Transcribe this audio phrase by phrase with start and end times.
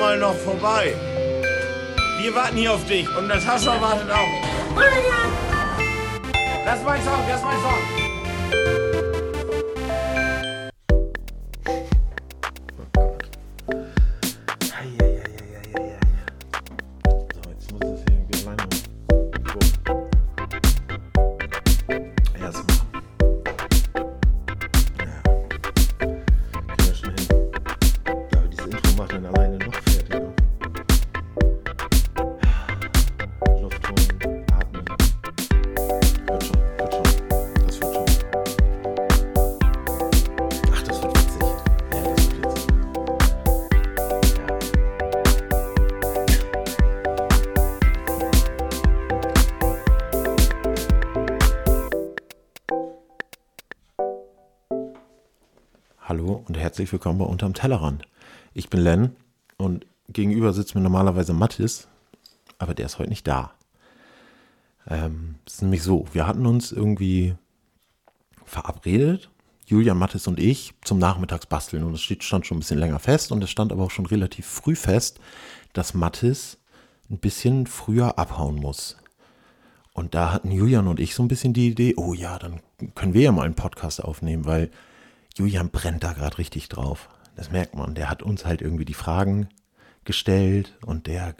[0.00, 0.94] mal noch vorbei.
[2.20, 4.74] Wir warten hier auf dich und Natascha wartet auch.
[6.64, 7.99] Das ist mein Song, das ist mein Song.
[56.80, 58.08] Herzlich willkommen bei Unterm Tellerrand.
[58.54, 59.14] Ich bin Len
[59.58, 61.88] und gegenüber sitzt mir normalerweise Mathis,
[62.58, 63.52] aber der ist heute nicht da.
[64.88, 67.34] Ähm, es ist nämlich so, wir hatten uns irgendwie
[68.46, 69.28] verabredet,
[69.66, 73.44] Julian, Mathis und ich, zum Nachmittagsbasteln und es stand schon ein bisschen länger fest und
[73.44, 75.20] es stand aber auch schon relativ früh fest,
[75.74, 76.56] dass Mathis
[77.10, 78.96] ein bisschen früher abhauen muss.
[79.92, 82.62] Und da hatten Julian und ich so ein bisschen die Idee, oh ja, dann
[82.94, 84.70] können wir ja mal einen Podcast aufnehmen, weil
[85.36, 87.08] Julian brennt da gerade richtig drauf.
[87.36, 87.94] Das merkt man.
[87.94, 89.48] Der hat uns halt irgendwie die Fragen
[90.04, 91.34] gestellt und der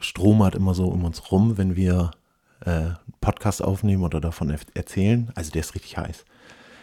[0.00, 2.10] stromert immer so um uns rum, wenn wir
[2.64, 5.30] äh, einen Podcast aufnehmen oder davon er erzählen.
[5.34, 6.24] Also der ist richtig heiß.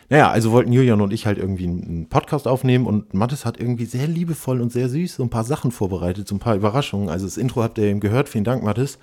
[0.10, 3.86] Naja, also wollten Julian und ich halt irgendwie einen Podcast aufnehmen und Mathis hat irgendwie
[3.86, 7.10] sehr liebevoll und sehr süß so ein paar Sachen vorbereitet, so ein paar Überraschungen.
[7.10, 8.28] Also das Intro habt ihr eben gehört.
[8.28, 8.98] Vielen Dank, Mathis.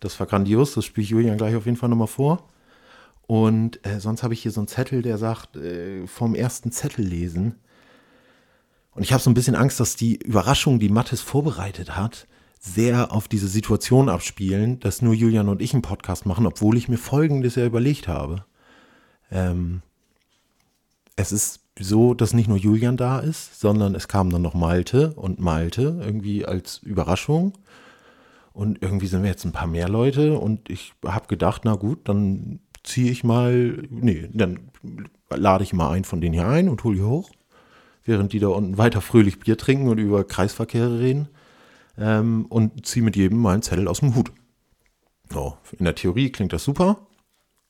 [0.00, 0.74] Das war grandios.
[0.74, 2.46] Das spiele ich Julian gleich auf jeden Fall nochmal vor.
[3.30, 7.04] Und äh, sonst habe ich hier so einen Zettel, der sagt, äh, vom ersten Zettel
[7.04, 7.54] lesen.
[8.90, 12.26] Und ich habe so ein bisschen Angst, dass die Überraschungen, die Mathis vorbereitet hat,
[12.58, 16.88] sehr auf diese Situation abspielen, dass nur Julian und ich einen Podcast machen, obwohl ich
[16.88, 18.44] mir Folgendes ja überlegt habe.
[19.30, 19.82] Ähm,
[21.14, 25.12] es ist so, dass nicht nur Julian da ist, sondern es kam dann noch Malte
[25.12, 27.52] und Malte irgendwie als Überraschung.
[28.52, 32.08] Und irgendwie sind wir jetzt ein paar mehr Leute und ich habe gedacht, na gut,
[32.08, 34.70] dann ziehe ich mal, nee, dann
[35.30, 37.30] lade ich mal einen von denen hier ein und hole die hoch,
[38.04, 41.28] während die da unten weiter fröhlich Bier trinken und über Kreisverkehre reden
[41.98, 44.32] ähm, und ziehe mit jedem mal einen Zettel aus dem Hut.
[45.32, 47.06] So, in der Theorie klingt das super,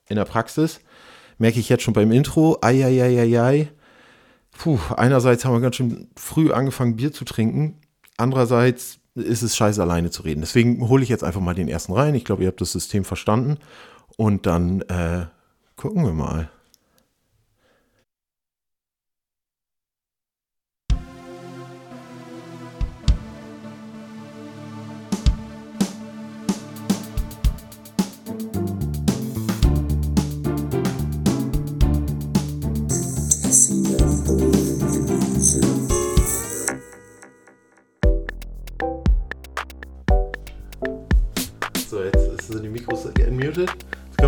[0.09, 0.81] in der Praxis
[1.41, 3.69] merke ich jetzt schon beim Intro, ei.
[4.53, 7.81] Puh, einerseits haben wir ganz schön früh angefangen Bier zu trinken,
[8.19, 10.41] andererseits ist es scheiße alleine zu reden.
[10.41, 12.15] Deswegen hole ich jetzt einfach mal den ersten rein.
[12.15, 13.57] Ich glaube, ihr habt das System verstanden.
[14.21, 15.25] Und dann äh,
[15.77, 16.51] gucken wir mal.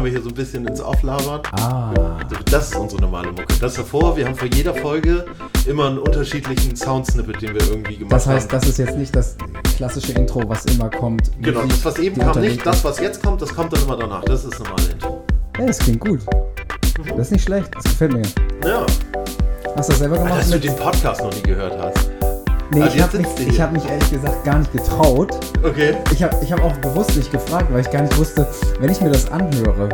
[0.04, 1.40] Wir hier so ein bisschen ins Off labern.
[1.52, 2.18] Ah,
[2.50, 3.46] Das ist unsere normale Mucke.
[3.60, 5.24] Das davor, wir haben vor jeder Folge
[5.66, 8.60] immer einen unterschiedlichen Soundsnippet, den wir irgendwie gemacht das heißt, haben.
[8.60, 9.36] das ist jetzt nicht das
[9.76, 11.30] klassische Intro, was immer kommt.
[11.40, 14.22] Genau, das was eben kam nicht, das was jetzt kommt, das kommt dann immer danach.
[14.24, 15.22] Das ist das normale Intro.
[15.58, 16.20] Ja, das klingt gut.
[17.16, 18.22] Das ist nicht schlecht, das gefällt mir.
[18.64, 18.84] Ja,
[19.76, 20.38] Hast du das selber gemacht?
[20.40, 22.10] dass du den Podcast noch nie gehört hast.
[22.74, 25.30] Nee, Also ich habe mich, ich hab mich ehrlich gesagt gar nicht getraut.
[25.62, 25.96] Okay.
[26.12, 28.46] Ich habe ich hab auch bewusst nicht gefragt, weil ich gar nicht wusste,
[28.80, 29.88] wenn ich mir das anhöre,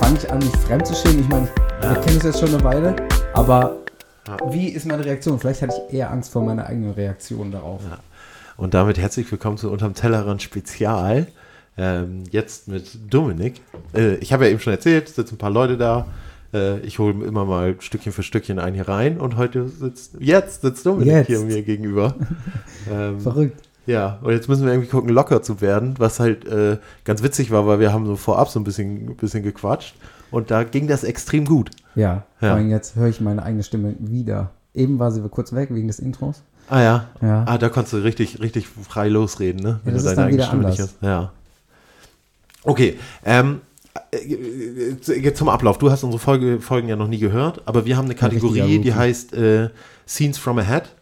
[0.00, 1.20] fange ich an, mich fremd zu schämen.
[1.20, 1.48] Ich meine,
[1.82, 1.90] Ja.
[1.94, 2.96] wir kennen uns jetzt schon eine Weile,
[3.34, 3.76] aber
[4.26, 4.36] Ja.
[4.50, 5.38] wie ist meine Reaktion?
[5.38, 7.80] Vielleicht hatte ich eher Angst vor meiner eigenen Reaktion darauf.
[8.56, 11.26] Und damit herzlich willkommen zu Unterm Tellerrand Spezial.
[11.78, 13.60] Ähm, jetzt mit Dominik.
[13.94, 16.06] Äh, ich habe ja eben schon erzählt, es sitzen ein paar Leute da.
[16.56, 20.62] Äh, ich hole immer mal Stückchen für Stückchen einen hier rein und heute sitzt, jetzt
[20.62, 21.26] sitzt Dominik Jetzt.
[21.26, 22.14] hier mir gegenüber.
[22.90, 23.60] ähm, Verrückt.
[23.86, 27.50] ja, und jetzt müssen wir irgendwie gucken, locker zu werden, was halt äh, ganz witzig
[27.50, 29.94] war, weil wir haben so vorab so ein bisschen, bisschen gequatscht
[30.30, 31.70] und da ging das extrem gut.
[31.94, 32.48] Ja, Ja.
[32.48, 34.50] vor allem jetzt höre ich meine eigene Stimme wieder.
[34.74, 36.42] Eben war sie kurz weg wegen des Intros.
[36.68, 37.06] Ah ja.
[37.22, 37.44] Ja.
[37.46, 39.80] Ah, da konntest du richtig, richtig frei losreden, ne?
[39.84, 40.78] das ist dann wieder anders.
[40.78, 40.96] hast.
[41.00, 41.32] Ja.
[42.64, 42.98] Okay.
[43.24, 43.60] Ähm,
[44.10, 45.78] äh, äh, zum Ablauf.
[45.78, 48.94] Du hast unsere Folge, Folgen ja noch nie gehört, aber wir haben eine Kategorie, die
[48.94, 49.70] heißt äh,
[50.06, 50.94] Scenes from Ahead.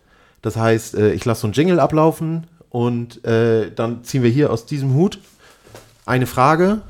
[0.43, 4.51] Das heißt, äh, ich lasse so einen Jingle ablaufen und äh, dann ziehen wir hier
[4.53, 5.19] aus diesem Hut
[6.07, 6.83] eine Frage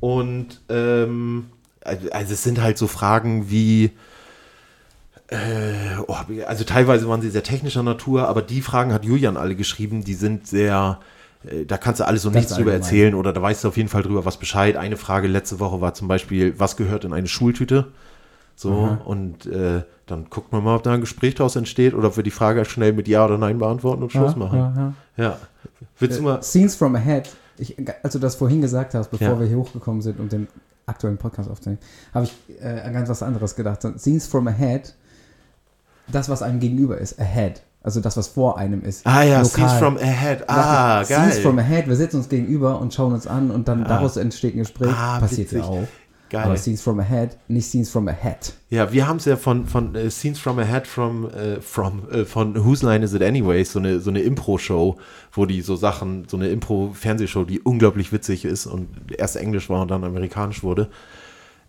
[0.00, 1.46] und ähm,
[1.82, 3.92] also es sind halt so Fragen wie
[5.30, 6.16] Äh, oh,
[6.46, 10.14] also teilweise waren sie sehr technischer Natur, aber die Fragen hat Julian alle geschrieben, die
[10.14, 11.00] sind sehr,
[11.66, 13.88] da kannst du alles so Ganz nichts drüber erzählen oder da weißt du auf jeden
[13.88, 14.76] Fall drüber was Bescheid.
[14.76, 17.92] Eine Frage letzte Woche war zum Beispiel, was gehört in eine Schultüte?
[18.56, 22.16] So, und äh, dann guckt man mal, ob da ein Gespräch daraus entsteht oder ob
[22.16, 24.58] wir die Frage schnell mit Ja oder Nein beantworten und Schluss Ja, machen.
[24.58, 25.24] ja, ja.
[25.24, 25.38] Ja.
[26.00, 26.42] Willst du mal.
[26.42, 27.30] Scenes from Ahead.
[27.56, 30.48] Ich, als du das vorhin gesagt hast, bevor wir hier hochgekommen sind, um den
[30.86, 31.80] aktuellen Podcast aufzunehmen,
[32.12, 33.80] habe ich äh, an ganz was anderes gedacht.
[33.98, 34.96] Scenes from Ahead,
[36.08, 37.62] das, was einem gegenüber ist, Ahead.
[37.88, 39.06] Also das, was vor einem ist.
[39.06, 39.46] Ah ja, lokal.
[39.46, 40.44] Scenes from Ahead.
[40.46, 41.06] Ah, geil.
[41.06, 44.54] Scenes from Ahead, wir sitzen uns gegenüber und schauen uns an und dann daraus entsteht
[44.54, 44.92] ein Gespräch.
[44.94, 45.70] Ah, Passiert ja witzig.
[45.70, 45.88] auch.
[46.28, 46.44] Geil.
[46.44, 48.52] Aber Scenes from Ahead, nicht Scenes from Ahead.
[48.68, 52.26] Ja, wir haben es ja von, von äh, Scenes from Ahead from, äh, from äh,
[52.26, 54.98] von Whose Line Is It Anyways, so eine, so eine Impro-Show,
[55.32, 59.80] wo die so Sachen, so eine Impro-Fernsehshow, die unglaublich witzig ist und erst Englisch war
[59.80, 60.90] und dann amerikanisch wurde.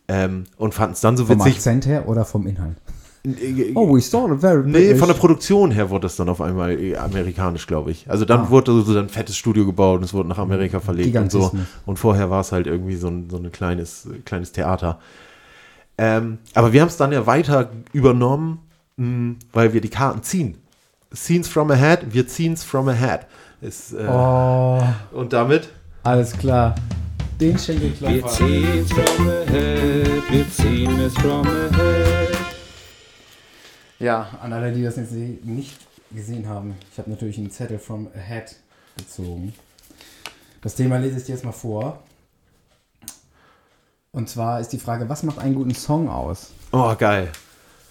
[0.10, 1.54] Ähm, und fanden es dann so Vom witzig.
[1.56, 2.76] Akzent her oder vom Inhalt?
[3.76, 5.00] Oh, we started very Nee, British.
[5.00, 8.10] von der Produktion her wurde es dann auf einmal äh, amerikanisch, glaube ich.
[8.10, 8.50] Also dann Ah.
[8.50, 11.52] wurde so ein fettes Studio gebaut und es wurde nach Amerika verlegt und so.
[11.86, 15.00] Und vorher war es halt irgendwie so ein, so ein kleines, kleines Theater.
[15.98, 18.60] Ähm, aber wir haben es dann ja weiter übernommen,
[18.96, 20.58] mh, weil wir die Karten ziehen.
[21.14, 23.22] Scenes from ahead, wir ziehen es from ahead.
[23.60, 24.82] Ist, äh, Oh,
[25.12, 25.68] Und damit?
[26.04, 26.76] alles klar.
[27.42, 28.28] Den Wir Schenkelklopfer.
[28.28, 32.29] ziehen's from ahead, wir ziehen es from ahead.
[34.00, 35.78] Ja, an alle, die das jetzt nicht
[36.12, 38.56] gesehen haben, ich habe natürlich einen Zettel from Ahead
[38.98, 39.54] gezogen.
[40.62, 42.02] Das Thema lese ich dir jetzt mal vor.
[44.12, 46.52] Und zwar ist die Frage, was macht einen guten Song aus?
[46.72, 47.30] Oh, geil.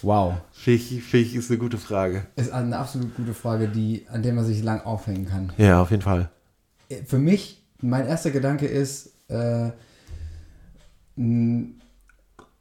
[0.02, 0.34] Wow.
[0.52, 2.26] Finde ich, ist eine gute Frage.
[2.36, 5.52] Ist eine absolut gute Frage, die, an der man sich lang aufhängen kann.
[5.58, 6.30] Ja, auf jeden Fall.
[7.04, 9.70] Für mich, mein erster Gedanke ist, äh,
[11.16, 11.80] ein,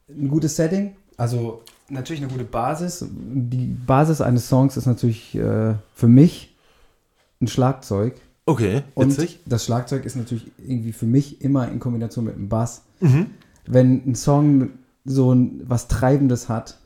[0.10, 3.06] ein gutes Setting, also natürlich eine gute Basis.
[3.10, 6.56] Die Basis eines Songs ist natürlich äh, für mich
[7.42, 8.16] ein Schlagzeug.
[8.46, 9.40] Okay, Und witzig.
[9.46, 12.84] das Schlagzeug ist natürlich irgendwie für mich immer in Kombination mit dem Bass.
[13.02, 13.28] Mhm.
[13.66, 14.70] Wenn ein Song
[15.04, 16.78] so ein, was Treibendes hat,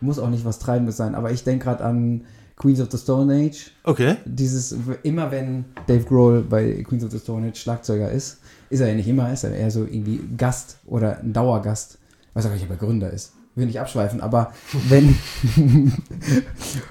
[0.00, 2.22] muss auch nicht was Treibendes sein, aber ich denke gerade an
[2.56, 3.72] Queens of the Stone Age.
[3.82, 4.16] Okay.
[4.24, 8.38] Dieses, immer wenn Dave Grohl bei Queens of the Stone Age Schlagzeuger ist,
[8.70, 11.98] ist er ja nicht immer, ist er eher so irgendwie Gast oder ein Dauergast.
[12.34, 13.32] Weiß auch nicht, ob er Gründer ist.
[13.54, 14.52] Will nicht abschweifen, aber
[14.88, 15.16] wenn,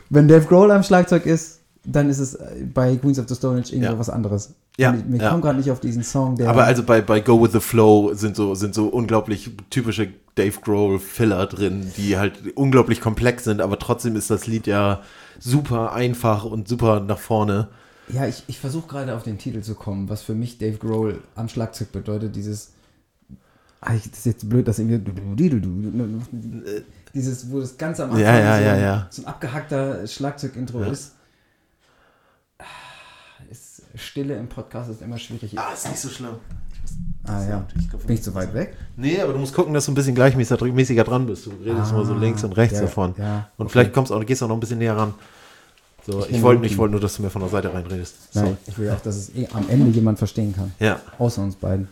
[0.09, 2.37] wenn Dave Grohl am Schlagzeug ist, dann ist es
[2.73, 3.97] bei Queens of the Stone Age irgendwie Ja.
[3.97, 4.53] was anderes.
[4.77, 5.29] Ja, Und ich, mir ja.
[5.31, 6.49] kommt gerade nicht auf diesen Song, der.
[6.49, 10.59] Aber also bei, bei Go With The Flow sind so, sind so unglaublich typische Dave
[10.63, 15.01] Grohl Filler drin, die halt unglaublich komplex sind, aber trotzdem ist das Lied ja
[15.39, 17.67] super einfach und super nach vorne.
[18.13, 21.21] Ja, ich, ich versuche gerade auf den Titel zu kommen, was für mich Dave Grohl
[21.35, 22.73] am Schlagzeug bedeutet, dieses.
[23.81, 25.11] Ah, ich, das ist jetzt blöd, dass irgendwie.
[27.13, 29.07] Dieses, wo das ganz am Anfang Ja, ja, so, ja, ja.
[29.09, 31.13] so ein abgehackter Schlagzeug-Intro ist.
[32.59, 32.63] Ah,
[33.49, 33.81] ist.
[33.95, 35.57] Stille im Podcast ist immer schwierig.
[35.57, 36.35] Ah, ist nicht so schlimm.
[37.23, 37.67] Ah ja.
[37.77, 38.75] ich glaub, Bin ich zu weit weg?
[38.95, 41.45] Nee, aber du musst gucken, dass du ein bisschen gleichmäßiger dran bist.
[41.45, 43.11] Du redest Ah, immer so links und rechts davon.
[43.11, 43.19] und
[43.57, 43.69] okay.
[43.69, 45.13] vielleicht kommst auch, gehst auch noch ein bisschen näher ran.
[46.05, 48.15] So, ich, wollte ich wollte nur, dass du mir von der Seite reinredest.
[48.33, 50.71] Nein, ich will auch, dass es eh am Ende jemand verstehen kann.
[50.79, 50.99] Ja.
[51.19, 51.87] Außer uns beiden,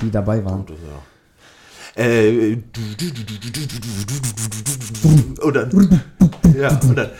[0.00, 0.66] die dabei waren.
[0.66, 0.98] Das, ja.
[1.94, 2.56] Äh,
[5.42, 6.00] und dann.
[6.56, 7.10] Ja, und dann.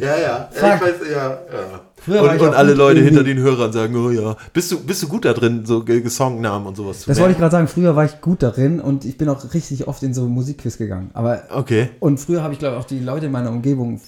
[0.00, 0.48] Ja, ja.
[0.60, 1.80] Ja ich weiß, ja, ja.
[2.02, 4.36] Früher Und, und alle Leute hinter den Hörern sagen, oh ja.
[4.52, 7.38] Bist du, bist du gut da drin, so Songnamen und sowas zu Das wollte ich
[7.38, 10.26] gerade sagen, früher war ich gut darin und ich bin auch richtig oft in so
[10.26, 11.10] Musikquiz gegangen.
[11.12, 11.90] Aber Okay.
[12.00, 14.00] Und früher habe ich, glaube ich, auch die Leute in meiner Umgebung,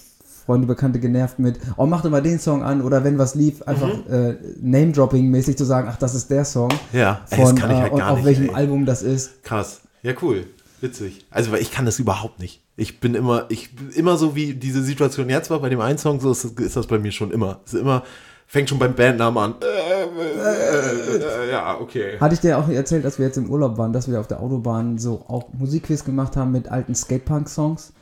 [0.45, 3.61] Freunde, Bekannte genervt mit, oh, mach doch mal den Song an oder wenn was lief,
[3.63, 4.13] einfach Mhm.
[4.13, 6.69] äh, Name-Dropping-mäßig zu sagen, ach, das ist der Song.
[6.91, 8.53] Ja, ey, das kann ich halt äh, und gar auf nicht, welchem ey.
[8.55, 9.43] Album das ist.
[9.43, 9.81] Krass.
[10.01, 10.45] Ja, cool.
[10.81, 11.25] Witzig.
[11.31, 12.61] Also, weil ich kann das überhaupt nicht.
[12.75, 15.97] Ich bin immer, ich bin immer so wie diese Situation jetzt war bei dem einen
[15.97, 17.61] Song, so ist, ist das bei mir schon immer.
[17.65, 18.03] Ist immer,
[18.47, 19.55] fängt schon beim Bandnamen an.
[19.61, 22.17] Äh, äh, äh, ja, okay.
[22.19, 24.41] Hatte ich dir auch erzählt, dass wir jetzt im Urlaub waren, dass wir auf der
[24.41, 27.93] Autobahn so auch Musikquiz gemacht haben mit alten Skatepunk-Songs?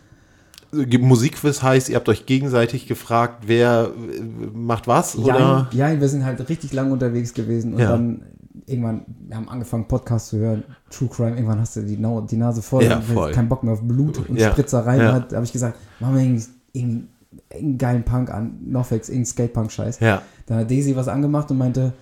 [0.99, 4.21] Musikquiz heißt, ihr habt euch gegenseitig gefragt, wer äh,
[4.53, 5.67] macht was, oder?
[5.71, 7.89] Ja, ja, wir sind halt richtig lang unterwegs gewesen und Ja.
[7.91, 8.23] dann
[8.65, 12.61] irgendwann, wir haben angefangen, Podcasts zu hören, True Crime, irgendwann hast du die, die Nase
[12.61, 13.31] voll Ja, voll.
[13.31, 15.01] keinen Bock mehr auf Blut und Ja, Spritzereien.
[15.01, 15.19] ja.
[15.19, 17.09] Da habe ich gesagt, machen wir irgendwie irgendeinen,
[17.49, 19.99] irgendeinen geilen Punk an, Nofex, irgendeinen Skatepunk-Scheiß.
[19.99, 20.21] Ja.
[20.45, 21.93] Dann hat Daisy was angemacht und meinte,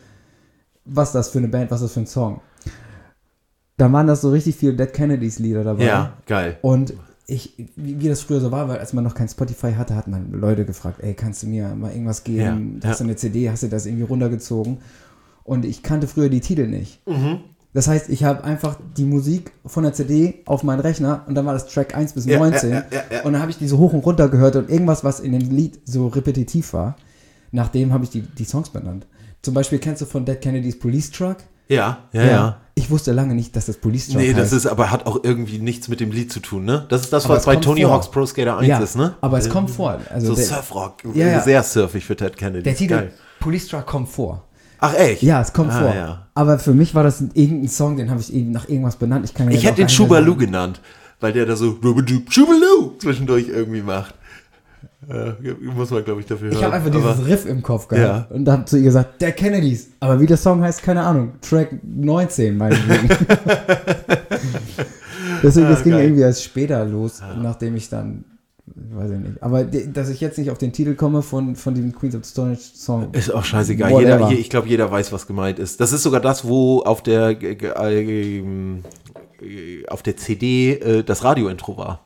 [0.86, 2.42] was ist das für eine Band, was ist das für ein Song?
[3.78, 5.86] Da waren das so richtig viele Dead Kennedys Lieder dabei.
[5.86, 6.58] Ja, geil.
[6.62, 6.94] Und
[7.30, 10.08] ich, wie, wie das früher so war, weil als man noch kein Spotify hatte, hat
[10.08, 12.80] man Leute gefragt, ey, kannst du mir mal irgendwas geben?
[12.82, 14.80] Ja, hast du eine CD, hast du das irgendwie runtergezogen?
[15.44, 17.06] Und ich kannte früher die Titel nicht.
[17.08, 17.40] Mhm.
[17.74, 21.46] Das heißt, ich habe einfach die Musik von der CD auf meinen Rechner und dann
[21.46, 23.24] war das Track 1 bis 19 ja, ja, ja.
[23.24, 25.52] und dann habe ich die so hoch und runter gehört und irgendwas, was in dem
[25.52, 26.96] Lied so repetitiv war,
[27.52, 29.06] nachdem habe ich die, die Songs benannt.
[29.44, 31.38] Zum Beispiel kennst du von Dead Kennedys Police Truck?
[31.70, 32.58] Ja, ja, ja.
[32.76, 34.54] Ich wusste lange nicht, dass das Police Truck Nee, das heißt.
[34.54, 36.86] ist aber hat auch irgendwie nichts mit dem Lied zu tun, ne?
[36.90, 37.92] Das ist das, Aber was bei Tony vor.
[37.92, 39.16] Hawk's Pro Skater 1 ja, ist, ne?
[39.22, 40.00] aber es kommt vor.
[40.10, 41.42] Also so Surfrock, Ja, ja.
[41.42, 42.64] sehr surfig für Ted Kennedy.
[42.64, 43.12] der Titel Geil.
[43.42, 44.44] Police Truck kommt vor.
[44.80, 45.22] Ach echt?
[45.24, 45.94] Ja, es kommt Ah, vor.
[45.94, 46.28] Ja.
[46.36, 49.26] Aber für mich war das ein, irgendein Song, den habe ich eben nach irgendwas benannt.
[49.26, 50.80] Ich, kann Ich hätte den Schubaloo genannt,
[51.20, 51.78] weil der da so
[52.30, 54.16] Schubaloo zwischendurch irgendwie macht.
[55.08, 56.66] Äh, muss man, glaube ich, dafür Ich hören.
[56.66, 58.36] habe einfach Aber- dieses Riff im Kopf gehabt Ja.
[58.36, 59.92] und habe zu ihr gesagt, der Kennedys.
[60.02, 61.32] Aber wie der Song heißt, keine Ahnung.
[61.42, 63.08] Track 19, meinetwegen.
[65.42, 66.04] Deswegen, das Ah, ging geil.
[66.04, 68.26] irgendwie erst später los, nachdem ich dann,
[68.92, 69.42] weiß ich nicht.
[69.42, 72.52] Aber dass ich jetzt nicht auf den Titel komme von, von dem Queens of Stone
[72.54, 73.08] Age Song.
[73.14, 73.92] Ist auch scheißegal.
[74.02, 75.80] Jeder, je- ich glaube, jeder weiß, was gemeint ist.
[75.80, 78.42] Das ist sogar das, wo auf der, äh,
[79.88, 82.06] auf der CD äh, das Radio-Intro war.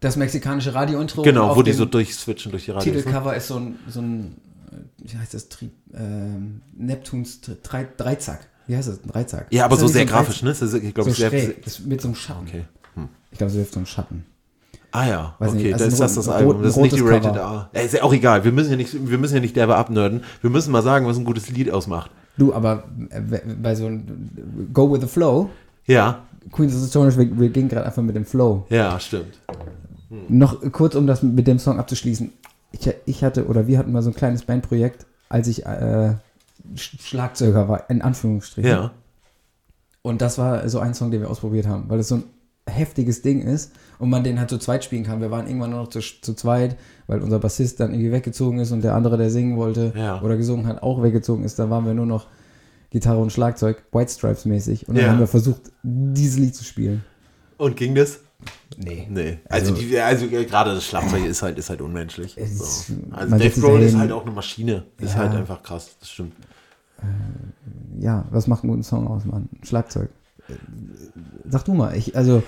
[0.00, 1.22] Das mexikanische Radio-Intro.
[1.22, 2.94] Genau, wo die so durchswitchen durch die Radios.
[2.94, 3.02] Ne?
[3.02, 4.36] Titelcover ist so ein, so ein,
[4.72, 4.76] äh,
[5.12, 8.46] wie heißt das, Tri ähm, Neptuns Drei, Dreizack.
[8.66, 9.02] Wie heißt das?
[9.04, 9.46] Ein Dreizack.
[9.50, 10.50] Ja, aber so sehr ein grafisch, ne?
[10.50, 12.46] Ist, ich glaube, So sehr, schräg, ist mit so einem Schatten.
[12.46, 12.64] Okay.
[12.94, 13.08] Hm.
[13.30, 14.24] Ich glaube, so hilft so ein Schatten.
[14.92, 16.62] Ah ja, Weiß okay, also das ist das das rot- Album.
[16.62, 17.44] Das ist nicht die Rated Cover.
[17.44, 17.70] A.
[17.74, 18.42] Ja, ist ja auch egal.
[18.44, 20.22] Wir müssen ja nicht, wir müssen ja nicht derbe abnörden.
[20.40, 22.10] Wir müssen mal sagen, was ein gutes Lied ausmacht.
[22.38, 23.20] Du, aber äh,
[23.60, 25.50] bei so einem Go with the Flow,
[25.86, 28.66] Ja, Queens of the Stone Age, wir, wir gehen gerade einfach mit dem Flow.
[28.70, 29.38] ja, stimmt.
[30.28, 32.32] Noch kurz, um das mit dem Song abzuschließen.
[32.72, 36.14] Ich, ich hatte, oder wir hatten mal so ein kleines Bandprojekt, als ich äh,
[36.74, 38.70] Sch- Schlagzeuger war, in Anführungsstrichen.
[38.70, 38.90] Ja.
[40.02, 42.24] Und das war so ein Song, den wir ausprobiert haben, weil es so ein
[42.68, 45.20] heftiges Ding ist und man den halt zu zweit spielen kann.
[45.20, 46.76] Wir waren irgendwann nur noch zu, zu zweit,
[47.06, 50.20] weil unser Bassist dann irgendwie weggezogen ist und der andere, der singen wollte Ja.
[50.22, 51.58] oder gesungen hat, auch weggezogen ist.
[51.58, 52.26] Da waren wir nur noch
[52.90, 54.88] Gitarre und Schlagzeug, White Stripes mäßig.
[54.88, 55.10] Und dann Ja.
[55.12, 57.04] haben wir versucht, dieses Lied zu spielen.
[57.58, 58.20] Und ging das?
[58.76, 59.06] Nee.
[59.10, 59.38] Nee.
[59.48, 62.36] Also, Also- die, also äh, gerade das Schlagzeug ist halt, ist halt unmenschlich.
[62.38, 62.64] Es So.
[62.94, 64.84] ist- Also Dave Grohl ist halt auch eine Maschine.
[64.98, 65.20] Ist Ja.
[65.20, 65.90] halt einfach krass.
[66.00, 66.32] Das stimmt.
[67.98, 69.48] Ja, was macht einen guten Song aus, Mann?
[69.62, 70.10] Schlagzeug.
[70.48, 70.52] Äh,
[71.48, 72.42] Sag du mal, ich, also.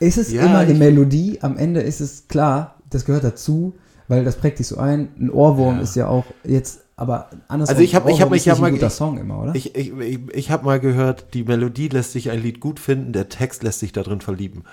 [0.00, 1.38] Ist es Ja, immer eine Melodie?
[1.42, 3.74] Am Ende ist es klar, das gehört dazu,
[4.08, 5.08] weil das prägt dich so ein.
[5.18, 5.82] Ein Ohrwurm Ja.
[5.82, 7.68] ist ja auch jetzt, aber anders.
[7.70, 9.54] Also ich hab- ich hab- ich hab ein mal- guter Song immer, oder?
[9.54, 13.12] Ich, ich, ich, ich habe mal gehört, die Melodie lässt sich ein Lied gut finden,
[13.12, 14.64] der Text lässt sich darin verlieben.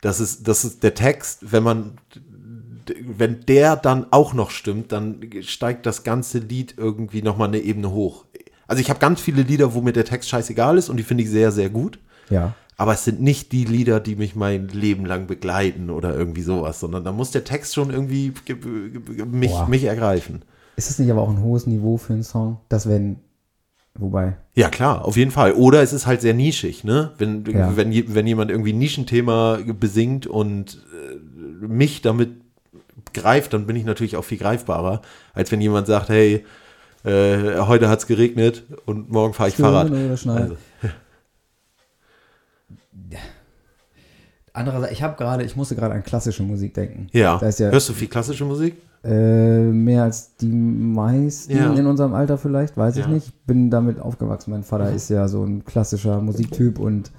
[0.00, 1.92] Das ist, das ist der Text, wenn man,
[3.00, 7.90] wenn der dann auch noch stimmt, dann steigt das ganze Lied irgendwie nochmal eine Ebene
[7.90, 8.24] hoch.
[8.66, 11.24] Also ich habe ganz viele Lieder, wo mir der Text scheißegal ist und die finde
[11.24, 11.98] ich sehr, sehr gut.
[12.30, 12.54] ja.
[12.76, 16.80] Aber es sind nicht die Lieder, die mich mein Leben lang begleiten oder irgendwie sowas,
[16.80, 19.68] sondern da muss der Text schon irgendwie ge- ge- mich, Boah.
[19.68, 20.42] mich ergreifen.
[20.76, 22.58] Ist es nicht aber auch ein hohes Niveau für einen Song?
[22.68, 23.16] Das wenn,
[23.94, 25.52] wobei, Ja, klar, auf jeden Fall.
[25.52, 27.12] Oder es ist halt sehr nischig, ne?
[27.18, 27.76] Wenn, Ja.
[27.76, 32.30] wenn, wenn jemand irgendwie ein Nischenthema besingt und äh, mich damit
[33.12, 35.02] greift, dann bin ich natürlich auch viel greifbarer,
[35.32, 36.44] als wenn jemand sagt, hey,
[37.04, 39.92] äh, heute hat's geregnet und morgen fahre ich Fahrrad.
[39.92, 40.56] Also,
[44.54, 47.08] andererseits, ich habe gerade, ich musste gerade an klassische Musik denken.
[47.12, 47.34] ja.
[47.34, 48.76] Das heißt ja, Hörst du viel klassische Musik?
[49.04, 51.74] Äh, mehr als die meisten Ja.
[51.74, 53.08] in unserem Alter vielleicht, weiß ich Ja.
[53.08, 53.14] Mhm.
[53.14, 53.26] nicht.
[53.28, 54.50] Ich bin damit aufgewachsen.
[54.52, 57.10] Mein Vater ist ja so ein klassischer Musiktyp und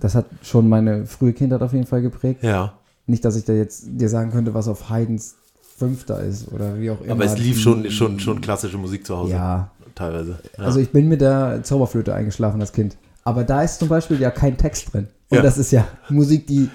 [0.00, 2.42] das hat schon meine frühe Kindheit auf jeden Fall geprägt.
[2.42, 2.72] Ja.
[3.06, 5.34] Nicht, dass ich da jetzt dir sagen könnte, was auf Haydns
[5.76, 7.12] Fünfter ist oder wie auch immer.
[7.12, 9.32] Aber es lief schon, schon, schon klassische Musik zu Hause.
[9.32, 10.38] Ja, Teilweise.
[10.56, 10.64] Ja.
[10.64, 12.96] also ich bin mit der Zauberflöte eingeschlafen als Kind.
[13.24, 15.08] Aber da ist zum Beispiel ja kein Text drin.
[15.32, 15.42] Und Ja.
[15.42, 16.68] das ist ja Musik, die,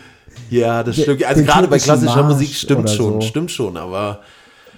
[0.49, 1.23] ja, das stimmt.
[1.23, 3.27] Also gerade bei klassischer Marsch Musik stimmt schon, so.
[3.27, 4.21] stimmt schon, aber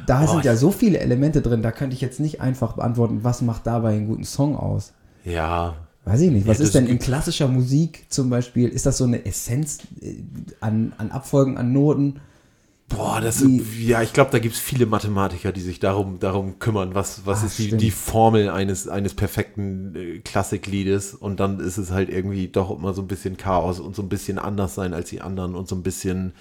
[0.05, 3.19] da Oh, sind ja so viele Elemente drin, da könnte ich jetzt nicht einfach beantworten,
[3.24, 4.91] was macht dabei einen guten Song aus.
[5.24, 6.48] ja, Weiß ich nicht.
[6.48, 8.69] Was Ja, ist denn in klassischer Musik zum Beispiel?
[8.69, 10.15] Ist das so eine Essenz äh,
[10.59, 12.19] an, an Abfolgen, an Noten?
[12.89, 16.58] Boah, das Die- ja, ich glaube, da gibt es viele Mathematiker, die sich darum, darum
[16.60, 21.60] kümmern, was, was Ah, ist die, die Formel eines, eines perfekten äh, Klassikliedes und dann
[21.60, 24.75] ist es halt irgendwie doch immer so ein bisschen Chaos und so ein bisschen anders
[24.75, 26.34] sein als die anderen und so ein bisschen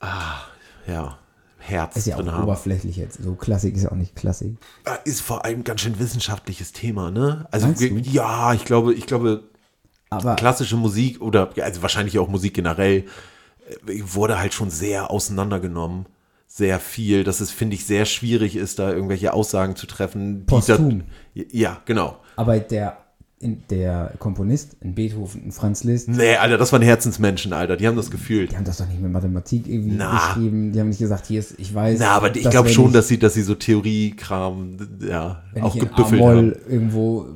[0.00, 0.36] ah,
[0.86, 1.18] ja,
[1.58, 2.44] Herz Ist ja drin auch haben.
[2.44, 3.22] oberflächlich jetzt.
[3.22, 4.56] So Klassik ist ja auch nicht Klassik.
[4.84, 7.46] Ah, Ist vor allem ein ganz schön wissenschaftliches Thema, ne?
[7.50, 9.42] Also ja, ich glaube, ich glaube,
[10.10, 13.04] Aber klassische Musik oder also wahrscheinlich auch Musik generell
[14.14, 16.06] wurde halt schon sehr auseinandergenommen.
[16.46, 20.40] Sehr viel, dass es, finde ich, sehr schwierig ist, da irgendwelche Aussagen zu treffen.
[20.40, 21.02] die Posthum.
[21.34, 22.16] da- ja, genau.
[22.36, 22.96] Aber der
[23.40, 27.76] in der Komponist, ein Beethoven, ein Franz Liszt, Nee, Alter, das waren Herzensmenschen, Alter.
[27.76, 28.50] Die haben das gefühlt.
[28.50, 30.34] die haben das doch nicht mit Mathematik irgendwie Na.
[30.34, 30.72] geschrieben.
[30.72, 32.00] Die haben nicht gesagt, hier ist, ich weiß.
[32.00, 34.76] Na, aber ich glaube schon, ich- dass sie, dass sie so Theoriekram,
[35.08, 36.52] ja, wenn auch ich in gebüffelt haben.
[36.68, 37.26] irgendwo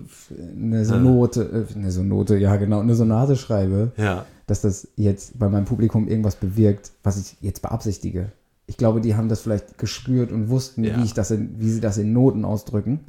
[0.57, 4.25] eine Sonote, äh, eine Sonote, ja genau, eine Sonate schreibe, Ja.
[4.47, 8.33] Dass das jetzt bei meinem Publikum irgendwas bewirkt, was ich jetzt beabsichtige.
[8.67, 10.97] Ich glaube, die haben das vielleicht gespürt und wussten, Ja.
[10.99, 13.01] wie, ich das in, wie sie das in Noten ausdrücken.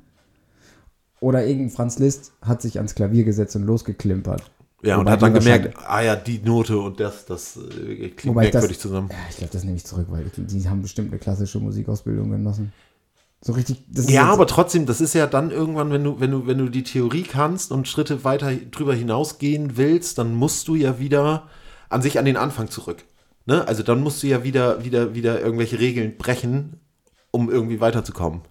[1.19, 4.43] Oder irgendein Franz Liszt hat sich ans Klavier gesetzt und losgeklimpert.
[4.83, 8.45] Ja, und hat dann gemerkt, ah ja, die Note und das, das äh, klingt Wobei
[8.45, 9.07] ich das- merkwürdig zusammen.
[9.09, 12.29] Ja, ich glaube, das nehme ich zurück, weil ich, die haben bestimmt eine klassische Musikausbildung
[12.31, 12.73] genossen.
[13.45, 13.83] So richtig.
[13.91, 16.83] Ja, aber trotzdem, das ist ja dann irgendwann, wenn du, wenn du, wenn du die
[16.83, 21.49] Theorie kannst und Schritte weiter drüber hinausgehen willst, dann musst du ja wieder
[21.89, 23.03] an sich an den Anfang zurück.
[23.45, 23.67] Ne?
[23.67, 26.79] Also dann musst du ja wieder, wieder, wieder irgendwelche Regeln brechen,
[27.31, 28.41] um irgendwie weiterzukommen.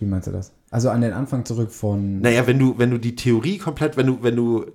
[0.00, 0.52] Wie meinst du das?
[0.70, 2.20] Also an den Anfang zurück von.
[2.20, 4.66] Naja, wenn du, wenn du die Theorie komplett, wenn du, wenn du,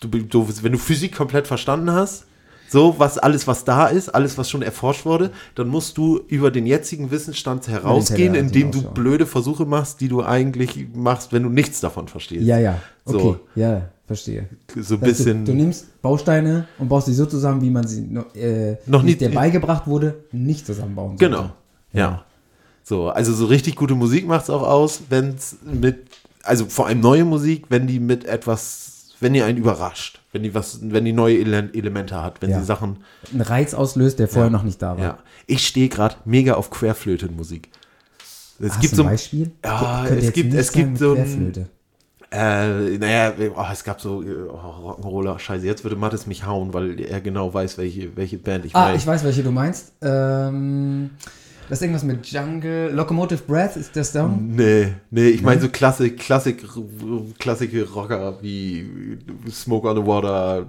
[0.00, 2.26] du, du wenn du Physik komplett verstanden hast,
[2.68, 6.50] so was alles, was da ist, alles, was schon erforscht wurde, dann musst du über
[6.50, 8.94] den jetzigen Wissensstand herausgehen, Tellerrand indem du hinausschauen.
[8.94, 12.44] blöde Versuche machst, die du eigentlich machst, wenn du nichts davon verstehst.
[12.44, 12.80] Ja, ja.
[13.04, 13.18] Okay.
[13.18, 13.40] So.
[13.54, 14.48] Ja, verstehe.
[14.80, 15.44] So ein bisschen.
[15.44, 18.02] Du, du nimmst Bausteine und baust sie so zusammen, wie man sie
[18.34, 21.24] äh, Noch nicht- dir beigebracht wurde, nicht zusammenbauen sollte.
[21.24, 21.50] Genau.
[21.92, 22.24] Ja.
[22.82, 26.06] So, also so richtig gute Musik macht es auch aus, wenn es mit,
[26.44, 30.54] also vor allem neue Musik, wenn die mit etwas, wenn die einen überrascht, wenn die
[30.54, 32.58] was, wenn die neue Ele Elemente hat, wenn Ja.
[32.60, 32.98] sie Sachen,
[33.32, 34.56] Ein Reiz auslöst, der vorher Ja.
[34.56, 35.02] noch nicht da war.
[35.04, 35.18] ja.
[35.46, 37.70] Ich stehe gerade mega auf Querflötenmusik.
[38.60, 39.50] Es Hast gibt du so ein ein, Beispiel?
[39.64, 41.66] Ja, es gibt- es gibt so ein- Querflöte.
[42.30, 46.72] äh, naja, oh, es gab so äh, oh, Rock'n'Roller, scheiße, jetzt würde Mattes mich hauen,
[46.74, 48.96] weil er genau weiß, welche, welche Band ich Ah, meine.
[48.98, 49.92] ich weiß, welche du meinst.
[50.02, 51.10] Ähm,
[51.68, 52.90] das ist irgendwas mit Jungle.
[52.92, 54.50] Locomotive Breath ist der Song?
[54.54, 56.64] Nee, nee, ich meine so Klassik, Klassik,
[57.38, 59.18] klassische Rocker wie
[59.50, 60.66] Smoke on the Water,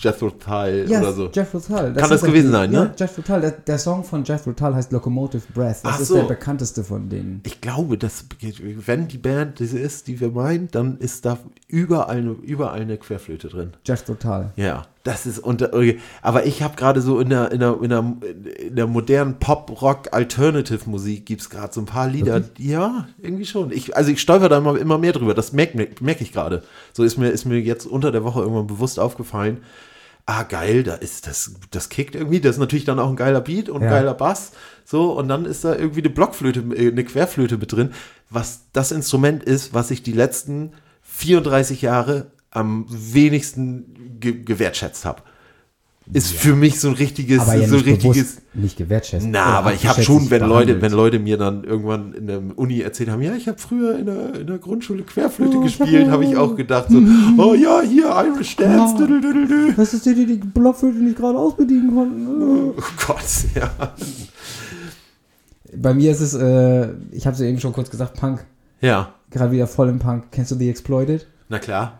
[0.00, 1.28] Jethro Tull Ja, oder so.
[1.30, 1.92] Jethro Tull.
[1.94, 2.76] Kann das gewesen die- sein, ne?
[2.98, 3.40] Ja, Jethro Tull.
[3.40, 5.76] Der, der Song von Jethro Tull heißt Locomotive Breath.
[5.84, 6.16] Das Ach ist so.
[6.16, 7.40] der bekannteste von denen.
[7.46, 8.24] Ich glaube, dass,
[8.86, 12.96] wenn die Band diese ist, die wir meinen, dann ist da überall eine, überall eine
[12.96, 13.72] Querflöte drin.
[13.84, 14.50] Jethro Tull.
[14.56, 15.70] Ja, das ist unter.
[16.20, 18.16] Aber ich habe gerade so in der, in der, in der,
[18.58, 22.42] in der modernen Pop-Rock-Alternative-Musik gibt es gerade so ein paar Lieder.
[22.58, 23.72] Ja, irgendwie schon.
[23.72, 25.32] Ich, also ich stolper da immer, immer mehr drüber.
[25.32, 26.62] Das merke merk ich gerade.
[26.92, 29.62] So ist mir, ist mir jetzt unter der Woche irgendwann bewusst aufgefallen.
[30.26, 32.40] Ah, geil, da ist das, das kickt irgendwie.
[32.40, 33.90] Das ist natürlich dann auch ein geiler Beat und ein Ja.
[33.90, 34.52] geiler Bass.
[34.84, 37.92] So, und dann ist da irgendwie eine Blockflöte, äh, eine Querflöte mit drin,
[38.28, 45.22] was das Instrument ist, was ich die letzten 34 Jahre am wenigsten ge gewertschätzt habe.
[46.10, 48.38] Ist für mich so ein richtiges, Aber ja so ein nicht richtiges.
[48.54, 49.26] nicht gewertschätzt.
[49.28, 52.80] Na, aber ich habe schon, wenn Leute, wenn Leute mir dann irgendwann in der Uni
[52.80, 56.34] erzählt haben, ja, ich habe früher in der, in der Grundschule Querflöte gespielt, habe ich
[56.34, 56.96] auch gedacht so,
[57.36, 59.06] oh ja, hier Irish Dance, Ja.
[59.06, 59.74] düdelüdelü.
[59.76, 62.42] Das ist die, die die Blockflöte nicht gerade ausbedienen konnten.
[62.70, 62.74] Oh
[63.06, 63.18] Gott,
[63.54, 63.70] ja.
[65.76, 68.46] Bei mir ist es, äh, ich habe es ja eben schon kurz gesagt, Punk.
[68.80, 70.30] Ja, Gerade wieder voll im Punk.
[70.30, 71.26] Kennst du The Exploited?
[71.48, 71.98] Na klar.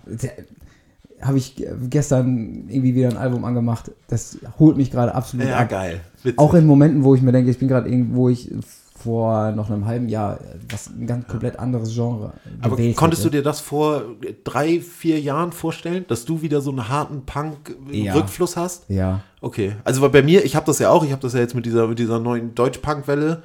[1.21, 3.91] Habe ich ge- gestern irgendwie wieder ein Album angemacht.
[4.09, 5.69] Das holt mich gerade absolut Ja, ab.
[5.69, 6.01] geil.
[6.23, 6.39] Witzig.
[6.39, 8.51] Auch in Momenten, wo ich mir denke, ich bin gerade irgendwo, wo ich
[8.97, 10.39] vor noch einem halben Jahr
[10.71, 13.39] was ein ganz komplett anderes Genre Aber konntest du hätte.
[13.39, 14.03] dir das vor
[14.45, 18.13] drei, vier Jahren vorstellen, dass du wieder so einen harten Ja.
[18.13, 18.85] Punk-Rückfluss hast?
[18.89, 19.21] Ja.
[19.41, 19.73] Okay.
[19.85, 21.87] Also bei mir, ich habe das ja auch, ich habe das ja jetzt mit dieser,
[21.89, 23.43] mit dieser neuen Deutsch-Punk-Welle.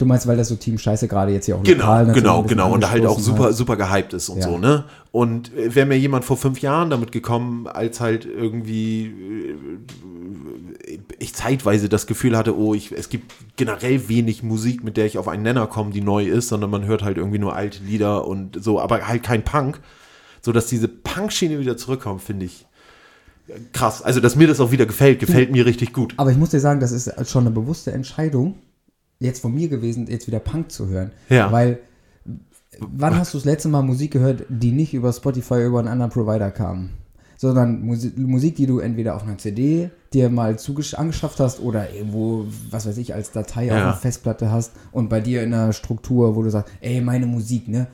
[0.00, 2.42] Du meinst, weil das so Team Scheiße gerade jetzt hier auch Genau, lokal natürlich genau,
[2.44, 2.72] genau.
[2.72, 3.54] Und da halt auch super, hat.
[3.54, 4.44] super gehypt ist und Ja.
[4.44, 4.84] so, ne?
[5.12, 9.06] Und äh, wäre mir jemand vor fünf Jahren damit gekommen, als halt irgendwie
[10.86, 15.04] äh, ich zeitweise das Gefühl hatte, oh, ich, es gibt generell wenig Musik, mit der
[15.04, 17.84] ich auf einen Nenner komme, die neu ist, sondern man hört halt irgendwie nur alte
[17.84, 19.80] Lieder und so, aber halt kein Punk.
[20.40, 22.66] So dass diese Punk-Schiene wieder zurückkommt, finde ich
[23.48, 24.00] äh, krass.
[24.00, 26.14] Also, dass mir das auch wieder gefällt, gefällt mir richtig gut.
[26.16, 28.54] Aber ich muss dir sagen, das ist schon eine bewusste Entscheidung,
[29.20, 31.12] jetzt von mir gewesen, jetzt wieder Punk zu hören.
[31.28, 31.52] Ja.
[31.52, 31.78] Weil,
[32.78, 36.10] wann hast du das letzte Mal Musik gehört, die nicht über Spotify über einen anderen
[36.10, 36.90] Provider kam?
[37.36, 40.56] Sondern Musik, Musik, die du entweder auf einer CD dir mal
[40.96, 43.82] angeschafft hast oder irgendwo, was weiß ich, als Datei auf Ja.
[43.84, 47.68] einer Festplatte hast und bei dir in einer Struktur, wo du sagst, ey, meine Musik,
[47.68, 47.86] ne?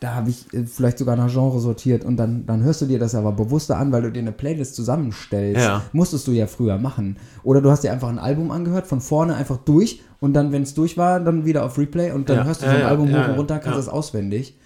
[0.00, 2.98] Da habe ich äh, vielleicht sogar nach Genre sortiert und dann, dann hörst du dir
[2.98, 5.62] das aber bewusster an, weil du dir eine Playlist zusammenstellst.
[5.62, 5.82] Ja.
[5.92, 7.16] Musstest du ja früher machen.
[7.42, 10.62] Oder du hast dir einfach ein Album angehört, von vorne einfach durch und dann, wenn
[10.62, 12.84] es durch war, dann wieder auf Replay und dann Ja, hörst du ja, so ein
[12.84, 14.56] Album hoch und runter, kannst es auswendig.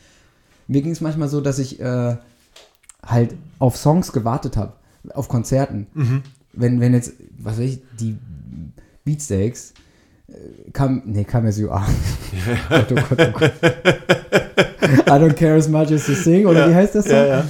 [0.66, 2.16] Mir ging es manchmal so, dass ich äh,
[3.04, 4.74] halt auf Songs gewartet habe,
[5.14, 5.86] auf Konzerten.
[5.94, 6.22] Mhm.
[6.52, 8.16] Wenn, wenn jetzt, was weiß ich, die
[9.04, 9.74] Beatsteaks
[10.74, 11.86] Come, nee, Come As You Are.
[12.68, 13.52] Gott, oh Gott, oh Gott.
[15.06, 17.12] I don't care as much as you sing, oder wie heißt das so?
[17.12, 17.44] Ja, ja.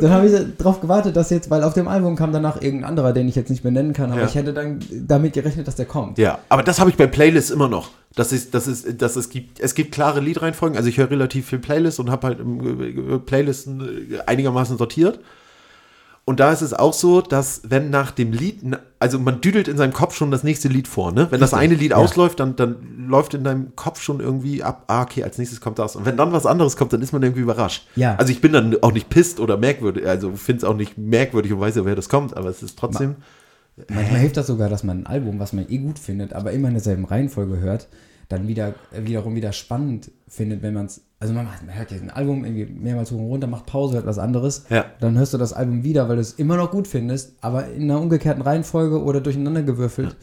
[0.00, 3.12] Dann habe ich darauf gewartet, dass jetzt, weil auf dem Album kam danach irgendein anderer,
[3.12, 4.26] den ich jetzt nicht benennen kann, aber Ja.
[4.26, 6.18] ich hätte dann damit gerechnet, dass der kommt.
[6.18, 7.90] Ja, aber das habe ich bei Playlists immer noch.
[8.16, 10.76] Das ist, das ist, dass es gibt, es gibt klare Liedreihenfolgen.
[10.76, 13.80] Also ich höre relativ viel Playlists und habe halt ähm, Playlisten
[14.14, 15.20] äh, einigermaßen sortiert.
[16.26, 18.62] Und da ist es auch so, dass wenn nach dem Lied,
[18.98, 21.26] also man düdelt in seinem Kopf schon das nächste Lied vor, ne?
[21.30, 21.98] Wenn das eine Lied ja.
[21.98, 25.78] ausläuft, dann, dann läuft in deinem Kopf schon irgendwie ab, ah, okay, als nächstes kommt
[25.78, 25.96] das.
[25.96, 27.86] Und wenn dann was anderes kommt, dann ist man irgendwie überrascht.
[27.94, 28.16] Ja.
[28.16, 31.52] Also ich bin dann auch nicht pisst oder merkwürdig, also finde es auch nicht merkwürdig
[31.52, 33.16] und weiß ja, wer das kommt, aber es ist trotzdem.
[33.88, 36.68] Manchmal hilft das sogar, dass man ein Album, was man eh gut findet, aber immer
[36.68, 37.88] in derselben Reihenfolge hört,
[38.28, 41.90] dann wieder, äh, wiederum wieder spannend findet, wenn man es, also man, macht, man hört
[41.90, 44.84] jetzt ein Album irgendwie mehrmals hoch und runter, macht Pause, hört was anderes, Ja.
[45.00, 47.84] dann hörst du das Album wieder, weil du es immer noch gut findest, aber in
[47.84, 50.16] einer umgekehrten Reihenfolge oder durcheinander gewürfelt,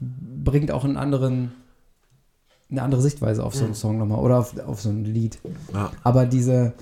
[0.00, 1.52] bringt auch einen anderen,
[2.70, 5.38] eine andere Sichtweise auf so einen Song nochmal oder auf, auf so ein Lied.
[5.72, 5.92] Ja.
[6.02, 6.72] Aber diese,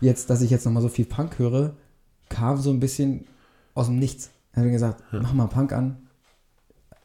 [0.00, 1.72] jetzt, dass ich jetzt nochmal so viel Punk höre,
[2.28, 3.26] kam so ein bisschen
[3.74, 4.30] aus dem Nichts.
[4.52, 5.96] Ich habe gesagt, mach mal Punk an.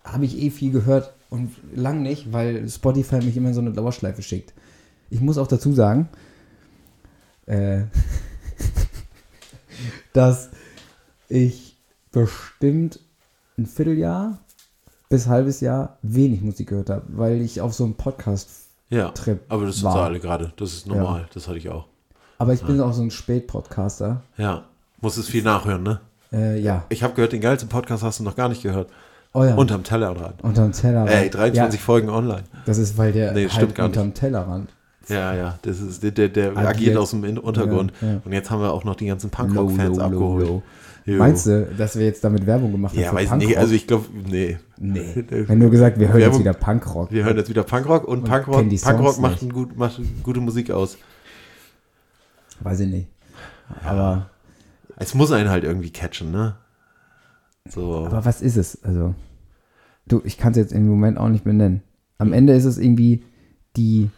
[0.04, 3.72] Habe ich eh viel gehört und lang nicht, weil Spotify mich immer in so eine
[3.74, 4.54] Dauerschleife schickt.
[5.10, 6.10] Ich muss auch dazu sagen,
[7.46, 7.82] äh,
[10.13, 10.50] dass
[11.30, 11.78] ich
[12.12, 13.00] bestimmt
[13.58, 14.39] ein Vierteljahr
[15.10, 18.50] bis halbes Jahr wenig Musik gehört habe, weil ich auf so einem Podcast
[18.89, 19.13] Ja,
[19.50, 19.93] aber das sind war.
[19.93, 20.52] so alle gerade.
[20.58, 21.28] Das ist normal.
[21.34, 21.86] Das hatte ich auch.
[22.38, 24.22] Aber ich bin auch so ein Spät-Podcaster.
[24.38, 24.65] Ja,
[25.02, 26.02] muss es viel nachhören, ne?
[26.32, 26.84] Äh, ja.
[26.89, 28.89] Ich habe gehört, den geilsten Podcast hast du noch gar nicht gehört.
[29.34, 29.56] Oh ja.
[29.56, 30.43] Unterm Tellerrand.
[30.43, 31.10] unterm Tellerrand.
[31.12, 32.43] Ey, 23 ja, Folgen online.
[32.65, 33.98] Das ist, weil der Nee, halt stimmt gar nicht.
[33.98, 34.70] unterm Tellerrand.
[35.10, 36.67] Ja, ja, das ist der, der, der Agiert.
[36.67, 37.93] agiert aus dem Untergrund.
[38.02, 38.22] Ja, ja.
[38.24, 40.48] Und jetzt haben wir auch noch die ganzen Punkrock-Fans abgeholt.
[40.48, 40.63] low,
[41.06, 41.17] low.
[41.17, 43.02] Meinst du, dass wir jetzt damit Werbung gemacht haben?
[43.02, 43.48] Ja, weiß Punkrock?
[43.48, 43.58] nicht.
[43.58, 44.58] Also ich glaube, nee.
[44.78, 45.24] Nee.
[45.30, 47.12] Wenn du gesagt, wir hören Werbung- jetzt wieder Punkrock.
[47.12, 50.41] Wir hören jetzt wieder Punkrock und, Punkrock, die Songs Punkrock macht, ein gut, macht gute
[50.41, 50.98] Musik aus.
[52.60, 53.08] Weiß ich nicht.
[53.86, 54.30] Aber,
[54.98, 56.56] Es muss einen halt irgendwie catchen, ne?
[57.70, 58.06] So.
[58.06, 58.84] aber was ist es?
[58.84, 59.13] Also,
[60.08, 61.84] du, ich kann es jetzt im Moment auch nicht benennen.
[62.17, 63.24] Am Ende ist es irgendwie
[63.76, 64.10] die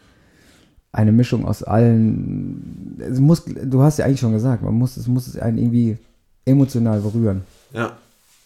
[0.91, 2.97] eine Mischung aus allen.
[2.99, 5.97] Es muss, du hast ja eigentlich schon gesagt, man muss, es muss es einen irgendwie
[6.45, 7.43] emotional berühren.
[7.73, 7.97] Ja.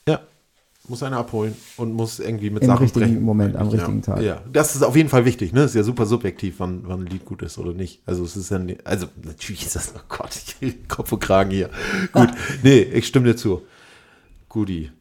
[0.08, 0.20] Ja.
[0.90, 3.22] Muss einer abholen und muss irgendwie mit Im Sachen richtigen brechen.
[3.24, 3.74] Moment, am Ja.
[3.74, 4.22] richtigen Tag.
[4.22, 5.64] Ja, das ist auf jeden Fall wichtig, ne?
[5.64, 8.02] Ist ja super subjektiv, wann, wann ein Lied gut ist oder nicht.
[8.06, 11.20] Also es ist ja nicht, also natürlich ist das, oh Gott, ich will Kopf und
[11.22, 11.70] Kragen hier.
[12.12, 12.30] Gut,
[12.64, 13.62] nee, ich stimme dir zu.
[14.50, 14.92] Guti.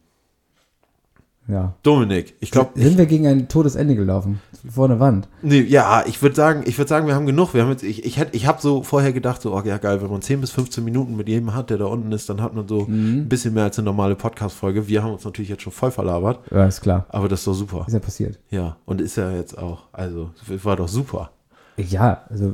[1.45, 1.73] Ja.
[1.83, 4.39] Dominik, ich glaube, Sind wir gegen ein Todesende gelaufen?
[4.69, 5.27] Vor eine Wand.
[5.41, 7.53] nee, ja, ich würde sagen, ich würde sagen, wir haben genug.
[7.53, 10.09] Wir haben jetzt, ich, ich ich habe so vorher gedacht, so, oh ja geil, wenn
[10.09, 12.65] man 10 bis 15 Minuten mit jedem hat, der da unten ist, dann hat man
[12.69, 13.23] so Mhm.
[13.23, 14.87] ein bisschen mehr als eine normale Podcast-Folge.
[14.87, 17.07] Wir haben uns natürlich jetzt schon voll verlabert, Ja, ist klar.
[17.09, 17.83] aber das ist doch super.
[17.87, 18.39] Ist ja passiert.
[18.49, 21.31] Ja, und ist ja jetzt auch, also, war doch super.
[21.75, 22.53] Ja, also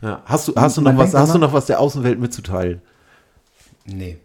[0.00, 0.22] Ja.
[0.26, 2.82] Hast du, hast du noch was, hast du noch was der Außenwelt mitzuteilen?
[3.86, 4.18] Nee.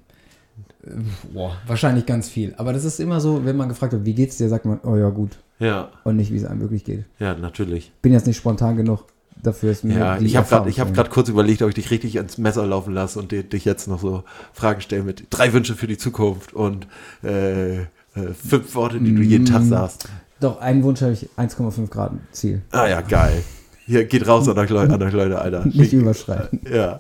[1.34, 2.54] Boah, wahrscheinlich ganz viel.
[2.58, 4.96] Aber das ist immer so, wenn man gefragt wird, wie geht's dir, sagt man, oh
[4.96, 5.38] ja, gut.
[5.60, 7.06] Ja, Und nicht, wie es einem wirklich geht.
[7.20, 7.92] ja, natürlich.
[8.02, 9.06] Bin jetzt nicht spontan genug.
[9.42, 12.38] Dafür ist mir Ja, ich habe gerade hab kurz überlegt, ob ich dich richtig ins
[12.40, 14.24] Messer laufen lasse und di- dich jetzt noch so
[14.54, 16.88] Fragen stelle mit drei Wünsche für die Zukunft und
[17.24, 17.86] äh, äh,
[18.34, 19.70] fünf Worte, die du jeden Tag Mm.
[19.70, 20.10] sagst.
[20.40, 22.62] Doch, einen Wunsch habe ich, 1,5 Grad Ziel.
[22.72, 23.44] Ah ja, geil.
[23.86, 25.66] Hier, geht raus an euch Leute, an euch Leute, Alter.
[25.72, 26.60] Nicht überschreiten.
[26.72, 27.00] Ja,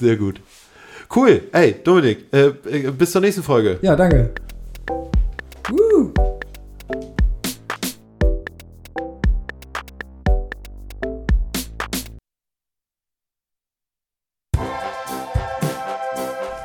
[0.00, 0.40] sehr gut.
[1.14, 1.42] Cool.
[1.52, 3.78] Ey, Dominik, äh, äh, bis zur nächsten Folge.
[3.82, 4.30] Ja, danke.
[5.68, 6.10] Woo.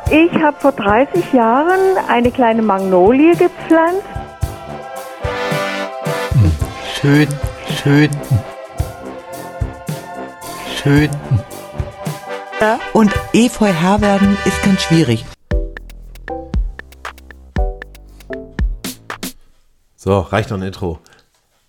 [0.10, 4.04] Ich habe vor 30 Jahren eine kleine Magnolie gepflanzt.
[7.02, 7.28] Schön,
[7.84, 8.10] schön.
[10.82, 11.10] Schön.
[12.60, 12.80] Ja.
[12.94, 15.26] Und Efeu Herr werden ist ganz schwierig.
[19.96, 21.00] So, reicht noch ein Intro.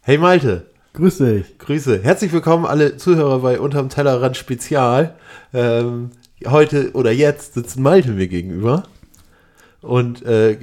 [0.01, 0.71] Hey Malte.
[0.95, 1.59] Grüß dich.
[1.59, 2.03] Grüße.
[2.03, 5.15] Herzlich willkommen alle Zuhörer bei Unterm Tellerrand Spezial.
[5.53, 6.11] Ähm,
[6.47, 8.85] heute oder jetzt sitzt Malte mir gegenüber
[9.81, 10.57] und äh,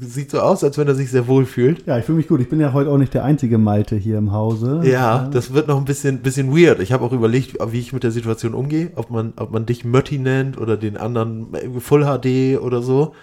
[0.00, 1.86] sieht so aus, als wenn er sich sehr wohl fühlt.
[1.86, 2.40] Ja, ich fühle mich gut.
[2.40, 4.82] Ich bin ja heute auch nicht der einzige Malte hier im Hause.
[4.84, 6.80] Ja, das wird noch ein bisschen, bisschen weird.
[6.80, 9.84] Ich habe auch überlegt, wie ich mit der Situation umgehe, ob man, ob man dich
[9.84, 11.48] Mötti nennt oder den anderen
[11.80, 13.14] Full HD oder so.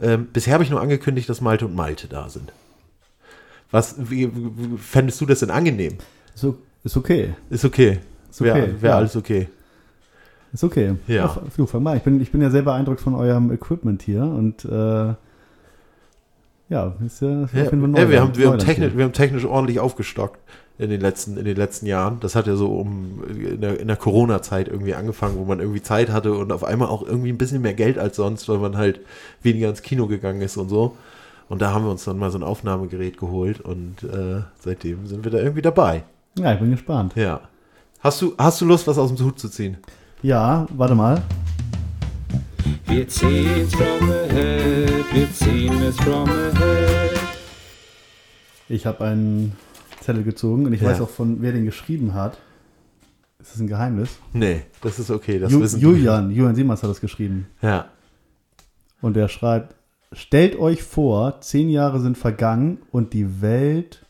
[0.00, 2.52] Ähm, bisher habe ich nur angekündigt, dass Malte und Malte da sind.
[3.70, 5.98] Was, wie, wie, fändest du das denn angenehm?
[6.34, 7.34] So, ist okay.
[7.50, 7.98] Ist okay.
[8.30, 8.96] Ist okay, Wäre wär ja.
[8.96, 9.48] alles okay.
[10.56, 10.94] Ist okay.
[11.06, 11.26] Ja.
[11.26, 11.98] Ach, du, fang mal.
[11.98, 15.12] Ich bin, ich bin ja sehr beeindruckt von eurem Equipment hier und äh,
[16.70, 19.80] Ja, ist ja, Ja, ja, wir, Neuland- haben, wir, haben technisch, wir haben technisch ordentlich
[19.80, 20.40] aufgestockt
[20.78, 22.20] in den letzten, in den letzten Jahren.
[22.20, 25.82] Das hat ja so um in der, in der Corona-Zeit irgendwie angefangen, wo man irgendwie
[25.82, 28.78] Zeit hatte und auf einmal auch irgendwie ein bisschen mehr Geld als sonst, weil man
[28.78, 29.00] halt
[29.42, 30.96] weniger ins Kino gegangen ist und so.
[31.50, 35.22] Und da haben wir uns dann mal so ein Aufnahmegerät geholt und äh, seitdem sind
[35.22, 36.02] wir da irgendwie dabei.
[36.38, 37.12] Ja, ich bin gespannt.
[37.14, 37.40] Ja.
[38.00, 39.76] Hast du, hast du Lust, was aus dem Hut zu ziehen?
[40.26, 41.22] Ja, warte mal.
[42.86, 47.16] Wir ziehen's from ahead, wir ziehen es from ahead.
[48.68, 49.52] Ich habe einen
[50.00, 50.88] Zettel gezogen und ich Ja.
[50.88, 52.38] weiß auch von wer den geschrieben hat.
[53.38, 54.18] Ist das ein Geheimnis?
[54.32, 55.38] Nee, das ist okay.
[55.38, 57.46] Das Ju wissen Julian, Julian Siemers hat das geschrieben.
[57.62, 57.86] Ja.
[59.00, 59.76] Und der schreibt,
[60.10, 64.04] stellt euch vor, zehn Jahre sind vergangen und die Welt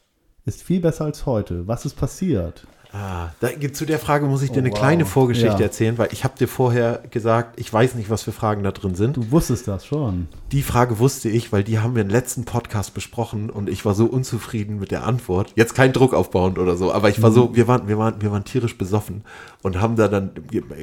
[0.47, 1.69] ist viel besser als heute.
[1.69, 2.67] Was ist passiert?
[2.93, 4.79] Ah, da, zu der Frage muss ich dir Oh, eine wow.
[4.79, 5.61] kleine Vorgeschichte Ja.
[5.61, 8.95] erzählen, weil ich habe dir vorher gesagt, ich weiß nicht, was für Fragen da drin
[8.95, 9.17] sind.
[9.17, 10.29] Du wusstest das schon.
[10.53, 13.95] Die Frage wusste ich, weil die haben wir im letzten Podcast besprochen und ich war
[13.95, 15.53] so unzufrieden mit der Antwort.
[15.57, 18.31] Jetzt kein Druck aufbauend oder so, aber ich war so, wir waren, wir waren, wir
[18.33, 19.25] waren tierisch besoffen
[19.63, 20.31] und haben da dann,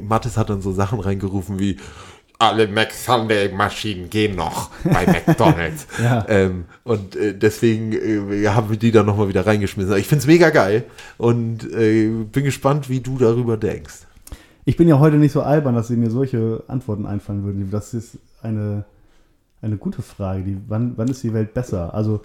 [0.04, 1.78] Mathis hat dann so Sachen reingerufen wie,
[2.50, 5.88] alle Mac-Sunday-Maschinen gehen noch bei McDonalds.
[6.04, 6.26] Ja.
[6.28, 9.96] ähm, und äh, deswegen äh, haben wir die dann nochmal wieder reingeschmissen.
[9.98, 10.86] Ich finde es mega geil
[11.18, 14.02] und äh, bin gespannt, wie du darüber denkst.
[14.66, 17.70] Ich bin ja heute nicht so albern, dass mir solche Antworten einfallen würden.
[17.70, 18.86] Das ist eine,
[19.62, 20.44] eine gute Frage.
[20.44, 21.94] Die, wann, wann ist die Welt besser?
[21.94, 22.22] Also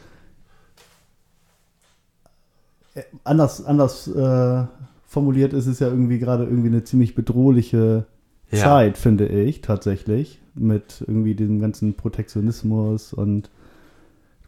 [2.94, 4.64] äh, anders, anders äh,
[5.07, 8.07] formuliert ist es ja irgendwie gerade irgendwie eine ziemlich bedrohliche
[8.50, 8.58] Ja.
[8.58, 10.40] Zeit, finde ich tatsächlich.
[10.54, 13.50] Mit irgendwie diesem ganzen Protektionismus und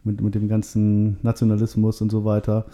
[0.03, 2.65] mit, mit dem ganzen Nationalismus und so weiter.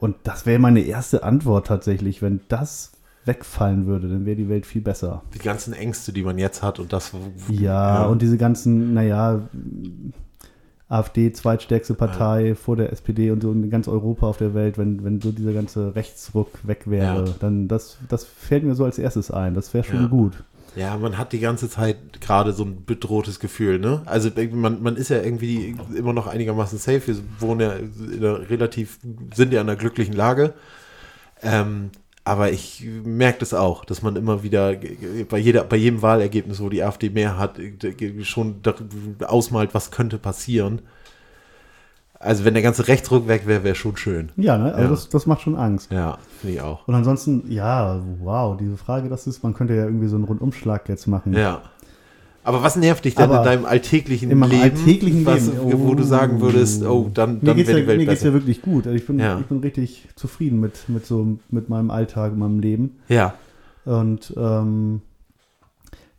[0.00, 2.22] Und das wäre meine erste Antwort tatsächlich.
[2.22, 2.92] Wenn das
[3.24, 5.22] wegfallen würde, dann wäre die Welt viel besser.
[5.32, 7.12] Die ganzen Ängste, die man jetzt hat und das.
[7.48, 9.48] Ja, und diese ganzen, naja,
[10.94, 15.02] AfD, zweitstärkste Partei vor der SPD und so in ganz Europa auf der Welt, wenn,
[15.04, 17.34] wenn so dieser ganze Rechtsruck weg wäre, Ja.
[17.40, 19.54] dann das, das fällt mir so als erstes ein.
[19.54, 20.06] Das wäre schon Ja.
[20.06, 20.44] gut.
[20.76, 24.02] Ja, man hat die ganze Zeit gerade so ein bedrohtes Gefühl, ne?
[24.06, 27.06] Also man, man ist ja irgendwie immer noch einigermaßen safe.
[27.06, 28.98] Wir wohnen ja in einer relativ,
[29.34, 30.54] sind ja in einer glücklichen Lage.
[31.42, 31.90] Ähm,
[32.24, 34.74] aber ich merke das auch, dass man immer wieder
[35.28, 37.60] bei, jeder, bei jedem Wahlergebnis, wo die AfD mehr hat,
[38.22, 38.60] schon
[39.26, 40.80] ausmalt, was könnte passieren.
[42.18, 44.30] Also wenn der ganze Rechtsruck weg wäre, wäre schon schön.
[44.36, 44.72] Ja, ne?
[44.72, 44.88] also Ja.
[44.88, 45.92] Das, das macht schon Angst.
[45.92, 46.88] Ja, finde ich auch.
[46.88, 50.88] Und ansonsten, ja, wow, diese Frage, das ist, man könnte ja irgendwie so einen Rundumschlag
[50.88, 51.34] jetzt machen.
[51.34, 51.60] Ja.
[52.44, 54.62] Aber was nervt dich denn Aber in deinem alltäglichen in meinem Leben?
[54.62, 56.06] alltäglichen was, Leben, Wo du oh.
[56.06, 58.26] sagen würdest, oh, dann, dann wäre die Welt mir geht's besser.
[58.26, 58.86] ja wirklich gut.
[58.86, 59.40] Also ich bin, Ja.
[59.40, 62.98] ich bin richtig zufrieden mit, mit so mit meinem Alltag, meinem Leben.
[63.08, 63.34] Ja,
[63.86, 65.00] Und ähm,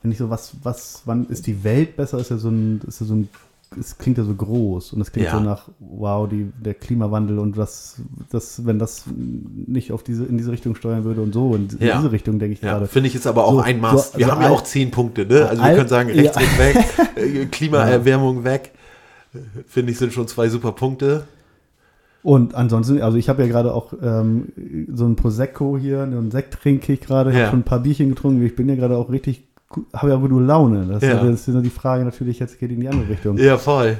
[0.01, 3.01] wenn ich so was, was, wann ist die Welt besser, ist ja so ein, ist
[3.01, 3.29] ja so ein,
[3.79, 5.37] es klingt ja so groß und es klingt Ja.
[5.37, 7.97] so nach, wow, die, der Klimawandel und was,
[8.29, 9.03] das, wenn das
[9.67, 11.97] nicht auf diese, in diese Richtung steuern würde und so, in Ja.
[11.97, 12.73] diese Richtung denke ich ja.
[12.73, 12.87] gerade.
[12.87, 14.13] finde ich jetzt aber auch So- ein Maß.
[14.13, 15.47] so- wir so haben ja auch zehn Punkte, ne?
[15.47, 16.15] Also wir können sagen, ja.
[16.15, 16.77] Rechtsruck weg,
[17.15, 18.71] äh, Klimaerwärmung weg.
[19.67, 21.23] Finde ich, sind schon zwei super Punkte.
[22.23, 24.47] Und ansonsten, also ich habe ja gerade auch ähm,
[24.91, 27.39] so ein Prosecco hier, einen Sekt trinke ich gerade, Ja.
[27.41, 28.43] habe schon ein paar Bierchen getrunken.
[28.43, 29.44] Ich bin ja gerade auch richtig,
[29.93, 30.85] habe ja gute Laune.
[30.87, 31.21] Das, Ja.
[31.27, 33.37] ist nur die Frage natürlich, jetzt geht in die andere Richtung.
[33.37, 33.97] Ja, voll.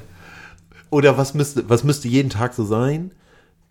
[0.89, 3.11] Oder was müsste, was müsste jeden Tag so sein,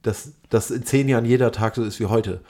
[0.03, 2.41] dass, dass in zehn Jahren jeder Tag so ist wie heute?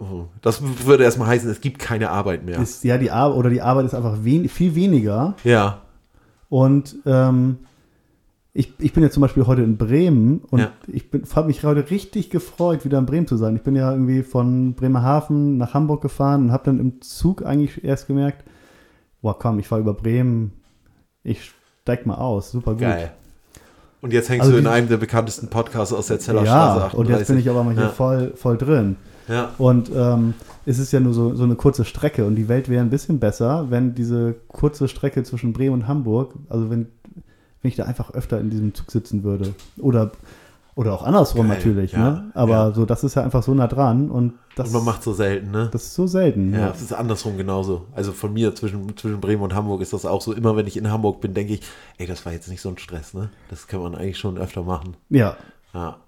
[0.00, 2.58] Oh, das würde erstmal heißen, es gibt keine Arbeit mehr.
[2.60, 5.34] Ist, ja, die Arbeit oder die Arbeit ist einfach wen, viel weniger.
[5.44, 5.82] ja,
[6.48, 7.58] Und ähm,
[8.58, 10.72] ich, ich bin ja zum Beispiel heute in Bremen und Ja.
[10.88, 11.04] ich
[11.36, 13.54] habe mich heute richtig gefreut, wieder in Bremen zu sein.
[13.56, 17.84] Ich bin ja irgendwie von Bremerhaven nach Hamburg gefahren und habe dann im Zug eigentlich
[17.84, 18.44] erst gemerkt,
[19.22, 20.52] boah komm, ich fahre über Bremen,
[21.22, 22.80] ich steig mal aus, super gut.
[22.80, 23.12] geil.
[24.00, 26.86] Und jetzt hängst Also du in die- einem der bekanntesten Podcasts aus der Zellerstraße Ja,
[26.86, 26.98] 38.
[26.98, 27.88] und jetzt bin ich aber mal hier Ja.
[27.90, 28.96] voll, voll drin.
[29.28, 29.50] Ja.
[29.58, 30.34] Und ähm,
[30.66, 33.18] es ist ja nur so, so eine kurze Strecke und die Welt wäre ein bisschen
[33.20, 36.86] besser, wenn diese kurze Strecke zwischen Bremen und Hamburg, also wenn,
[37.62, 39.54] wenn ich da einfach öfter in diesem Zug sitzen würde.
[39.78, 40.12] Oder,
[40.74, 42.30] oder auch andersrum Geil, natürlich, ja, ne?
[42.34, 42.72] Aber ja.
[42.72, 45.50] so, das ist ja einfach so nah dran und das, Und man macht so selten,
[45.50, 45.68] ne?
[45.72, 46.52] das ist so selten.
[46.52, 46.70] Ja, Ja.
[46.70, 47.86] es ist andersrum genauso.
[47.94, 50.32] Also von mir zwischen, zwischen Bremen und Hamburg ist das auch so.
[50.32, 51.60] Immer wenn ich in Hamburg bin, denke ich,
[51.98, 53.30] ey, das war jetzt nicht so ein Stress, ne?
[53.50, 54.96] Das kann man eigentlich schon öfter machen.
[55.10, 55.36] ja.
[55.74, 55.98] Ja.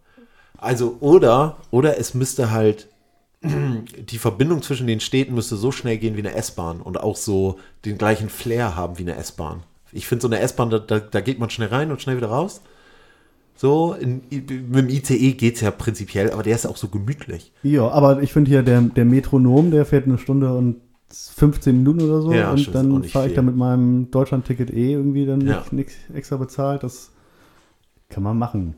[0.63, 2.89] Also, oder, oder es müsste halt,
[3.43, 7.59] die Verbindung zwischen den Städten müsste so schnell gehen wie eine S-Bahn und auch so
[7.87, 9.63] den gleichen Flair haben wie eine S-Bahn.
[9.93, 12.29] Ich finde, so eine S-Bahn, da, da, da geht man schnell rein und schnell wieder
[12.29, 12.63] raus.
[13.57, 17.53] So, in, mit dem ICE geht es ja prinzipiell, aber der ist auch so gemütlich.
[17.63, 20.77] Ja, aber ich finde hier der, der Metronom, der fährt eine Stunde und
[21.11, 22.33] 15 Minuten oder so.
[22.33, 25.59] Ja, und dann fahre ich da mit meinem Deutschland-Ticket eh irgendwie dann Ja.
[25.59, 26.83] nicht, nichts extra bezahlt.
[26.85, 27.11] Das
[28.09, 28.75] kann man machen.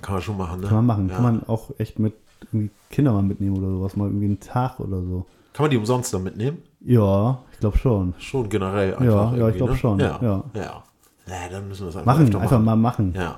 [0.00, 0.66] Kann man schon machen, ne?
[0.68, 1.08] Kann man machen.
[1.08, 1.14] Ja.
[1.16, 2.14] Kann man auch echt mit
[2.52, 3.96] irgendwie Kinder mal mitnehmen oder sowas.
[3.96, 5.26] Mal irgendwie einen Tag oder so.
[5.52, 6.58] Kann man die umsonst dann mitnehmen?
[6.80, 8.14] Ja, glaube schon.
[8.18, 9.04] Schon generell einfach.
[9.04, 9.76] Ja, ja, ich irgendwie, glaub ne?
[9.76, 10.18] schon, Ja.
[10.22, 10.44] ja.
[10.54, 10.82] ja.
[11.28, 13.14] Ja, dann müssen wir es einfach Machen, einfach mal machen.
[13.16, 13.36] Ja.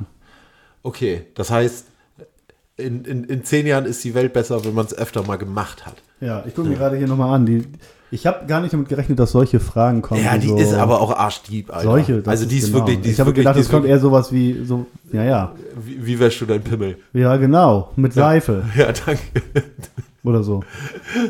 [0.82, 1.86] Okay, das heißt,
[2.76, 5.86] in, in, in zehn Jahren ist die Welt besser, wenn man es öfter mal gemacht
[5.86, 5.96] hat.
[6.20, 7.46] Ja, ich gucke mir gerade hier nochmal an.
[7.46, 7.64] Die,
[8.10, 10.24] ich habe gar nicht damit gerechnet, dass solche Fragen kommen.
[10.24, 11.84] Ja, die so ist aber auch arschdieb, Alter.
[11.84, 12.22] solche.
[12.26, 12.78] also die ist genau.
[12.78, 15.52] wirklich, die ich habe gedacht, es kommt eher sowas wie so, ja, ja.
[15.76, 16.98] wie, wie wäschst du dein Pimmel?
[17.12, 17.92] Ja, genau.
[17.96, 19.22] Mit Seife Ja, danke.
[20.22, 20.62] oder so.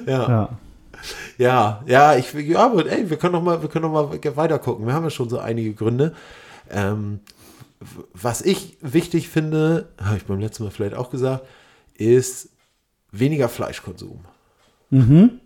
[0.07, 0.29] Ja.
[0.29, 0.49] Ja.
[1.39, 4.59] Ja, ja, ich, ja, aber ey, wir können noch mal, wir können noch mal weiter
[4.59, 4.87] gucken.
[4.87, 6.15] Wir haben ja schon so einige Gründe.
[6.71, 7.21] Ähm,
[8.13, 11.47] was ich wichtig finde, habe ich beim letzten Mal vielleicht auch gesagt,
[11.95, 12.51] ist
[13.11, 14.25] weniger Fleischkonsum.
[14.91, 15.41] Mhm.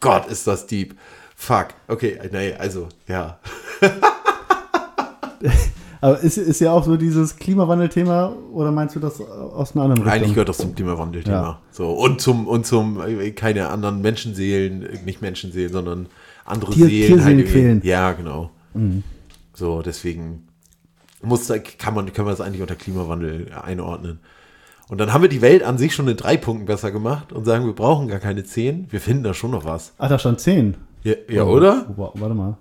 [0.00, 0.96] Gott, ist das deep.
[1.36, 1.68] Fuck.
[1.88, 3.38] Okay, nee, also, ja.
[6.02, 10.02] Aber ist, ist ja auch so dieses Klimawandel-Thema oder meinst du das aus einer anderen
[10.02, 10.12] Richtung?
[10.12, 11.36] Eigentlich gehört das zum Klimawandel-Thema.
[11.42, 11.58] Ja.
[11.70, 16.06] So, und zum, und zum, äh, keine anderen Menschenseelen, nicht Menschenseelen, sondern
[16.44, 17.14] andere Tier- Seelen.
[17.14, 17.80] Tierseelen quälen.
[17.84, 18.50] Ja, genau.
[19.54, 20.48] So, deswegen
[21.22, 24.18] muss, kann man, können wir das eigentlich unter Klimawandel einordnen.
[24.88, 27.44] Und dann haben wir die Welt an sich schon in drei Punkten besser gemacht und
[27.44, 28.86] sagen, wir brauchen gar keine zehn.
[28.90, 29.92] Wir finden da schon noch was.
[29.98, 30.74] Ach, da stand 10.
[31.04, 31.86] Ja, ja oder?
[31.96, 32.56] Oh, wa- warte mal.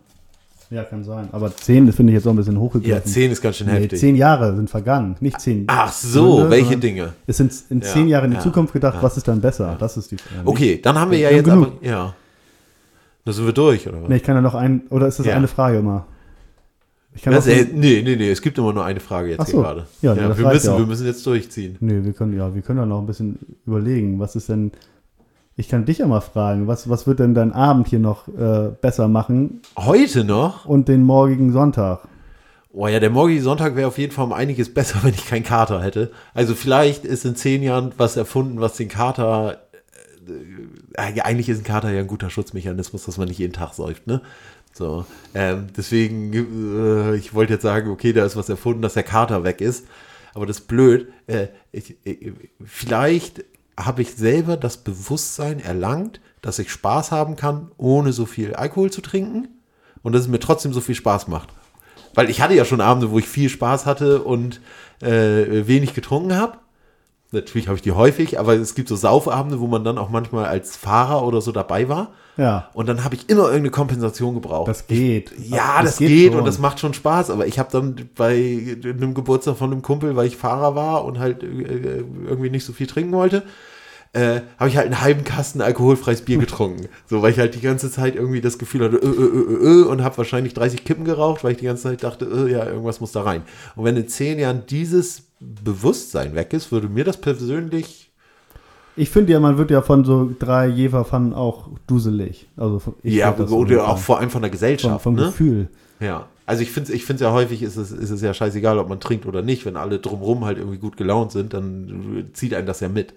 [0.71, 1.27] Ja, kann sein.
[1.33, 2.89] Aber 10 das finde ich jetzt auch ein bisschen hochgegriffen.
[2.97, 3.99] Ja, zehn ist ganz schön Nee, heftig.
[3.99, 5.65] 10 Jahre sind vergangen, nicht 10.
[5.67, 7.13] Ach so, Gründe, welche Dinge?
[7.27, 9.03] Es sind in Ja, 10 Jahren in die ja, Zukunft gedacht, ja.
[9.03, 9.75] was ist dann besser?
[9.77, 10.47] Das ist die Frage.
[10.47, 11.73] Okay, dann haben wir ja Ja, jetzt genug.
[11.81, 12.13] aber, ja.
[13.25, 14.09] Da sind wir durch, oder was?
[14.09, 15.35] Nee, ich kann ja noch ein, oder ist das Ja.
[15.35, 16.05] eine Frage immer?
[17.13, 19.31] Ich kann Das, auch äh, so, nee, nee, nee, es gibt immer nur eine Frage
[19.31, 19.57] jetzt so.
[19.61, 19.85] gerade.
[20.01, 21.75] Ja, das wir, müssen, ja wir müssen jetzt durchziehen.
[21.81, 24.71] nee, wir können, ja, wir können ja noch ein bisschen überlegen, was ist denn,
[25.61, 28.71] ich kann dich ja mal fragen, was, was wird denn dein Abend hier noch äh,
[28.81, 30.65] besser machen Heute noch?
[30.65, 32.07] und den morgigen Sonntag?
[32.73, 35.43] Oh ja, der morgige Sonntag wäre auf jeden Fall um einiges besser, wenn ich keinen
[35.43, 36.11] Kater hätte.
[36.33, 39.61] Also vielleicht ist in zehn Jahren was erfunden, was den Kater.
[40.97, 43.75] Äh, äh, eigentlich ist ein Kater ja ein guter Schutzmechanismus, dass man nicht jeden Tag
[43.75, 44.21] säuft, ne?
[44.73, 45.05] So.
[45.35, 49.43] Ähm, deswegen, äh, ich wollte jetzt sagen, okay, da ist was erfunden, dass der Kater
[49.43, 49.85] weg ist.
[50.33, 51.11] Aber das ist blöd.
[51.27, 52.31] Äh, ich, ich,
[52.65, 53.43] vielleicht
[53.85, 58.91] habe ich selber das Bewusstsein erlangt, dass ich Spaß haben kann, ohne so viel Alkohol
[58.91, 59.49] zu trinken.
[60.03, 61.49] Und dass es mir trotzdem so viel Spaß macht.
[62.15, 64.59] Weil ich hatte ja schon Abende, wo ich viel Spaß hatte und
[65.01, 66.57] äh, wenig getrunken habe.
[67.31, 70.45] Natürlich habe ich die häufig, aber es gibt so Saufabende, wo man dann auch manchmal
[70.45, 72.11] als Fahrer oder so dabei war.
[72.35, 74.67] Ja, Und dann habe ich immer irgendeine Kompensation gebraucht.
[74.67, 75.31] das geht.
[75.37, 76.39] ja, das, geht, schon.
[76.39, 77.29] und das macht schon Spaß.
[77.29, 81.19] Aber ich habe dann bei einem Geburtstag von einem Kumpel, weil ich Fahrer war und
[81.19, 83.43] halt äh, irgendwie nicht so viel trinken wollte,
[84.13, 86.87] äh, habe ich halt einen halben Kasten alkoholfreies Bier getrunken.
[87.09, 90.03] so, weil ich halt die ganze Zeit irgendwie das Gefühl hatte, äh, äh, äh, und
[90.03, 93.11] habe wahrscheinlich 30 Kippen geraucht, weil ich die ganze Zeit dachte, äh, ja, irgendwas muss
[93.13, 93.43] da rein.
[93.75, 98.11] Und wenn in zehn Jahren dieses Bewusstsein weg ist, würde mir das persönlich
[98.97, 102.49] Ich finde ja, man wird ja von so drei Jeverpfannen auch duselig.
[102.57, 105.01] Also von- ja, oder auch vor allem von der Gesellschaft.
[105.03, 105.27] vom ne?
[105.27, 105.69] Gefühl.
[106.01, 108.77] Ja, also ich finde es ich find's ja häufig, ist es, ist es ja scheißegal,
[108.77, 109.65] ob man trinkt oder nicht.
[109.65, 113.13] Wenn alle drumrum halt irgendwie gut gelaunt sind, dann zieht einen das ja mit.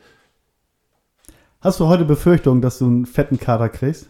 [1.64, 4.06] Hast du heute Befürchtung, dass du einen fetten Kater kriegst?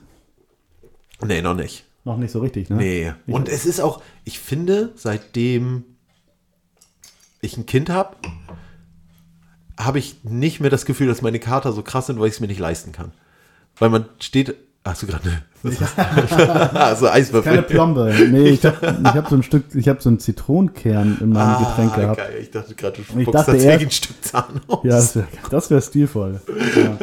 [1.25, 1.85] Nee, noch nicht.
[2.05, 2.77] Noch nicht so richtig, ne?
[2.77, 3.13] Nee.
[3.27, 5.85] Ich- Und es ist auch, ich finde, seitdem
[7.41, 8.17] ich ein Kind habe,
[9.79, 12.41] habe ich nicht mehr das Gefühl, dass meine Kater so krass sind, weil ich es
[12.41, 13.13] mir nicht leisten kann.
[13.79, 14.57] Weil man steht.
[14.87, 15.43] Hast du gerade eine.
[16.75, 17.51] also Eiswürfel.
[17.53, 18.13] Keine Plombe.
[18.31, 21.95] Nee, ich habe hab so ein Stück, ich habe so einen Zitronenkern in meinem Getränk
[21.95, 22.21] gehabt.
[22.21, 22.39] Ah, Geil.
[22.43, 24.81] Ich dachte gerade, du Ich dachte erst- ein Stück Zahn aus.
[24.85, 26.39] Ja, das wäre das wär stilvoll.
[26.77, 26.99] Ja.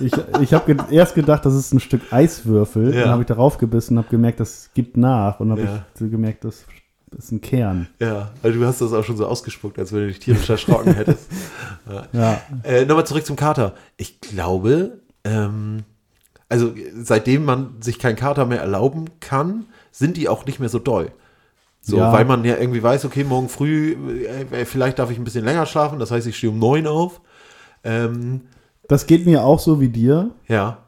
[0.00, 2.94] Ich, ich habe ge erst gedacht, das ist ein Stück Eiswürfel.
[2.94, 3.00] Ja.
[3.02, 5.40] Dann habe ich darauf gebissen und habe gemerkt, das gibt nach.
[5.40, 5.84] Und habe Ja.
[5.94, 6.64] ich gemerkt, das
[7.16, 7.88] ist ein Kern.
[7.98, 10.92] Ja, also du hast das auch schon so ausgespuckt, als wenn du dich tierisch erschrocken
[10.94, 11.28] hättest.
[12.12, 12.42] Ja.
[12.62, 13.72] Äh, Nochmal zurück zum Kater.
[13.96, 15.84] Ich glaube, ähm,
[16.52, 20.78] also seitdem man sich keinen Kater mehr erlauben kann, sind die auch nicht mehr so
[20.78, 21.10] doll.
[21.80, 22.12] So, Ja.
[22.12, 23.96] weil man ja irgendwie weiß, okay, morgen früh,
[24.52, 27.20] äh, vielleicht darf ich ein bisschen länger schlafen, das heißt, ich stehe um neun auf.
[27.84, 28.42] Ähm,
[28.88, 30.30] Das geht mir auch so wie dir.
[30.46, 30.78] ja,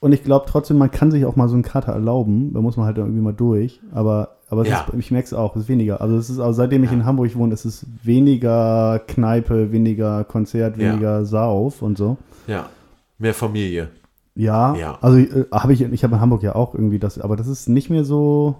[0.00, 2.52] Und ich glaube trotzdem, man kann sich auch mal so einen Kater erlauben.
[2.54, 3.80] Da muss man halt irgendwie mal durch.
[3.92, 4.84] Aber, aber Ja.
[4.86, 6.00] ist, ich merke es auch, es ist weniger.
[6.00, 10.76] Also es ist auch, seitdem ich in Hamburg wohne, ist es weniger Kneipe, weniger Konzert,
[10.76, 10.90] Ja.
[10.92, 12.18] weniger Sauf und so.
[12.46, 12.68] ja,
[13.18, 13.88] mehr Familie.
[14.36, 14.98] Ja, Ja.
[15.00, 17.68] also äh, habe ich, ich habe in Hamburg ja auch irgendwie das, aber das ist
[17.68, 18.54] nicht mehr so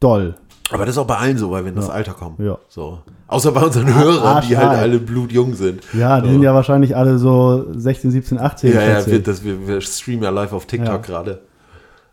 [0.00, 0.36] doll.
[0.70, 1.92] Aber das ist auch bei allen so, weil wir in das Ja.
[1.94, 2.36] Alter kommen.
[2.38, 2.56] Ja.
[2.68, 3.00] So.
[3.26, 5.82] Außer bei unseren Hörern, die halt alle blutjung sind.
[5.92, 6.32] Ja, die So.
[6.34, 8.72] sind ja wahrscheinlich alle so 16, 17, 18.
[8.72, 10.96] Ja, ja, wir, das, wir, wir streamen ja live auf TikTok Ja.
[10.98, 11.40] gerade.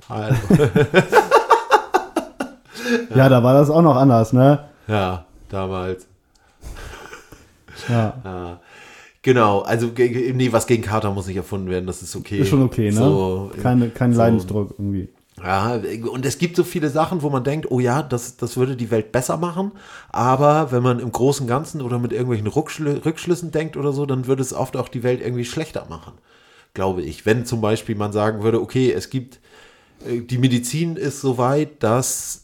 [0.10, 0.36] Hallo.
[3.16, 4.60] Ja, da war das auch noch anders, ne?
[4.88, 6.08] Ja, damals.
[7.88, 8.14] Ja.
[9.22, 12.40] Genau, also nee, was gegen Kater muss nicht erfunden werden, das ist okay.
[12.40, 12.96] Ist schon okay, ne?
[12.98, 15.10] So, Keine, kein so- Leidensdruck irgendwie.
[15.44, 15.80] Ja,
[16.12, 18.92] und es gibt so viele Sachen, wo man denkt, oh ja, das, das würde die
[18.92, 19.72] Welt besser machen.
[20.10, 24.06] Aber wenn man im Großen und Ganzen oder mit irgendwelchen Rückschlü Rückschlüssen denkt oder so,
[24.06, 26.14] dann würde es oft auch die Welt irgendwie schlechter machen.
[26.74, 27.26] Glaube ich.
[27.26, 29.40] Wenn zum Beispiel man sagen würde, okay, es gibt,
[30.06, 32.44] äh, die Medizin ist so weit, dass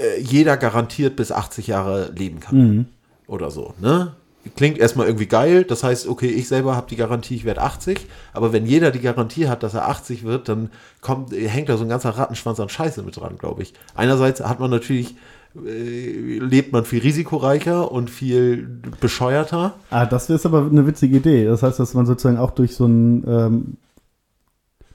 [0.00, 2.88] äh, jeder garantiert bis 80 Jahre leben kann.
[3.28, 4.16] Oder so, ne?
[4.56, 5.64] Klingt erstmal irgendwie geil.
[5.64, 8.06] Das heißt, okay, ich selber habe die Garantie, ich werde 80.
[8.32, 10.70] Aber wenn jeder die Garantie hat, dass er 80 wird, dann
[11.00, 13.74] kommt, hängt da so ein ganzer Rattenschwanz an Scheiße mit dran, glaube ich.
[13.94, 15.16] Einerseits hat man natürlich,
[15.56, 19.74] äh, lebt man viel risikoreicher und viel bescheuerter.
[19.90, 21.44] Ah, das ist aber eine witzige Idee.
[21.44, 23.76] Das heißt, dass man sozusagen auch durch so einen, ähm,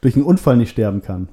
[0.02, 1.28] durch einen Unfall nicht sterben kann.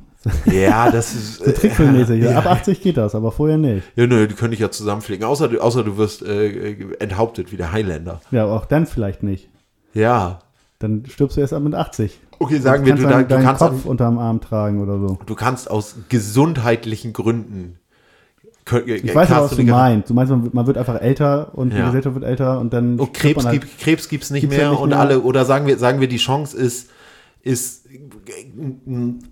[0.47, 1.39] Ja, das ist.
[1.45, 2.23] So trickfilmmäßig.
[2.23, 2.39] ja.
[2.39, 3.85] Ab 80 geht das, aber vorher nicht.
[3.97, 5.25] Ja, nö, die könnte ich ja zusammenfliegen.
[5.25, 8.21] Außer, du- außer du wirst äh, enthauptet wie der Highlander.
[8.31, 9.49] Ja, aber auch dann vielleicht nicht.
[9.95, 10.41] Ja.
[10.79, 12.19] Dann stirbst du erst ab mit 80.
[12.39, 15.19] Okay, sagen wir, du, dann da, du deinen kannst Kopf unterm Arm tragen oder so.
[15.27, 17.77] du kannst aus gesundheitlichen Gründen.
[18.65, 20.11] könnt- Ich weiß aber, kannst was du meinst.
[20.11, 21.87] Du meinst, man wird, man wird einfach älter und die Ja.
[21.87, 23.61] Gesellschaft wird älter und dann Oh, stirbt Krebs, man halt.
[23.63, 23.79] gibt,
[24.11, 25.01] gibt's nicht Gibt's mehr nicht und mehr.
[25.01, 26.89] alle, oder sagen wir, sagen wir, die Chance ist,
[27.43, 27.89] ist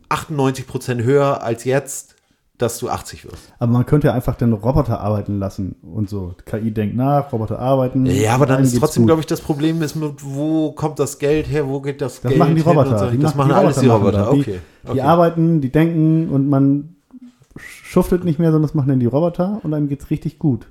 [0.08, 2.16] 98 Prozent höher als jetzt,
[2.58, 3.52] dass du 80 wirst.
[3.60, 6.34] Aber man könnte ja einfach den Roboter arbeiten lassen und so.
[6.44, 8.04] KI denkt nach, Roboter arbeiten.
[8.06, 11.48] Ja, aber dann ist trotzdem, glaube ich, das Problem ist, mit, wo kommt das Geld
[11.48, 12.98] her, wo geht das, Das Geld machen die Roboter.
[12.98, 13.10] so.
[13.10, 14.34] Die das machen, machen alles die machen Roboter, das.
[14.34, 14.58] Die, okay.
[14.92, 16.96] die arbeiten, die denken und man
[17.56, 20.66] schuftet nicht mehr, sondern das machen dann die Roboter und einem geht's richtig gut.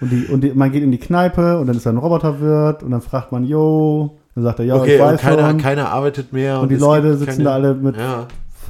[0.00, 2.82] Und, die, und die, man geht in die Kneipe und dann ist da ein Roboterwirt
[2.82, 5.58] und dann fragt man, yo, dann sagt er, ja, Okay, ich und weiß keiner, schon.
[5.58, 6.60] keiner arbeitet mehr.
[6.60, 8.28] und die es Leute sitzen keine- da alle mit Ja,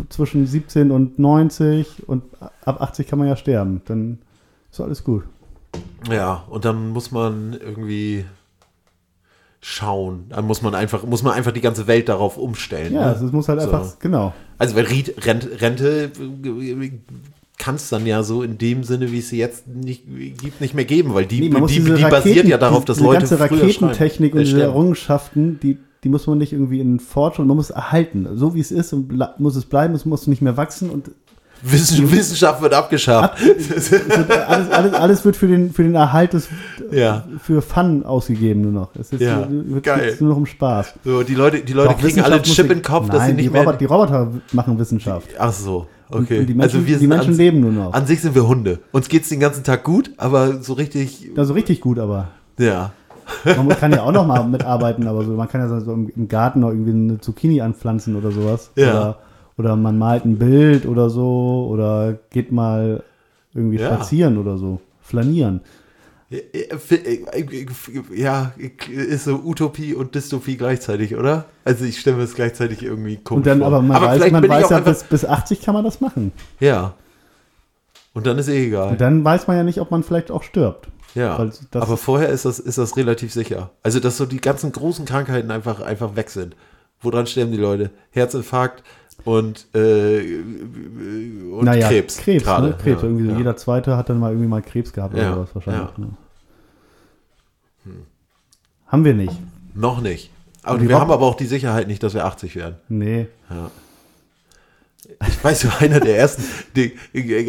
[0.08, 2.22] zwischen 17 und 90 und
[2.64, 3.82] ab 80 kann man ja sterben.
[3.86, 4.18] Dann
[4.72, 5.24] ist alles gut.
[6.10, 8.24] ja, und dann muss man irgendwie
[9.60, 10.26] schauen.
[10.28, 12.92] Dann muss man einfach, muss man einfach die ganze Welt darauf umstellen.
[12.94, 13.20] Ja, ne?
[13.24, 13.70] es muss halt So.
[13.70, 14.32] einfach, genau.
[14.58, 16.10] Also weil Rente
[17.66, 20.04] kann es dann ja so in dem Sinne, wie es sie jetzt nicht
[20.40, 23.06] gibt, nicht mehr geben, weil die, Nee, die, die basiert Raketen- ja darauf, dass diese
[23.08, 24.72] Leute ganze früher Raketentechnik und äh, diese sterben.
[24.72, 28.28] Errungenschaften, die, die muss man nicht irgendwie in Forschung, man muss erhalten.
[28.34, 28.94] So wie es ist
[29.38, 31.10] muss es bleiben, es muss nicht mehr wachsen und
[31.62, 33.38] Wissen, Wissenschaft wird abgeschafft.
[33.42, 36.48] es wird alles, alles, alles wird für den, für den Erhalt des,
[36.92, 37.24] Ja.
[37.42, 38.90] für Fun ausgegeben nur noch.
[38.94, 40.14] Es ist, Ja, wird geil.
[40.20, 40.94] nur noch um Spaß.
[41.02, 43.28] So, die Leute, die Leute Doch, kriegen alle einen Chip in den Kopf, dass sie
[43.28, 43.62] Nein, nicht die mehr.
[43.62, 45.28] Roboter, die Roboter machen Wissenschaft.
[45.38, 46.40] Ach so, okay.
[46.40, 47.92] und die Menschen- also wir die Menschen an, leben nur noch.
[47.92, 48.78] An sich sind wir Hunde.
[48.92, 52.28] Uns geht's den ganzen Tag gut, aber so richtig, Also richtig gut, aber.
[52.58, 52.92] ja.
[53.44, 56.28] Man kann ja auch noch mal mitarbeiten, aber so, man kann ja so im, im
[56.28, 58.70] Garten noch irgendwie eine Zucchini anpflanzen oder sowas.
[58.76, 58.90] Ja.
[58.90, 59.18] Oder,
[59.58, 63.02] oder man malt ein Bild oder so oder geht mal
[63.52, 63.86] irgendwie Ja.
[63.86, 64.80] spazieren oder so.
[65.00, 65.60] Flanieren.
[68.10, 68.52] Ja,
[68.90, 71.44] ist so Utopie und Dystopie gleichzeitig, oder?
[71.64, 73.68] Also ich stelle mir das gleichzeitig irgendwie komisch Und dann, vor.
[73.68, 76.32] aber man weiß, vielleicht man weiß ja, bis, bis 80 kann man das machen.
[76.60, 76.94] ja.
[78.12, 78.92] Und dann ist eh egal.
[78.92, 80.88] Und dann weiß man ja nicht, ob man vielleicht auch stirbt.
[81.14, 81.36] ja.
[81.72, 83.70] aber vorher ist das, ist das relativ sicher.
[83.82, 86.56] Also, dass so die ganzen großen Krankheiten einfach, einfach weg sind.
[87.02, 87.90] Woran sterben die Leute?
[88.10, 88.82] Herzinfarkt
[89.24, 90.38] und, äh,
[91.50, 92.18] und naja, Krebs.
[92.18, 92.68] Krebs, gerade.
[92.68, 92.76] ne?
[92.80, 93.02] Krebs.
[93.02, 93.38] Ja, irgendwie so ja.
[93.38, 95.98] Jeder Zweite hat dann mal irgendwie mal Krebs gehabt oder Ja, sowas wahrscheinlich.
[95.98, 96.08] Ne?
[98.86, 99.34] Haben wir nicht.
[99.74, 100.30] Noch nicht.
[100.62, 102.76] Aber wir haben aber auch die Sicherheit nicht, dass wir 80 werden.
[102.88, 103.28] Nee.
[105.28, 106.42] Ich weiß so, einer der ersten,
[106.74, 106.96] die,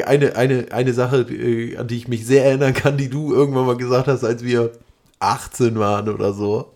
[0.03, 3.65] eine, eine, eine Sache, die, an die ich mich sehr erinnern kann, die du irgendwann
[3.65, 4.71] mal gesagt hast, als wir
[5.19, 6.75] 18 waren oder so,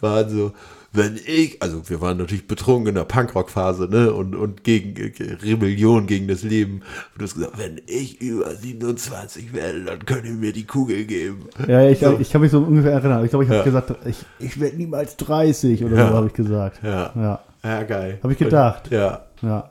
[0.00, 0.52] war so,
[0.94, 5.12] wenn ich, also wir waren natürlich betrunken in der Punkrock-Phase, ne, und, und gegen äh,
[5.42, 6.76] Rebellion gegen das Leben.
[7.12, 11.04] Und du hast gesagt, wenn ich über 27 werde, dann könnt ihr mir die Kugel
[11.04, 11.46] geben.
[11.66, 12.16] Ja, ich, So.
[12.20, 13.24] ich kann mich so ungefähr erinnern.
[13.24, 13.64] Ich glaube, ich habe Ja.
[13.64, 16.08] gesagt, ich, ich werde niemals 30 oder Ja.
[16.08, 16.80] so, habe ich gesagt.
[16.82, 17.12] Ja.
[17.14, 17.40] ja.
[17.62, 18.18] Ja, geil.
[18.22, 18.84] Hab ich gedacht.
[18.86, 19.24] Und, ja.
[19.42, 19.70] ja.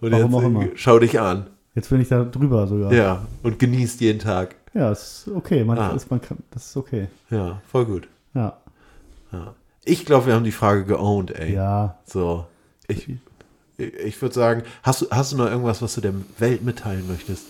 [0.00, 0.64] Und Warum jetzt auch immer.
[0.74, 1.46] schau dich an.
[1.74, 2.92] Jetzt bin ich da drüber sogar.
[2.92, 3.26] Ja.
[3.42, 4.56] Und genießt jeden Tag.
[4.74, 5.62] Ja, ist okay.
[5.64, 5.90] Man, Ah.
[5.94, 7.06] ist, man kann, das ist okay.
[7.30, 8.08] Ja, voll gut.
[8.34, 8.56] Ja.
[9.86, 11.54] Ich glaube, wir haben die Frage geowned, ey.
[11.54, 11.98] Ja.
[12.04, 12.46] So.
[12.88, 13.08] Ich,
[13.78, 17.46] ich würde sagen, hast du, hast du noch irgendwas, was du der Welt mitteilen möchtest?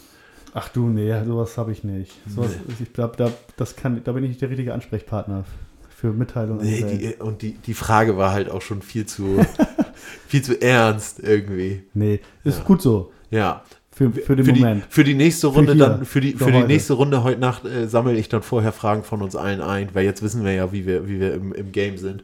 [0.55, 2.13] Ach du, nee, sowas habe ich nicht.
[2.29, 5.45] Sowas, Ich glaube, da, das kann, da bin ich nicht der richtige Ansprechpartner
[5.89, 6.65] für Mitteilungen.
[6.65, 9.39] Nee, die, und die, die Frage war halt auch schon viel zu,
[10.29, 11.85] viel zu ernst irgendwie.
[11.95, 12.65] nee, ist Ja.
[12.65, 13.13] gut so.
[13.31, 13.63] Ja.
[13.97, 14.85] Für, für den für Moment.
[14.85, 16.67] Die, für die nächste Runde hier, dann, für die, für für die heute.
[16.67, 20.05] nächste Runde heute Nacht äh, sammle ich dann vorher Fragen von uns allen ein, weil
[20.05, 22.23] jetzt wissen wir ja, wie wir, wie wir im, im Game sind.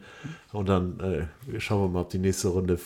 [0.53, 2.79] Und dann äh, schauen wir mal, ob die nächste Runde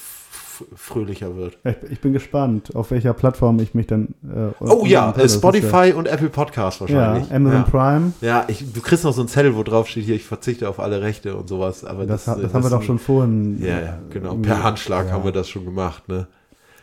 [0.74, 1.58] fröhlicher wird.
[1.64, 4.14] Ich, ich bin gespannt, auf welcher Plattform ich mich dann.
[4.24, 7.28] Äh, Oh ja, äh, Spotify und Apple Podcast wahrscheinlich.
[7.28, 7.62] ja Amazon ja.
[7.64, 8.12] Prime.
[8.20, 10.78] Ja, ich, du kriegst noch so einen Zettel, wo drauf steht, hier, ich verzichte auf
[10.80, 11.84] alle Rechte und sowas.
[11.84, 13.58] Aber Das, das, das äh, haben wir doch schon vorhin.
[13.60, 14.30] Ja, ja, äh, genau.
[14.30, 16.26] irgendwie- Per Handschlag haben wir das schon gemacht, ne?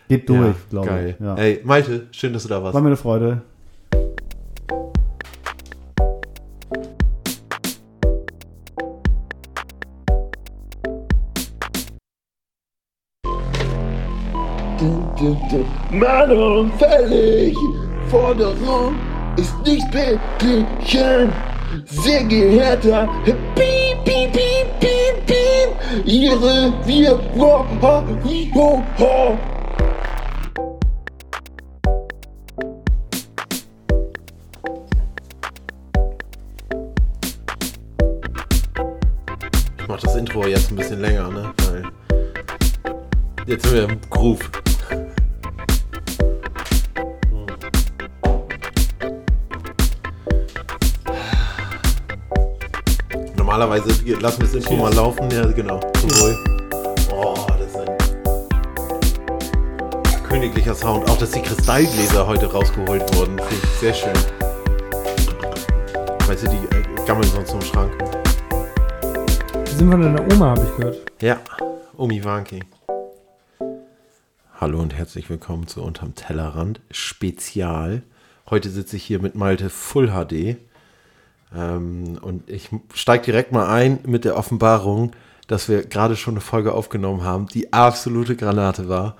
[0.08, 1.16] Geht durch, ja, glaube geil.
[1.18, 1.26] ich.
[1.26, 1.36] Ja.
[1.36, 2.74] Ey, Malte, schön, dass du da warst.
[2.74, 3.42] War mir eine Freude.
[15.92, 17.56] Mahnung fällig,
[18.10, 18.96] Forderung
[19.38, 21.32] ist nicht beglichen.
[21.86, 24.34] Sehr geehrter Piep, piep, piep,
[24.80, 28.04] piep, piep, Ihre wir, wo, ho,
[28.54, 29.53] ho, ho.
[43.74, 44.40] Sind wir im Groove.
[53.36, 53.88] Normalerweise
[54.20, 55.30] lassen wir das Intro mal laufen.
[55.32, 55.80] Ja, genau.
[56.00, 56.38] Zum Wohl.
[57.12, 57.78] Oh, das ist
[60.16, 61.10] ein königlicher Sound.
[61.10, 63.40] Auch, dass die Kristallgläser heute rausgeholt wurden.
[63.40, 64.14] Finde ich sehr schön.
[66.28, 67.92] Weißt du, die äh, gammeln sonst im Schrank.
[69.68, 70.98] Die sind von deiner Oma, habe ich gehört.
[71.22, 71.38] Ja,
[71.98, 72.60] Omi Wanki.
[74.64, 78.02] Hallo und herzlich willkommen zu Unterm Tellerrand Spezial.
[78.50, 80.56] Heute sitze ich hier mit Malte Full HD.
[81.54, 85.12] Ähm, und ich steige direkt mal ein mit der Offenbarung,
[85.48, 89.18] dass wir gerade schon eine Folge aufgenommen haben, die absolute Granate war.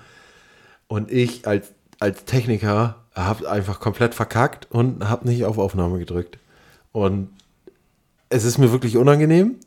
[0.88, 6.38] Und ich als, als Techniker habe einfach komplett verkackt und habe nicht auf Aufnahme gedrückt.
[6.94, 7.28] Und
[8.30, 9.58] es ist mir wirklich unangenehm,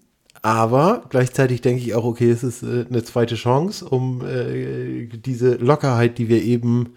[0.42, 5.54] aber gleichzeitig denke ich auch, okay, es ist äh, eine zweite Chance, um äh, diese
[5.56, 6.94] Lockerheit, die wir eben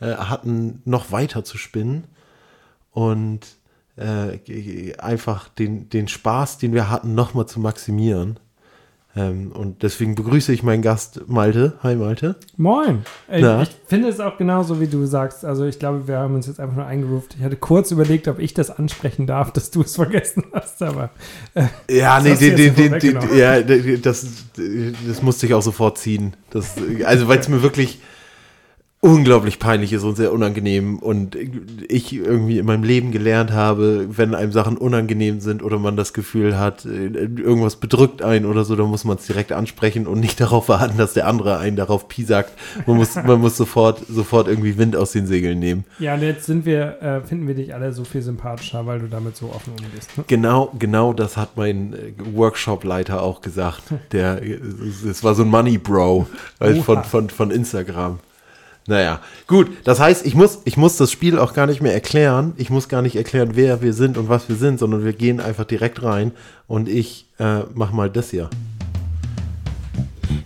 [0.00, 2.04] äh, hatten, noch weiter zu spinnen
[2.92, 3.40] und
[3.96, 8.38] äh, einfach den, den Spaß, den wir hatten, nochmal zu maximieren.
[9.16, 11.74] Ähm, und deswegen begrüße ich meinen Gast Malte.
[11.82, 12.34] Hi Malte.
[12.56, 13.04] Moin.
[13.28, 13.62] Na?
[13.62, 15.44] ich finde es auch genauso, wie du sagst.
[15.44, 17.28] Also ich glaube, wir haben uns jetzt einfach nur eingerufen.
[17.38, 21.10] Ich hatte kurz überlegt, ob ich das ansprechen darf, dass du es vergessen hast, aber
[21.54, 24.26] äh, Ja, nee, den, den, den, den, ja, das,
[25.06, 26.34] das musste ich auch sofort ziehen.
[26.50, 28.00] Das, also, weil es mir wirklich
[29.04, 31.36] unglaublich peinlich ist und sehr unangenehm und
[31.88, 36.14] ich irgendwie in meinem Leben gelernt habe, wenn einem Sachen unangenehm sind oder man das
[36.14, 40.20] Gefühl hat, äh, irgendwas bedrückt einen oder so, dann muss man es direkt ansprechen und
[40.20, 42.52] nicht darauf warten, dass der andere einen darauf piesackt.
[42.86, 45.84] Man muss, man muss sofort, sofort irgendwie Wind aus den Segeln nehmen.
[45.98, 49.08] ja, und jetzt sind wir, äh, finden wir dich alle so viel sympathischer, weil du
[49.08, 50.16] damit so offen umgehst.
[50.16, 50.24] Ne?
[50.28, 51.96] Genau, genau das hat mein äh,
[52.34, 53.82] Workshop-Leiter auch gesagt.
[54.12, 56.26] Der, es war so ein Money Bro
[56.60, 58.18] äh, von, von, von Instagram.
[58.86, 59.68] Naja, gut.
[59.84, 62.52] Das heißt, ich muss, ich muss das Spiel auch gar nicht mehr erklären.
[62.58, 65.40] Ich muss gar nicht erklären, wer wir sind und was wir sind, sondern wir gehen
[65.40, 66.32] einfach direkt rein
[66.66, 68.50] und ich äh, mach mal das hier.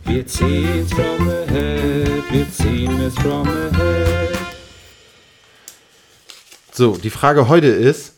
[0.05, 4.39] Wir ziehen's from ahead, wir ziehen es from ahead.
[6.73, 8.15] So, die Frage heute ist: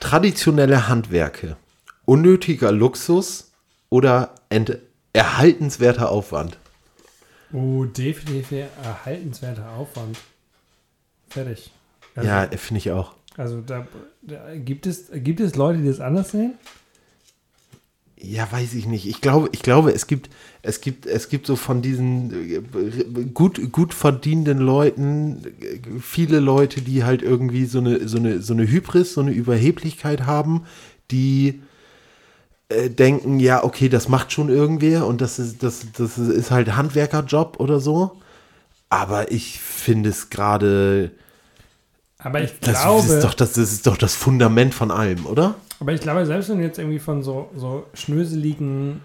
[0.00, 1.56] traditionelle Handwerke,
[2.04, 3.52] unnötiger Luxus
[3.88, 4.34] oder
[5.12, 6.58] erhaltenswerter Aufwand?
[7.52, 10.18] Oh, definitiv erhaltenswerter Aufwand.
[11.28, 11.70] Fertig.
[12.14, 13.14] Also, Ja, finde ich auch.
[13.36, 13.86] Also da,
[14.22, 16.54] da gibt, es, gibt es Leute, die das anders sehen?
[18.20, 19.06] Ja, weiß ich nicht.
[19.06, 20.28] Ich glaube, ich glaube, es gibt,
[20.62, 25.42] es gibt, es gibt so von diesen äh, gut, gut verdienenden Leuten
[26.00, 30.26] viele Leute, die halt irgendwie so eine, so eine, so eine Hybris, so eine Überheblichkeit
[30.26, 30.64] haben,
[31.12, 31.62] die
[32.68, 36.76] äh, denken, ja, okay, das macht schon irgendwer und das ist, das, das ist halt
[36.76, 38.12] Handwerkerjob oder so.
[38.90, 41.10] Aber ich finde es gerade,
[42.18, 45.54] Aber ich das, glaube, ist doch, das, das ist doch das Fundament von allem, oder?
[45.80, 49.00] aber ich glaube, selbst wenn du jetzt irgendwie von so, so schnöseligen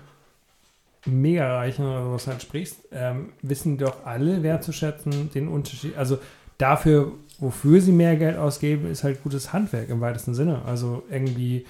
[1.06, 5.98] Mega-Reichen oder sowas halt sprichst, ähm, wissen doch alle wertzuschätzen den Unterschied.
[5.98, 6.18] Also
[6.58, 10.62] dafür, wofür sie mehr Geld ausgeben, ist halt gutes Handwerk im weitesten Sinne.
[10.66, 11.66] Also irgendwie,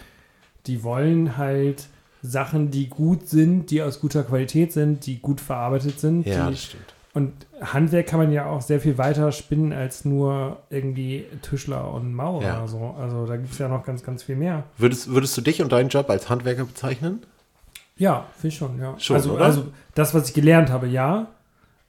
[0.68, 1.88] die wollen halt
[2.22, 6.26] Sachen, die gut sind, die aus guter Qualität sind, die gut verarbeitet sind.
[6.26, 6.94] Ja, das stimmt.
[7.14, 12.14] Und Handwerk kann man ja auch sehr viel weiter spinnen als nur irgendwie Tischler und
[12.14, 12.58] Maurer Ja.
[12.60, 12.96] oder so.
[13.00, 14.64] Also da gibt es ja noch ganz, ganz viel mehr.
[14.78, 17.22] Würdest, würdest du dich und deinen Job als Handwerker bezeichnen?
[17.98, 18.96] Ja, finde ich schon, ja.
[18.98, 19.46] Schon, also, oder?
[19.46, 21.28] also das, was ich gelernt habe, ja.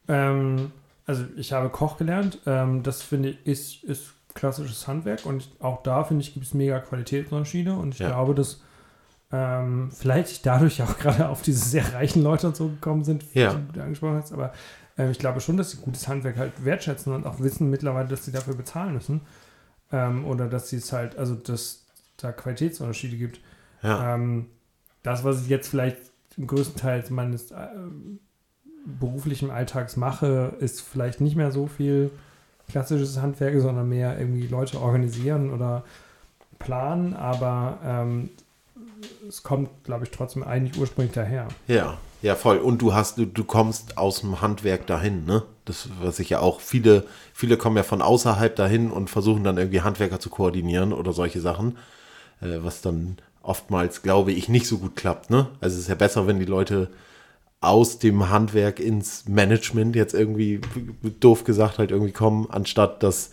[0.08, 0.72] Ähm,
[1.06, 2.38] also ich habe Koch gelernt.
[2.44, 6.54] Ähm, das finde ich ist, ist klassisches Handwerk und auch da finde ich gibt es
[6.54, 8.08] mega Qualitätsunterschiede und ich Ja.
[8.08, 8.60] glaube, dass
[9.32, 13.54] ähm, vielleicht dadurch auch gerade auf diese sehr reichen Leute und so gekommen sind, Ja.
[13.54, 14.52] die du angesprochen hast, aber
[14.96, 18.24] Ähm, ich glaube schon, dass sie gutes Handwerk halt wertschätzen und auch wissen mittlerweile, dass
[18.24, 19.22] sie dafür bezahlen müssen.
[19.90, 23.40] Ähm, oder dass sie es halt, also dass da Qualitätsunterschiede gibt.
[23.82, 24.14] Ja.
[24.14, 24.46] Ähm,
[25.02, 25.98] das, was ich jetzt vielleicht
[26.36, 27.66] im größten Teil meines äh,
[28.86, 32.10] beruflichen Alltags mache, ist vielleicht nicht mehr so viel
[32.68, 35.84] klassisches Handwerk, sondern mehr irgendwie Leute organisieren oder
[36.58, 38.30] planen, aber ähm,
[39.28, 41.48] es kommt, glaube ich, trotzdem eigentlich ursprünglich daher.
[41.66, 42.58] Ja, ja, voll.
[42.58, 45.42] Und du hast, du, du kommst aus dem Handwerk dahin, ne?
[45.66, 49.58] Das, was ich ja auch, viele, viele kommen ja von außerhalb dahin und versuchen dann
[49.58, 51.76] irgendwie Handwerker zu koordinieren oder solche Sachen,
[52.40, 55.48] äh, was dann oftmals, glaube ich, nicht so gut klappt, ne?
[55.60, 56.88] Also es ist ja besser, wenn die Leute
[57.64, 60.60] aus dem Handwerk ins Management jetzt irgendwie,
[61.20, 63.30] doof gesagt, halt irgendwie kommen, anstatt dass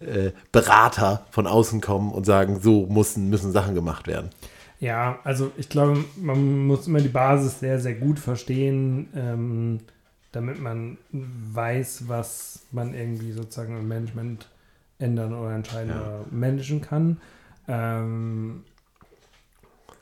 [0.00, 4.30] äh, Berater von außen kommen und sagen, so müssen, müssen Sachen gemacht werden.
[4.80, 9.80] Ja, also ich glaube, man muss immer die Basis sehr, sehr gut verstehen, ähm,
[10.32, 14.48] damit man weiß, was man irgendwie sozusagen im Management
[14.98, 16.00] ändern oder entscheiden Ja.
[16.00, 17.18] oder managen kann.
[17.68, 18.64] Ähm,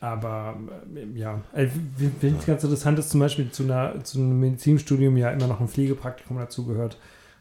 [0.01, 0.57] aber
[0.95, 5.17] äh, ja, wie- wie ich ganz interessant ist, zum Beispiel zu, einer, zu einem Medizinstudium
[5.17, 6.99] ja immer noch ein Pflegepraktikum dazugehört,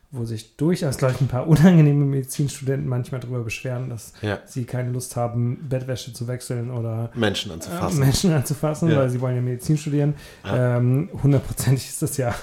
[0.09, 4.39] wo sich durchaus, glaube ich, ein paar unangenehme Medizinstudenten manchmal darüber beschweren, dass Ja.
[4.45, 8.01] sie keine Lust haben, Bettwäsche zu wechseln oder Menschen anzufassen.
[8.01, 8.97] äh, Menschen anzufassen, Ja.
[8.97, 10.13] weil sie wollen ja Medizin studieren.
[10.45, 10.77] Ja.
[10.77, 12.33] Ähm, Hundertprozentig ist das ja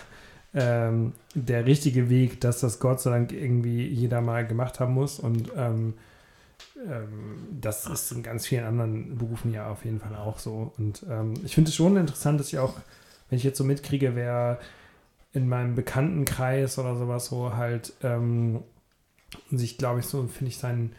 [0.55, 5.19] ähm, der richtige Weg, dass das Gott sei Dank irgendwie jeder mal gemacht haben muss.
[5.19, 5.95] Und ähm, ähm,
[7.61, 10.73] das ist in ganz vielen anderen Berufen ja auf jeden Fall auch so.
[10.77, 12.75] Und ähm, ich finde es schon interessant, dass ich auch,
[13.29, 14.59] wenn ich jetzt so mitkriege, wer
[15.33, 18.63] in meinem Bekanntenkreis oder sowas so halt ähm,
[19.51, 20.93] sich, glaube ich, so, finde ich, seinen,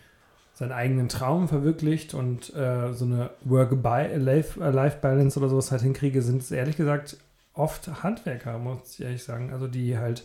[0.53, 6.51] seinen eigenen Traum verwirklicht und äh, so eine Work-Life-Balance oder sowas halt hinkriege, sind es
[6.51, 7.18] ehrlich gesagt
[7.53, 9.51] oft Handwerker, muss ich ehrlich sagen.
[9.53, 10.24] Also die halt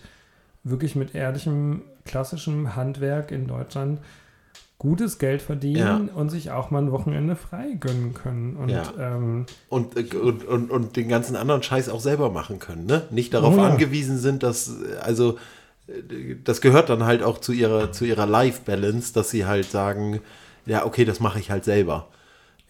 [0.64, 4.00] wirklich mit ehrlichem, klassischem Handwerk in Deutschland
[4.80, 6.14] gutes Geld verdienen Ja.
[6.14, 8.56] und sich auch mal ein Wochenende frei gönnen können.
[8.56, 8.82] Und Ja.
[8.98, 13.02] ähm, und, äh, und, und, und den ganzen anderen Scheiß auch selber machen können, ne?
[13.10, 13.68] Nicht darauf Oh ja.
[13.68, 14.72] angewiesen sind, dass,
[15.02, 15.36] also,
[16.44, 20.20] das gehört dann halt auch zu ihrer, zu ihrer Life-Balance, dass sie halt sagen,
[20.66, 22.08] ja, okay, das mache ich halt selber.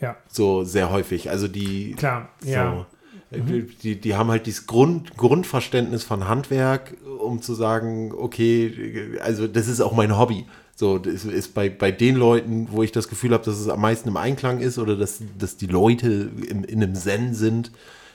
[0.00, 0.16] Ja.
[0.28, 1.30] So sehr häufig.
[1.30, 1.92] Also die.
[1.94, 2.86] Klar, so, ja.
[3.30, 3.40] äh,
[3.82, 9.68] Die, die haben halt dieses Grund, Grundverständnis von Handwerk, um zu sagen, okay, also das
[9.68, 10.46] ist auch mein Hobby.
[10.80, 13.82] So, das ist bei, bei den Leuten, wo ich das Gefühl habe, dass es am
[13.82, 17.70] meisten im Einklang ist oder dass, dass die Leute in, in einem Zen sind,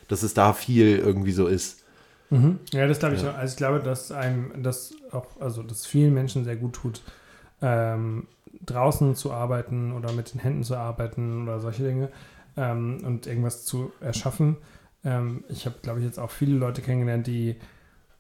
[0.08, 1.84] dass es da viel irgendwie so ist.
[2.32, 2.58] Mhm.
[2.74, 3.28] Ja, das glaube ich Ja.
[3.28, 3.36] schon.
[3.36, 7.04] Also ich glaube, dass einem das auch, also dass vielen Menschen sehr gut tut,
[7.62, 8.26] ähm,
[8.66, 12.10] draußen zu arbeiten oder mit den Händen zu arbeiten oder solche Dinge
[12.58, 14.58] ähm, und irgendwas zu erschaffen.
[15.04, 17.58] Ähm, ich habe, glaube ich, jetzt auch viele Leute kennengelernt, die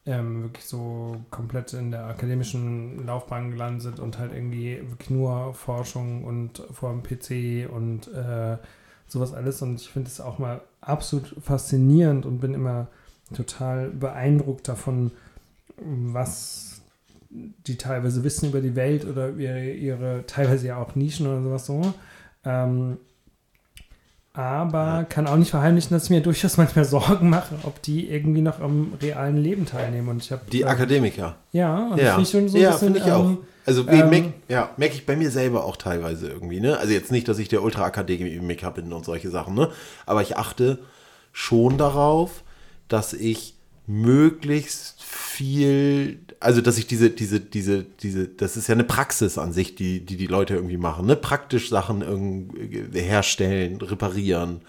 [0.05, 6.23] ähm, wirklich so komplett in der akademischen Laufbahn gelandet und halt irgendwie wirklich nur Forschung
[6.23, 8.57] und vor dem PC und äh,
[9.07, 9.61] sowas alles.
[9.61, 12.87] Und ich finde es auch mal absolut faszinierend und bin immer
[13.33, 15.11] total beeindruckt davon,
[15.77, 16.81] was
[17.29, 21.65] die teilweise wissen über die Welt oder ihre, ihre teilweise ja auch Nischen oder sowas
[21.65, 21.93] so.
[22.45, 22.97] Ähm,
[24.35, 28.41] aber kann auch nicht verheimlichen, dass ich mir durchaus manchmal Sorgen mache, ob die irgendwie
[28.41, 30.09] noch am realen Leben teilnehmen.
[30.09, 31.35] Und ich habe Die Akademiker.
[31.51, 33.25] Ja, und ja, finde ich schon so ein ja, bisschen, finde ich auch.
[33.25, 36.77] ähm, Also ähm, merke ja, merk ich bei mir selber auch teilweise irgendwie, ne?
[36.77, 39.69] Also jetzt nicht, dass ich der Ultra-Akademiker bin und solche Sachen, ne?
[40.05, 40.79] Aber ich achte
[41.31, 42.43] schon darauf,
[42.87, 43.55] dass ich
[43.87, 49.53] möglichst viel, also dass ich diese, diese, diese, diese, das ist ja eine Praxis an
[49.53, 51.15] sich, die die, die Leute irgendwie machen, ne?
[51.15, 54.61] Praktisch Sachen irgendwie herstellen, reparieren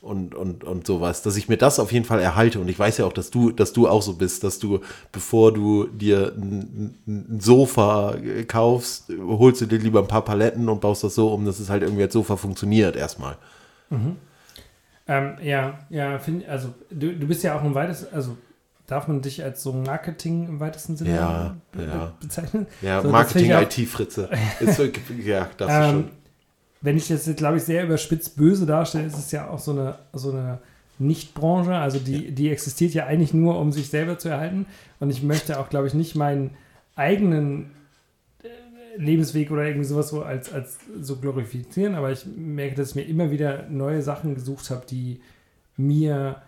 [0.00, 2.58] und, und, und sowas, dass ich mir das auf jeden Fall erhalte.
[2.58, 4.80] Und ich weiß ja auch, dass du, dass du auch so bist, dass du,
[5.12, 8.16] bevor du dir ein, ein Sofa
[8.48, 11.68] kaufst, holst du dir lieber ein paar Paletten und baust das so um, dass es
[11.68, 13.36] halt irgendwie als Sofa funktioniert erstmal.
[13.90, 14.16] Mhm.
[15.06, 18.36] Ähm, ja, ja, finde also du, du bist ja auch im weitesten, also
[18.90, 22.12] darf man dich als so Marketing im weitesten Sinne Ja, be ja.
[22.20, 22.66] bezeichnen?
[22.82, 24.28] Ja, So, Marketing-IT-Fritze.
[25.24, 26.08] Ja, das Ähm, schon.
[26.82, 29.72] Wenn ich das jetzt, glaube ich, sehr überspitzt böse darstelle, ist es ja auch so
[29.72, 30.58] eine, so eine
[30.98, 31.74] Nicht-Branche.
[31.74, 34.66] Also die, die existiert ja eigentlich nur, um sich selber zu erhalten.
[34.98, 36.50] Und ich möchte auch, glaube ich, nicht meinen
[36.96, 37.70] eigenen
[38.42, 38.48] äh,
[38.96, 41.94] Lebensweg oder irgendwie sowas so als, als so glorifizieren.
[41.94, 45.20] Aber ich merke, dass ich mir immer wieder neue Sachen gesucht habe, die
[45.76, 46.42] mir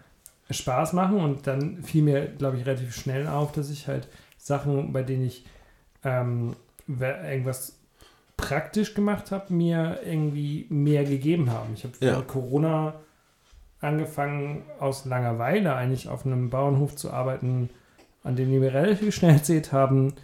[0.52, 1.18] Spaß machen.
[1.20, 5.26] Und dann fiel mir, glaube ich, relativ schnell auf, dass ich halt Sachen, bei denen
[5.26, 5.44] ich
[6.04, 6.56] ähm,
[6.88, 7.78] irgendwas
[8.36, 11.74] praktisch gemacht habe, mir irgendwie mehr gegeben haben.
[11.74, 12.12] Ich habe Ja.
[12.12, 12.94] während Corona
[13.80, 17.70] angefangen, aus Langeweile eigentlich auf einem Bauernhof zu arbeiten,
[18.24, 20.14] an dem die mir relativ schnell erzählt haben,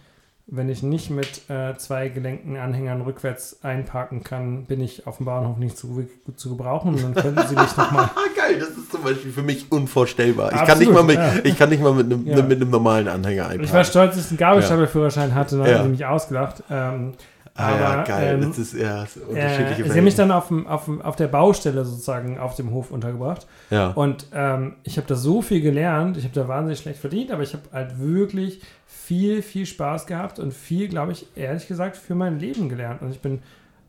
[0.51, 5.25] wenn ich nicht mit äh, zwei gelenkten Anhängern rückwärts einparken kann, bin ich auf dem
[5.25, 5.87] Bauernhof nicht zu,
[6.25, 6.93] gut zu gebrauchen.
[6.95, 8.05] Und dann könnten sie mich nochmal.
[8.15, 10.47] Ah, geil, das ist zum Beispiel für mich unvorstellbar.
[10.51, 11.33] Ich, kann Absolut, nicht, mal mit, ja.
[11.43, 12.41] ich kann nicht mal mit einem, Ja.
[12.41, 13.63] mit einem normalen Anhänger einparken.
[13.65, 15.77] Ich war stolz, dass ich einen Gabelstaplerführerschein hatte, dann Ja.
[15.79, 16.63] haben sie mich ausgelacht.
[16.69, 17.13] Ähm,
[17.59, 18.35] Ah, ja, aber, geil.
[18.35, 21.01] ähm, das ist ja das Äh, unterschiedliche sie haben mich dann auf, dem, auf, dem,
[21.01, 23.47] auf der Baustelle sozusagen auf dem Hof untergebracht.
[23.69, 23.89] Ja.
[23.89, 26.17] Und ähm, ich habe da so viel gelernt.
[26.17, 30.39] Ich habe da wahnsinnig schlecht verdient, aber ich habe halt wirklich viel, viel Spaß gehabt
[30.39, 33.01] und viel, glaube ich, ehrlich gesagt, für mein Leben gelernt.
[33.01, 33.41] Und ich bin,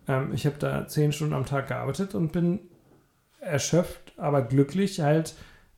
[0.08, 2.60] ähm, ich habe da zehn Stunden am Tag gearbeitet und bin
[3.40, 5.34] erschöpft, aber glücklich halt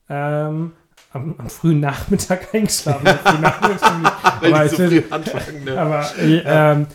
[0.09, 0.73] ähm,
[1.13, 3.07] am, am frühen Nachmittag eingeschlafen.
[3.07, 5.79] Am frühen Nachmittag Weil aber die so früh anfangen, ne?
[5.79, 6.87] aber äh, ähm,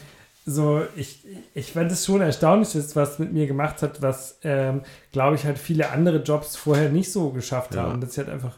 [0.49, 1.24] so, ich,
[1.55, 4.80] ich fand es schon erstaunlich, was mit mir gemacht hat, was, ähm,
[5.12, 7.82] glaube ich, halt viele andere Jobs vorher nicht so geschafft Ja.
[7.82, 8.01] haben.
[8.01, 8.57] Dass sie halt einfach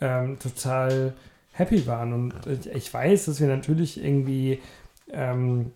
[0.00, 1.12] ähm, total
[1.52, 2.12] happy waren.
[2.12, 4.60] Und ich, ich weiß, dass wir natürlich irgendwie
[5.12, 5.72] ähm,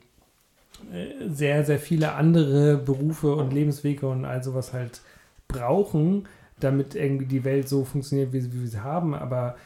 [0.93, 5.01] äh, sehr, sehr viele andere Berufe und Lebenswege und all sowas halt
[5.49, 6.27] brauchen,
[6.59, 9.15] damit irgendwie die Welt so funktioniert, wie, wie wir sie haben.
[9.15, 9.57] Aber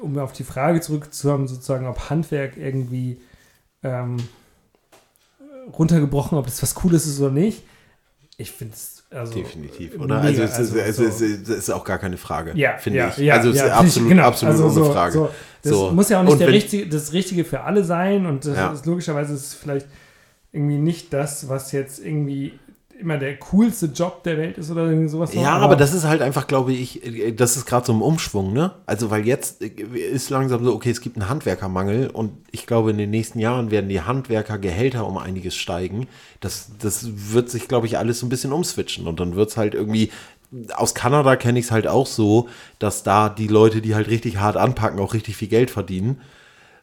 [0.00, 3.20] um auf die Frage zurückzukommen, sozusagen, ob Handwerk irgendwie
[3.82, 4.16] ähm,
[5.76, 7.62] runtergebrochen, ob das was Cooles ist oder nicht.
[8.36, 10.22] Ich finde es also Definitiv, oder?
[10.22, 13.08] mega, also, es ist, also so- es ist auch gar keine Frage, ja, finde ja,
[13.08, 13.16] ich.
[13.18, 14.22] Ja, also es ja, ist finde ich- absolut, genau.
[14.24, 15.12] absolut Also ohne so, Frage.
[15.12, 15.30] So,
[15.62, 15.90] das So.
[15.92, 19.40] muss ja auch nicht richtige, das Richtige für alle sein und das ist logischerweise ist
[19.46, 19.86] es vielleicht
[20.52, 22.52] irgendwie nicht das, was jetzt irgendwie
[22.98, 25.32] immer der coolste Job der Welt ist oder irgendwie sowas.
[25.32, 28.52] Ja, aber das ist halt einfach, glaube ich, äh, das ist gerade so ein Umschwung,
[28.52, 28.72] ne?
[28.86, 32.90] Also, weil jetzt äh, ist langsam so, okay, es gibt einen Handwerkermangel und ich glaube,
[32.90, 36.08] in den nächsten Jahren werden die Handwerkergehälter um einiges steigen.
[36.40, 39.56] Das, das wird sich, glaube ich, alles so ein bisschen umswitchen und dann wird es
[39.56, 40.10] halt irgendwie.
[40.74, 44.38] Aus Kanada kenne ich es halt auch so, dass da die Leute, die halt richtig
[44.38, 46.22] hart anpacken, auch richtig viel Geld verdienen.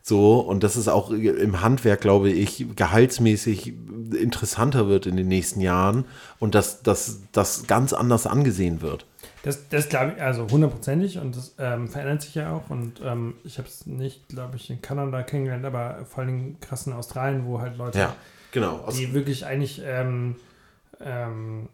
[0.07, 3.73] So, und das ist auch im Handwerk, glaube ich, gehaltsmäßig
[4.13, 6.05] interessanter wird in den nächsten Jahren
[6.37, 9.07] und dass das ganz anders angesehen wird.
[9.41, 13.33] Das, das glaube ich, also hundertprozentig und das ähm, verändert sich ja auch und ähm,
[13.45, 17.47] ich habe es nicht, glaube ich, in Kanada kennengelernt, aber vor Dingen krass in Australien,
[17.47, 18.15] wo halt Leute, Ja,
[18.51, 18.81] genau.
[18.85, 20.35] Aus- die wirklich eigentlich ähm,
[21.03, 21.67] ähm,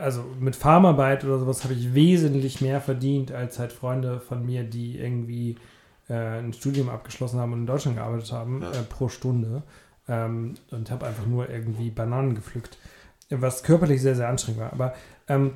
[0.00, 4.64] also mit Farmarbeit oder sowas habe ich wesentlich mehr verdient als halt Freunde von mir,
[4.64, 5.56] die irgendwie
[6.14, 8.70] ein Studium abgeschlossen haben und in Deutschland gearbeitet haben Ja.
[8.72, 9.62] äh, pro Stunde
[10.08, 12.78] ähm, und habe einfach nur irgendwie Bananen gepflückt,
[13.30, 14.72] was körperlich sehr, sehr anstrengend war.
[14.72, 14.94] Aber
[15.28, 15.52] ähm,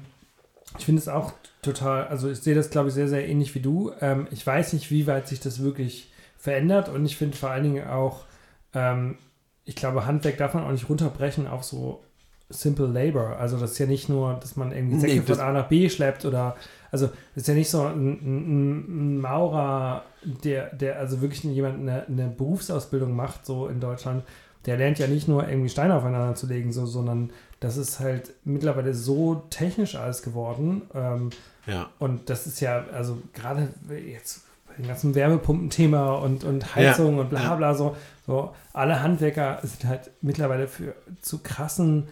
[0.79, 1.33] ich finde es auch
[1.63, 3.93] total, also ich sehe das, glaube ich, sehr, sehr ähnlich wie du.
[4.01, 7.65] Ähm, ich weiß nicht, wie weit sich das wirklich verändert und ich finde vor allen
[7.65, 8.25] Dingen auch,
[8.75, 9.17] ähm,
[9.65, 12.03] ich glaube, Handwerk darf man auch nicht runterbrechen auf so
[12.51, 13.39] Simple Labor.
[13.39, 15.69] Also das ist ja nicht nur, dass man irgendwie Säcke Nee, von das- A nach
[15.69, 16.55] B schleppt oder,
[16.95, 20.05] also das ist ja nicht so ein, ein, ein Maurer,
[20.45, 24.25] der, der also wirklich jemand eine, eine Berufsausbildung macht, so in Deutschland,
[24.67, 27.31] der lernt ja nicht nur irgendwie Steine aufeinander zu legen, so, sondern
[27.61, 30.83] das ist halt mittlerweile so technisch alles geworden.
[30.95, 31.31] Ähm,
[31.67, 31.89] Ja.
[31.99, 33.69] Und das ist ja, also gerade
[34.11, 37.21] jetzt bei dem ganzen Wärmepumpenthema und, und Heizung Ja.
[37.23, 42.09] und bla bla so, so, alle Handwerker sind halt mittlerweile für zu krassen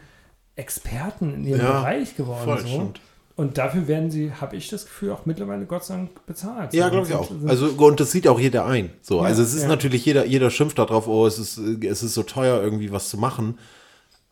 [0.56, 2.44] Experten in ihrem Ja, Bereich geworden.
[2.44, 2.66] voll, so.
[2.66, 3.00] stimmt.
[3.42, 6.72] Und dafür werden sie, habe ich das Gefühl, auch mittlerweile Gott sei Dank bezahlt.
[6.74, 7.28] Ja, glaube ich auch.
[7.48, 8.90] Also, und das sieht auch jeder ein.
[9.00, 9.68] So, Ja, also es ist ja.
[9.68, 13.18] natürlich jeder, jeder schimpft darauf, oh, es ist, es ist so teuer, irgendwie was zu
[13.18, 13.58] machen.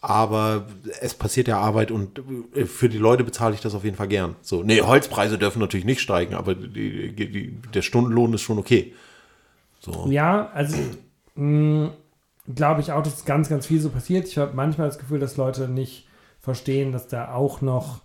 [0.00, 0.68] Aber
[1.00, 2.22] es passiert ja Arbeit und
[2.54, 4.36] äh, für die Leute bezahle ich das auf jeden Fall gern.
[4.42, 8.58] So, nee, Holzpreise dürfen natürlich nicht steigen, aber die, die, die, der Stundenlohn ist schon
[8.58, 8.94] okay.
[9.80, 10.06] So.
[10.08, 10.76] Ja, also
[11.34, 14.28] glaube ich auch, dass ganz, ganz viel so passiert.
[14.28, 16.06] Ich habe manchmal das Gefühl, dass Leute nicht
[16.40, 18.02] verstehen, dass da auch noch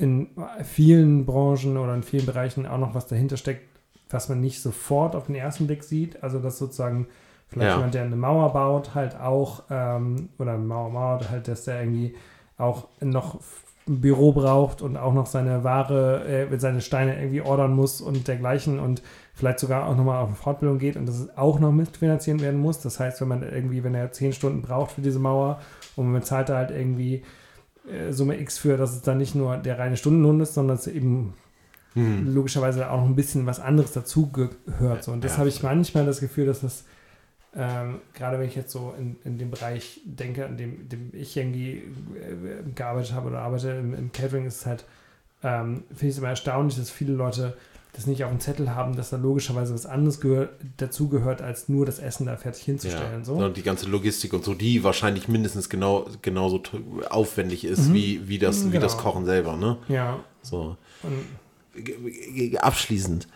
[0.00, 0.28] in
[0.64, 3.62] vielen Branchen oder in vielen Bereichen auch noch was dahinter steckt,
[4.08, 6.22] was man nicht sofort auf den ersten Blick sieht.
[6.22, 7.06] Also dass sozusagen
[7.48, 7.76] vielleicht Ja.
[7.76, 11.80] jemand, der eine Mauer baut, halt auch, ähm, oder eine Mauer baut, halt, dass der
[11.82, 12.14] irgendwie
[12.56, 13.40] auch noch
[13.88, 18.26] ein Büro braucht und auch noch seine Ware, äh, seine Steine irgendwie ordern muss und
[18.28, 19.02] dergleichen und
[19.34, 22.80] vielleicht sogar auch nochmal auf eine Fortbildung geht und das auch noch mitfinanziert werden muss.
[22.80, 25.60] Das heißt, wenn man irgendwie, wenn er zehn Stunden braucht für diese Mauer
[25.96, 27.22] und man bezahlt da halt irgendwie
[28.10, 31.34] Summe X für, dass es dann nicht nur der reine Stundenlohn ist, sondern es eben
[31.94, 32.32] Hm.
[32.34, 35.02] logischerweise auch noch ein bisschen was anderes dazu gehört.
[35.02, 35.10] So.
[35.12, 35.38] Und das Ja.
[35.38, 36.84] habe ich manchmal das Gefühl, dass das
[37.56, 41.36] ähm, gerade wenn ich jetzt so in, in dem Bereich denke, in dem, dem ich
[41.36, 41.78] irgendwie
[42.14, 44.84] äh, gearbeitet habe oder arbeite im, im Catering, ist es halt,
[45.42, 47.56] ähm, finde ich es immer erstaunlich, dass viele Leute
[47.92, 51.68] das nicht auf dem Zettel haben, dass da logischerweise was anderes gehör dazu gehört, als
[51.68, 53.18] nur das Essen da fertig hinzustellen.
[53.20, 53.34] Ja, so.
[53.34, 56.62] und die ganze Logistik und so, die wahrscheinlich mindestens genau, genauso
[57.08, 57.94] aufwendig ist Mhm.
[57.94, 59.02] wie, wie, das, wie das Genau.
[59.02, 59.76] Kochen selber, ne?
[59.88, 60.20] Ja.
[60.42, 60.76] So.
[61.02, 63.28] Und Abschließend,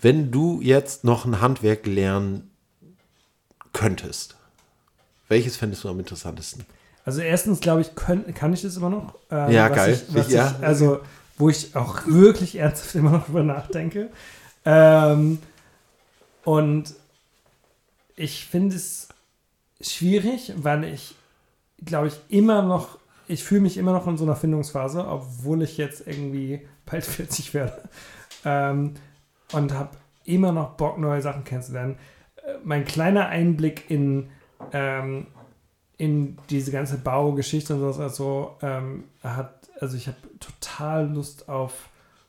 [0.00, 2.50] Wenn du jetzt noch ein Handwerk lernen
[3.72, 4.36] könntest,
[5.28, 6.64] welches fändest du am interessantesten?
[7.04, 9.14] Also erstens, glaube ich, können, kann ich das immer noch.
[9.30, 9.92] Ähm, Ja, geil.
[10.08, 10.56] Ich, was Ja.
[10.58, 11.00] Ich, also,
[11.38, 14.10] wo ich auch wirklich ernsthaft immer noch drüber nachdenke.
[14.64, 15.38] Ähm,
[16.44, 16.94] und
[18.16, 19.08] ich finde es
[19.80, 21.14] schwierig, weil ich,
[21.84, 25.76] glaube ich, immer noch, ich fühle mich immer noch in so einer Findungsphase, obwohl ich
[25.76, 27.82] jetzt irgendwie bald 40 werde.
[28.44, 28.94] Ähm,
[29.52, 29.90] und habe
[30.24, 31.96] immer noch Bock, neue Sachen kennenzulernen.
[32.36, 34.30] Äh, mein kleiner Einblick in,
[34.72, 35.26] ähm,
[35.98, 41.88] in diese ganze Baugeschichte und sowas, also ähm, hat, also ich habe total Lust auf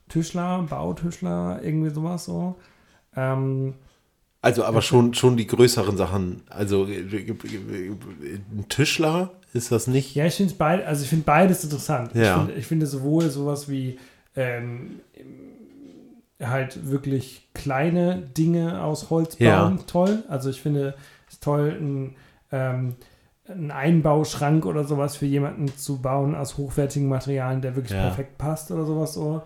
[0.09, 2.55] Tischler, Bautischler, irgendwie sowas so.
[3.15, 3.75] Ähm,
[4.41, 6.41] Also aber schon, schon die größeren Sachen.
[6.49, 10.15] Also äh, ein Tischler ist das nicht?
[10.15, 12.13] Ja, ich finde beid, also ich finde beides interessant.
[12.15, 12.23] Ja.
[12.23, 13.99] Ich, finde, ich finde sowohl sowas wie
[14.35, 14.99] ähm,
[16.41, 19.83] halt wirklich kleine Dinge aus Holz bauen Ja.
[19.87, 20.23] toll.
[20.27, 20.95] Also ich finde
[21.29, 22.15] es toll, ein,
[22.51, 22.95] ähm,
[23.53, 28.01] einen Einbauschrank oder sowas für jemanden zu bauen aus hochwertigen Materialien, der wirklich Ja.
[28.01, 29.41] perfekt passt oder sowas so.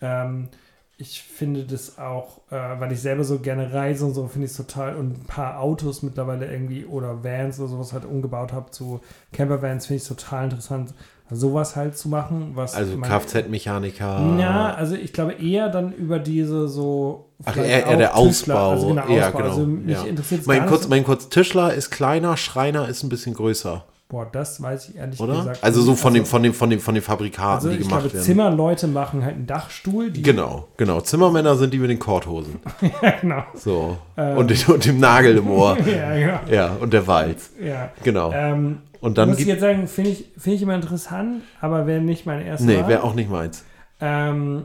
[0.00, 0.48] Ähm,
[0.96, 4.50] ich finde das auch, äh, weil ich selber so gerne reise und so, finde ich
[4.50, 8.70] es total und ein paar Autos mittlerweile irgendwie oder Vans oder sowas halt umgebaut habe
[8.70, 9.00] zu
[9.32, 10.92] Campervans, finde ich es total interessant,
[11.30, 12.52] sowas halt zu machen.
[12.54, 14.36] Was Also Kfz-Mechaniker.
[14.38, 17.30] Ja, also ich glaube eher dann über diese so.
[17.44, 18.70] Ach, eher, eher der Tischler, Ausbau.
[18.70, 19.38] Also genau, ja, Ausbau.
[19.38, 19.50] genau.
[19.50, 20.04] Also mich ja.
[20.04, 23.84] interessiert es mein, kurz, nicht mein kurz, Tischler ist kleiner, Schreiner ist ein bisschen größer,
[24.10, 25.36] Boah, das weiß ich ehrlich oder?
[25.36, 25.62] gesagt.
[25.64, 27.82] Also so von, dem, Also- von, dem, von, dem, von den Fabrikaten, Also die ich
[27.82, 28.24] gemacht glaube, werden.
[28.24, 30.10] Zimmerleute machen halt einen Dachstuhl.
[30.10, 31.00] Die, Genau, genau.
[31.00, 32.58] Zimmermänner sind die mit den Korthosen.
[33.02, 33.44] ja, genau.
[33.54, 33.96] So.
[34.16, 34.36] Ähm.
[34.36, 35.78] und, den, und dem Nagel im Ohr.
[35.86, 36.40] Ja, ja.
[36.50, 37.50] Ja, und der Walz.
[37.64, 37.90] Ja.
[38.02, 38.32] Genau.
[38.34, 42.00] Ähm, Und dann muss ich jetzt sagen, finde ich, finde ich immer interessant, aber wäre
[42.00, 43.64] nicht meine erste Nee, wäre auch nicht meins.
[44.00, 44.64] Ähm,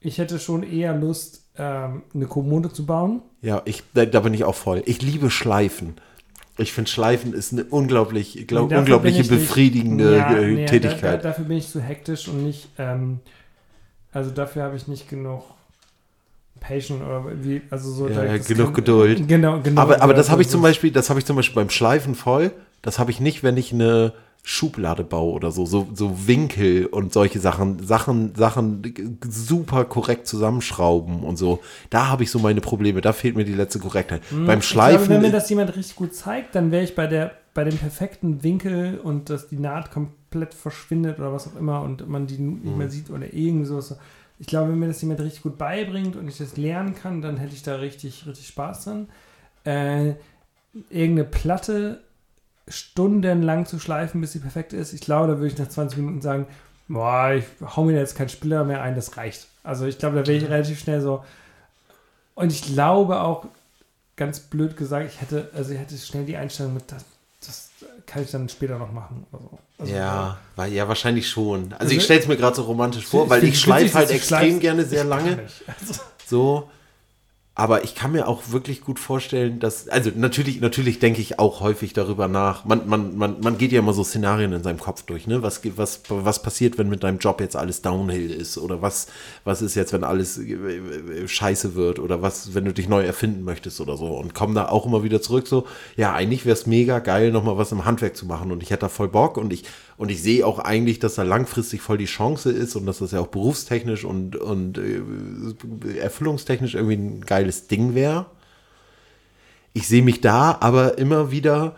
[0.00, 3.22] ich hätte schon eher Lust, ähm, eine Kommode zu bauen.
[3.42, 4.82] Ja, ich, da, da bin ich auch voll.
[4.86, 5.94] Ich liebe Schleifen.
[6.60, 11.24] Ich finde, Schleifen ist eine unglaublich, ich glaub, unglaubliche ich nicht- befriedigende Ja, nee, Tätigkeit.
[11.24, 13.20] da, dafür bin ich zu hektisch und nicht, ähm,
[14.12, 15.42] also dafür habe ich nicht genug
[16.60, 18.08] Patience oder wie, also so.
[18.08, 19.26] ja, genug kann- Geduld.
[19.28, 19.80] Genau, genau.
[19.80, 22.52] Aber, aber das habe ich zum Beispiel, das habe ich zum Beispiel beim Schleifen voll.
[22.82, 27.12] Das habe ich nicht, wenn ich eine Schublade baue oder so, so, so Winkel und
[27.12, 28.82] solche Sachen, Sachen, Sachen
[29.28, 31.60] super korrekt zusammenschrauben und so.
[31.90, 33.00] Da habe ich so meine Probleme.
[33.00, 34.22] Da fehlt mir die letzte Korrektheit.
[34.30, 35.06] Hm, Beim Ich Schleifen.
[35.06, 37.76] glaube, wenn mir das jemand richtig gut zeigt, dann wäre ich bei der bei dem
[37.76, 42.38] perfekten Winkel und dass die Naht komplett verschwindet oder was auch immer und man die
[42.38, 42.78] nicht Mhm.
[42.78, 43.96] mehr sieht oder irgend sowas.
[44.38, 47.36] Ich glaube, wenn mir das jemand richtig gut beibringt und ich das lernen kann, dann
[47.38, 49.08] hätte ich da richtig, richtig Spaß dran.
[49.64, 50.14] Äh,
[50.90, 52.02] irgendeine Platte
[52.70, 54.92] stundenlang zu schleifen, bis sie perfekt ist.
[54.92, 56.46] Ich glaube, da würde ich nach 20 Minuten sagen,
[56.88, 57.44] boah, ich
[57.76, 59.46] hau mir jetzt keinen Spiller mehr ein, das reicht.
[59.62, 61.24] Also ich glaube, da wäre ich relativ schnell so.
[62.34, 63.46] Und ich glaube auch,
[64.16, 67.04] ganz blöd gesagt, ich hätte, also ich hätte schnell die Einstellung mit, das,
[67.46, 67.70] das
[68.06, 69.26] kann ich dann später noch machen.
[69.32, 69.58] Oder so.
[69.78, 71.64] Also, ja, weil, ja, wahrscheinlich schon.
[71.72, 74.10] Also, Also- ich stelle es mir gerade so romantisch vor, weil find's ich schleife halt
[74.10, 75.38] extrem gerne sehr Ich lange.
[75.66, 76.70] Also, So.
[77.60, 81.60] Aber ich kann mir auch wirklich gut vorstellen, dass, also natürlich, natürlich denke ich auch
[81.60, 82.64] häufig darüber nach.
[82.64, 85.42] Man, man, man, man geht ja immer so Szenarien in seinem Kopf durch, ne?
[85.42, 88.56] Was, was, was passiert, wenn mit deinem Job jetzt alles Downhill ist?
[88.56, 89.08] Oder was,
[89.44, 91.98] was ist jetzt, wenn alles äh, äh, scheiße wird?
[91.98, 94.06] Oder was, wenn du dich neu erfinden möchtest oder so?
[94.06, 95.66] Und komm da auch immer wieder zurück, so,
[95.98, 98.52] ja, eigentlich wäre es mega geil, nochmal was im Handwerk zu machen.
[98.52, 99.64] Und ich hätte da voll Bock und ich,
[100.00, 103.10] und ich sehe auch eigentlich, dass da langfristig voll die Chance ist und dass das
[103.10, 108.24] ja auch berufstechnisch und, und äh, erfüllungstechnisch irgendwie ein geiles Ding wäre.
[109.74, 111.76] Ich sehe mich da aber immer wieder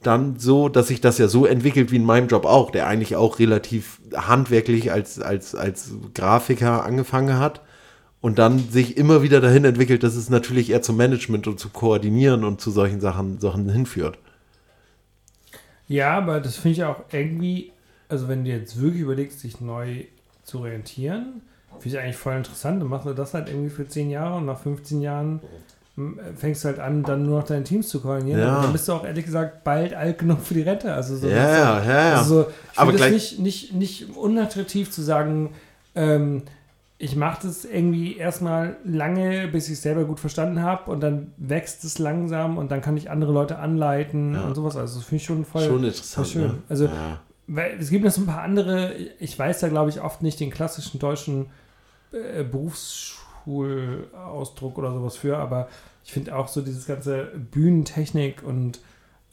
[0.00, 3.14] dann so, dass sich das ja so entwickelt wie in meinem Job auch, der eigentlich
[3.14, 7.60] auch relativ handwerklich als, als, als Grafiker angefangen hat
[8.22, 11.68] und dann sich immer wieder dahin entwickelt, dass es natürlich eher zum Management und zu
[11.68, 14.16] Koordinieren und zu solchen Sachen, Sachen hinführt.
[15.92, 17.72] Ja, aber das finde ich auch irgendwie,
[18.08, 20.04] also wenn du jetzt wirklich überlegst, dich neu
[20.44, 21.42] zu orientieren,
[21.80, 22.80] finde ich eigentlich voll interessant.
[22.80, 25.40] Dann machst du das halt irgendwie für 10 Jahre und nach 15 Jahren
[26.36, 28.40] fängst du halt an, dann nur noch deine Teams zu koordinieren.
[28.40, 28.56] Ja.
[28.56, 30.92] Und dann bist du auch ehrlich gesagt bald alt genug für die Rente.
[30.92, 32.16] Also so, Ja, ja, ja, ja.
[32.18, 35.50] Also so, ich Aber gleich- nicht, nicht, nicht unattraktiv zu sagen,
[35.94, 36.42] ähm,
[37.04, 41.32] ich mache das irgendwie erstmal lange, bis ich es selber gut verstanden habe und dann
[41.36, 44.46] wächst es langsam und dann kann ich andere Leute anleiten Ja.
[44.46, 44.76] und sowas.
[44.76, 46.42] Also das finde ich schon voll, Schon interessant, voll schön.
[46.52, 46.58] ne?
[46.68, 47.18] Also Ja.
[47.48, 50.38] weil es gibt noch so ein paar andere, ich weiß da glaube ich oft nicht
[50.38, 51.46] den klassischen deutschen
[52.12, 55.68] äh, Berufsschulausdruck oder sowas für, aber
[56.04, 58.80] ich finde auch so dieses ganze Bühnentechnik und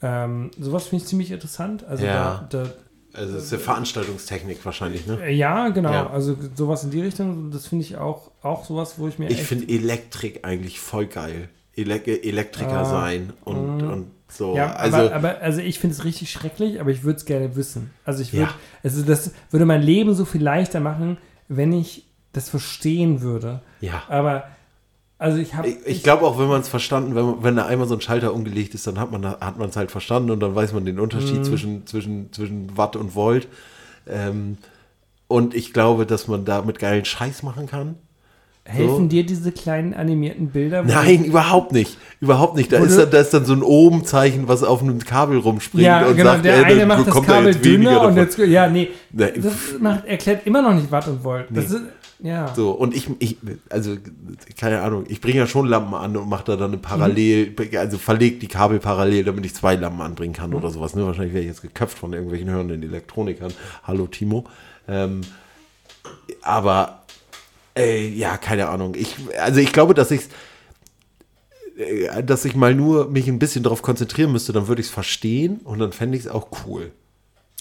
[0.02, 1.84] ähm, sowas finde ich ziemlich interessant.
[1.84, 2.46] Also Ja.
[2.50, 2.70] da, da
[3.12, 5.18] Also es ist ja Veranstaltungstechnik wahrscheinlich, ne?
[5.22, 5.92] Äh, Ja, genau.
[5.92, 6.10] Ja.
[6.10, 9.42] Also sowas in die Richtung, das finde ich auch, auch sowas, wo ich mir Ich
[9.42, 11.48] finde Elektrik eigentlich voll geil.
[11.74, 13.90] Ele Elektriker Ah, sein und, mm.
[13.90, 14.56] und so.
[14.56, 17.56] Ja, also, aber, aber also ich finde es richtig schrecklich, aber ich würde es gerne
[17.56, 17.90] wissen.
[18.04, 18.54] Also ich würde, Ja.
[18.82, 23.62] also das würde mein Leben so viel leichter machen, wenn ich das verstehen würde.
[23.80, 24.02] Ja.
[24.08, 24.44] Aber
[25.20, 27.66] also ich habe, ich, ich glaube auch, wenn man es verstanden, wenn, man- wenn da
[27.66, 30.40] einmal so ein Schalter umgelegt ist, dann hat man hat man es halt verstanden und
[30.40, 31.44] dann weiß man den Unterschied Mhm.
[31.44, 33.46] zwischen, zwischen, zwischen Watt und Volt.
[34.08, 34.56] Ähm,
[35.28, 37.94] und ich glaube, dass man damit geilen Scheiß machen kann.
[38.64, 39.06] helfen so.
[39.08, 40.82] dir diese kleinen animierten Bilder?
[40.82, 41.96] Nein, überhaupt nicht.
[42.20, 42.70] Überhaupt nicht.
[42.72, 46.06] Da ist, dann, da ist dann so ein Ohm-Zeichen, was auf einem Kabel rumspringt Ja,
[46.06, 46.32] und genau.
[46.32, 48.88] sagt, der ey, eine macht das Kabel dünner und jetzt, ja, nee.
[49.12, 51.46] Nee, Das macht, erklärt immer noch nicht Watt und Volt.
[51.50, 51.76] Das Nee.
[51.76, 51.82] ist,
[52.22, 52.54] ja.
[52.54, 53.36] So, und ich, ich,
[53.68, 53.96] also,
[54.58, 57.98] keine Ahnung, ich bringe ja schon Lampen an und mache da dann eine Parallel, also
[57.98, 60.94] verlege die Kabel parallel, damit ich zwei Lampen anbringen kann oder sowas.
[60.94, 61.04] Ne?
[61.06, 63.52] Wahrscheinlich wäre ich jetzt geköpft von irgendwelchen hörenden Elektronikern.
[63.84, 64.44] Hallo Timo.
[64.88, 65.22] Ähm,
[66.42, 67.04] aber,
[67.76, 68.94] äh, ja, keine Ahnung.
[68.96, 70.22] Ich, also ich glaube, dass ich
[72.24, 75.60] dass ich mal nur mich ein bisschen darauf konzentrieren müsste, dann würde ich es verstehen
[75.64, 76.92] und dann fände ich es auch cool.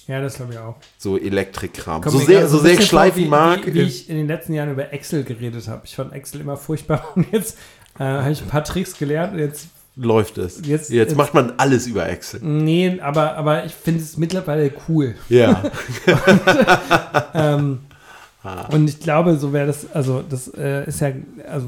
[0.10, 0.76] Ja, das glaube ich auch.
[0.98, 2.02] So Elektrikkram.
[2.04, 3.66] So sehr, so sehr ich vor, schleifen wie, mag.
[3.68, 5.82] Wie, wie ich in den letzten Jahren über Excel geredet habe.
[5.86, 7.58] Ich fand Excel immer furchtbar und jetzt
[8.00, 10.62] äh, habe ich ein paar Tricks gelernt und jetzt läuft es.
[10.66, 12.40] Jetzt- Jetzt, macht man alles über Excel.
[12.42, 15.16] Nee, aber, aber ich finde es mittlerweile cool.
[15.30, 15.64] Ja.
[17.34, 17.80] ähm,
[18.42, 18.68] Ah.
[18.74, 21.12] Und ich glaube, so wäre das, also das äh, ist ja,
[21.52, 21.68] also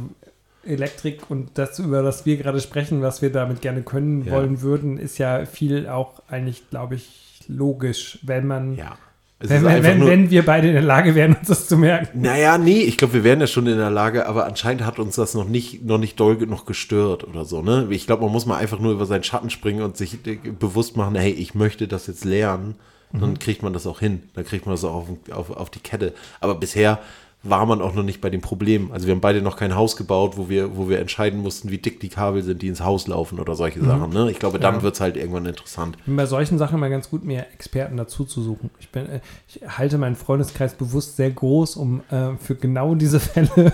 [0.64, 4.32] Elektrik und das, über das wir gerade sprechen, was wir damit gerne können Ja.
[4.32, 8.98] wollen würden, ist ja viel auch eigentlich, glaube ich, logisch, wenn man, Ja.
[9.44, 12.22] Wenn, wenn, nur- wenn wir beide in der Lage wären, uns das zu merken.
[12.22, 15.16] Naja, nee, ich glaube, wir wären ja schon in der Lage, aber anscheinend hat uns
[15.16, 17.88] das noch nicht, noch nicht doll genug gestört oder so, ne?
[17.90, 20.20] Ich glaube, man muss mal einfach nur über seinen Schatten springen und sich
[20.60, 22.76] bewusst machen, hey, ich möchte das jetzt lernen.
[23.14, 23.40] Dann Mhm.
[23.40, 24.22] kriegt man das auch hin.
[24.36, 26.14] Dann kriegt man das auch auf, auf, auf die Kette.
[26.40, 27.00] Aber bisher
[27.44, 28.92] war man auch noch nicht bei dem Problem.
[28.92, 31.80] Also wir haben beide noch kein Haus gebaut, wo wir, wo wir entscheiden mussten, wie
[31.80, 33.86] dick die Kabel sind, die ins Haus laufen oder solche Mhm.
[33.88, 34.10] Sachen.
[34.14, 34.30] Ne?
[34.30, 34.82] Ich glaube, dann Ja.
[34.84, 35.96] wird es halt irgendwann interessant.
[36.00, 38.70] Ich bin bei solchen Sachen immer ganz gut, mir Experten dazu zu suchen.
[38.80, 43.20] Ich, bin, äh, ich halte meinen Freundeskreis bewusst sehr groß, um äh, für genau diese
[43.20, 43.74] Fälle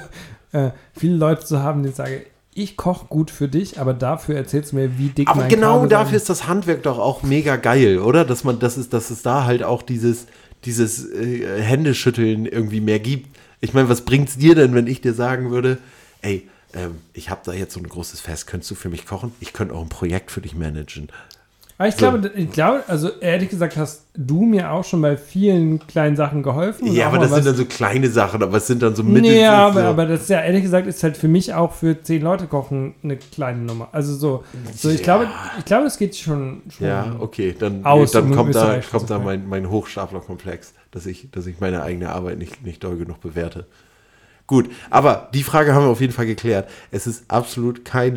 [0.53, 2.22] äh, viele Leute zu haben, die sagen,
[2.53, 5.74] ich koche gut für dich, aber dafür erzählst du mir, wie dick Aber mein genau
[5.76, 8.24] Kabel dafür sein- ist das Handwerk doch auch mega geil, oder?
[8.24, 10.26] Dass man, dass es, dass es da halt auch dieses,
[10.65, 13.37] dieses äh, Händeschütteln irgendwie mehr gibt.
[13.60, 15.80] Ich meine, was bringt's dir denn, wenn ich dir sagen würde,
[16.22, 19.34] ey, ähm, ich habe da jetzt so ein großes Fest, könntest du für mich kochen?
[19.39, 21.10] Ich könnte auch ein Projekt für dich managen.
[21.80, 22.00] Aber ich So.
[22.00, 26.42] glaube, ich glaube, also ehrlich gesagt hast du mir auch schon bei vielen kleinen Sachen
[26.42, 26.92] geholfen.
[26.92, 29.32] Ja, aber das sind dann so kleine Sachen, aber es sind dann so Mittel.
[29.32, 32.02] Nee, ja, aber, aber das ist ja ehrlich gesagt ist halt für mich auch für
[32.02, 33.90] zehn Leute kochen eine kleine Nummer.
[33.92, 34.44] Also so,
[34.76, 35.04] so ich Ja.
[35.04, 35.28] glaube,
[35.60, 39.20] ich glaube, das geht schon, schon Ja, okay, dann, aus, dann kommt da, kommt da
[39.20, 43.68] mein, mein Hochstaplerkomplex, dass ich, dass ich meine eigene Arbeit nicht, nicht doll genug bewerte.
[44.48, 46.70] Gut, aber die Frage haben wir auf jeden Fall geklärt.
[46.90, 48.16] Es ist absolut kein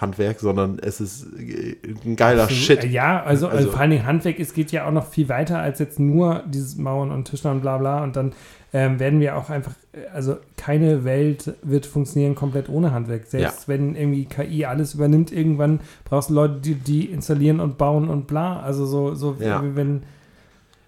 [0.00, 2.62] Luxushandwerk, sondern es ist äh, ein geiler Absolut.
[2.64, 2.84] Shit.
[2.84, 5.58] Ja, also, also, Also- vor allen Dingen Handwerk, es geht ja auch noch viel weiter
[5.58, 8.02] als jetzt nur dieses Mauern und Tischler und bla bla.
[8.02, 8.32] Und dann
[8.72, 13.26] ähm, werden wir auch einfach, äh, also keine Welt wird funktionieren komplett ohne Handwerk.
[13.26, 18.08] Selbst wenn irgendwie KI alles übernimmt, irgendwann brauchst du Leute, die, die installieren und bauen
[18.08, 18.60] und bla.
[18.60, 19.62] Also so, so Ja.
[19.62, 20.02] wie wenn.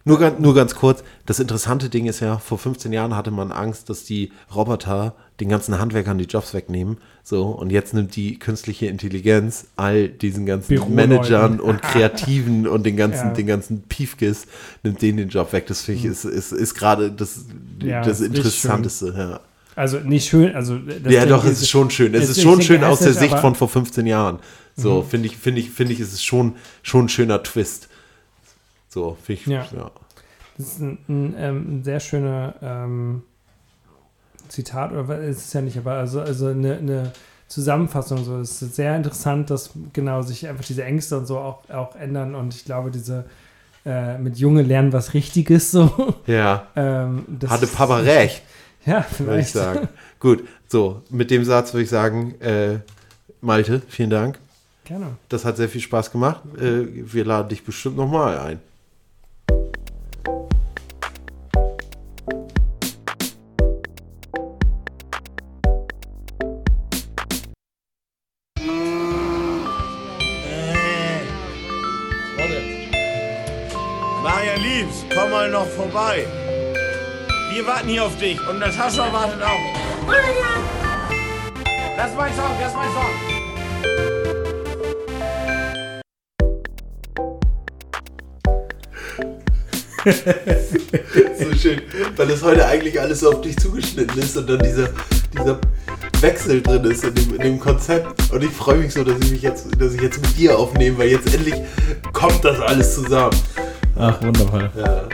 [0.05, 3.53] Nur, ganz- nur ganz kurz, das interessante Ding ist ja, vor 15 Jahren hatte man
[3.53, 6.99] Angst, dass die Roboter den ganzen Handwerkern die Jobs wegnehmen.
[7.23, 10.93] So, und jetzt nimmt die künstliche Intelligenz all diesen ganzen.
[10.95, 13.33] Managern und Kreativen und den ganzen, Ja.
[13.33, 14.47] den ganzen Piefkes,
[14.83, 15.67] nimmt denen den Job weg.
[15.69, 17.45] Das finde ich, ist, ist, ist gerade das,
[17.81, 19.15] Ja, das Interessanteste.
[19.17, 19.41] Ja.
[19.75, 22.13] Also nicht schön, also das ja, doch, es ist schon schön.
[22.15, 24.39] Es ist schon schön aus der Sicht von vor 15 Jahren.
[24.77, 25.07] So, Mhm.
[25.09, 27.89] finde ich, finde ich, finde ich, ist es schon, schon ein schöner Twist.
[28.93, 29.67] So, finde ich, Ja.
[29.75, 29.91] ja.
[30.59, 33.23] Das ist ein, ein, ähm, ein sehr schöner ähm,
[34.49, 37.13] Zitat, oder es ist ja nicht, aber also, also eine, eine
[37.49, 38.23] Zusammenfassung.
[38.25, 38.39] So.
[38.41, 42.35] Es ist sehr interessant, dass genau sich einfach diese Ängste und so auch, auch ändern.
[42.35, 43.25] Und ich glaube, diese
[43.87, 46.15] äh, mit Junge lernen was Richtiges so.
[46.27, 46.67] Ja.
[46.77, 48.43] ähm, Hatte ist- Papa recht.
[48.85, 49.53] Ja, Würde ich vielleicht.
[49.53, 49.89] sagen.
[50.19, 52.81] Gut, so, mit dem Satz würde ich sagen, äh,
[53.41, 54.41] Malte, vielen Dank.
[54.85, 55.07] Gerne.
[55.29, 56.41] Das hat sehr viel Spaß gemacht.
[56.61, 58.59] Äh, wir laden dich bestimmt nochmal ein.
[75.73, 76.27] Vorbei.
[77.53, 79.59] Wir warten hier auf dich und Natascha wartet auch.
[81.97, 83.33] Das ist mein Song, das ist mein Song.
[91.39, 91.81] so schön,
[92.17, 94.89] weil das heute eigentlich alles so auf dich zugeschnitten ist und dann dieser,
[95.33, 95.61] dieser
[96.21, 98.33] Wechsel drin ist in dem, in dem Konzept.
[98.33, 100.99] Und ich freue mich so, dass ich mich jetzt, dass ich jetzt mit dir aufnehme,
[100.99, 101.55] weil jetzt endlich
[102.13, 103.37] kommt das alles zusammen.
[103.97, 104.71] Ach, wundervoll.
[104.77, 105.09] Ja.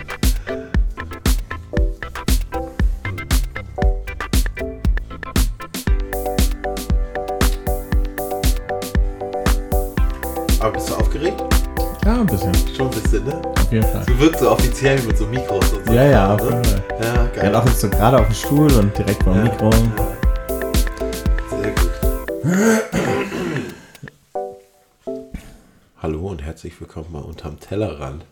[13.68, 14.02] Auf jeden Fall.
[14.06, 15.92] Du wirkst so offiziell mit so Mikros und so.
[15.92, 16.46] Ja, ja, auf ne?
[16.56, 16.82] jeden Fall.
[17.02, 17.48] Ja, Ja, geil.
[17.50, 19.42] und auch jetzt so gerade auf dem Stuhl und direkt dem Ja.
[19.42, 19.70] Mikro.
[21.50, 21.90] Sehr gut.
[26.00, 28.24] Hallo und herzlich willkommen bei Unterm Tellerrand.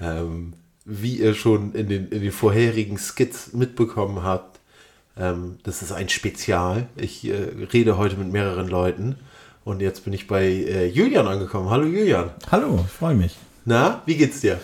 [0.00, 0.54] Ähm,
[0.84, 4.58] wie ihr schon in den, in den vorherigen Skits mitbekommen habt,
[5.16, 6.88] ähm, das ist ein Spezial.
[6.96, 7.34] Ich äh,
[7.72, 9.14] rede heute mit mehreren Leuten
[9.64, 11.70] und jetzt bin ich bei äh, Julian angekommen.
[11.70, 12.30] Hallo Julian.
[12.50, 13.36] Hallo, ich freue mich.
[13.64, 14.58] Na, wie geht's dir?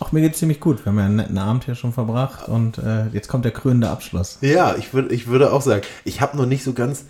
[0.00, 0.84] Auch mir geht's ziemlich gut.
[0.84, 3.90] Wir haben ja einen netten Abend hier schon verbracht und äh, jetzt kommt der krönende
[3.90, 4.38] Abschluss.
[4.40, 7.06] Ja, ich, würd, ich würde auch sagen, ich habe noch nicht so ganz,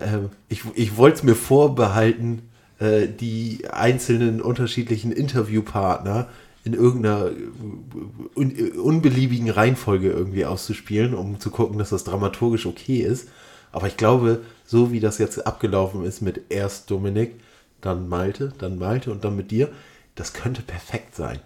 [0.00, 6.28] ähm, ich, ich wollte es mir vorbehalten, äh, die einzelnen unterschiedlichen Interviewpartner
[6.64, 12.66] in irgendeiner äh, un, äh, unbeliebigen Reihenfolge irgendwie auszuspielen, um zu gucken, dass das dramaturgisch
[12.66, 13.28] okay ist.
[13.72, 17.34] Aber ich glaube, so wie das jetzt abgelaufen ist mit erst Dominik,
[17.80, 19.68] dann Malte, dann Malte und dann mit dir,
[20.18, 21.40] das könnte perfekt sein.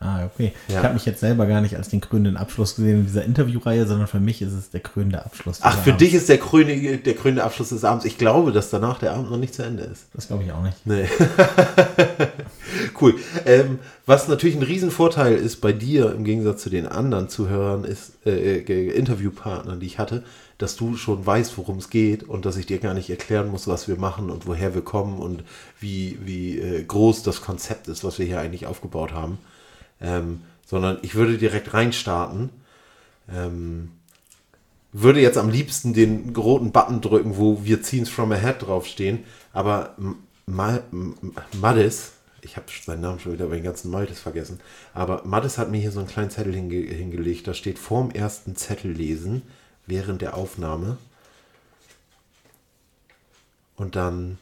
[0.00, 0.52] Ah, okay.
[0.68, 0.78] Ja.
[0.78, 3.84] Ich habe mich jetzt selber gar nicht als den krönenden Abschluss gesehen in dieser Interviewreihe,
[3.84, 5.58] sondern für mich ist es der krönende Abschluss.
[5.62, 6.00] Ach, für Abend.
[6.00, 8.04] dich ist der krönende, der krönende Abschluss des Abends.
[8.04, 10.06] Ich glaube, dass danach der Abend noch nicht zu Ende ist.
[10.14, 10.86] Das glaube ich auch nicht.
[10.86, 11.08] Nee.
[13.00, 13.16] cool.
[13.44, 18.24] Ähm, was natürlich ein Riesenvorteil ist bei dir im Gegensatz zu den anderen Zuhörern, ist
[18.24, 20.22] äh, äh, Interviewpartnern, die ich hatte,
[20.58, 23.68] dass du schon weißt, worum es geht und dass ich dir gar nicht erklären muss,
[23.68, 25.44] was wir machen und woher wir kommen und
[25.80, 29.38] wie, wie äh, groß das Konzept ist, was wir hier eigentlich aufgebaut haben.
[30.00, 32.50] Ähm, sondern ich würde direkt reinstarten.
[33.32, 33.92] Ähm,
[34.92, 39.94] würde jetzt am liebsten den roten Button drücken, wo wir Scenes from Ahead draufstehen, aber
[40.46, 44.60] Maddis, ich habe seinen Namen schon wieder bei den ganzen Maltes vergessen,
[44.94, 48.56] aber Maddis hat mir hier so einen kleinen Zettel hinge hingelegt, da steht vorm ersten
[48.56, 49.42] Zettel lesen,
[49.88, 50.98] während der Aufnahme.
[53.76, 54.38] Und dann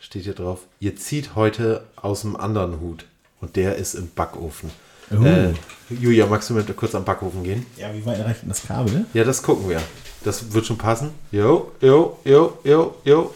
[0.00, 3.04] steht hier drauf, ihr zieht heute aus dem anderen Hut
[3.40, 4.70] und der ist im Backofen.
[5.10, 5.24] Oh.
[5.24, 5.54] Äh,
[5.90, 7.66] Julia, magst du mit kurz am Backofen gehen?
[7.76, 9.06] Ja, wie weit reicht denn das Kabel?
[9.14, 9.80] Ja, das gucken wir.
[10.24, 11.10] Das wird schon passen.
[11.32, 13.34] Jo, jo, jo, jo, jo.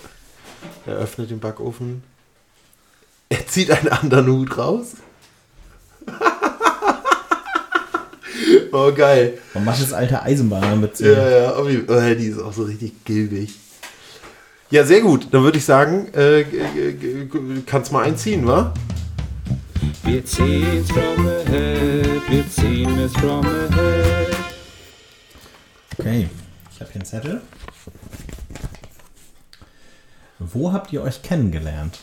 [0.86, 2.02] Er öffnet den Backofen.
[3.28, 4.96] Er zieht einen anderen Hut raus.
[8.72, 9.38] Oh, geil.
[9.54, 11.04] Man macht das alte Eisenbahner mit so.
[11.04, 13.50] Ja, ja, jeden- oh, die ist auch so richtig gilbig.
[14.70, 15.28] Ja, sehr gut.
[15.30, 16.44] Dann würde ich sagen, äh,
[17.66, 18.72] kannst mal einziehen, wa?
[20.04, 24.34] Wir ziehen's from ahead, wir ziehen es from ahead.
[25.98, 26.28] Okay,
[26.72, 27.40] ich habe hier einen Zettel.
[30.38, 31.98] Wo habt ihr euch kennengelernt?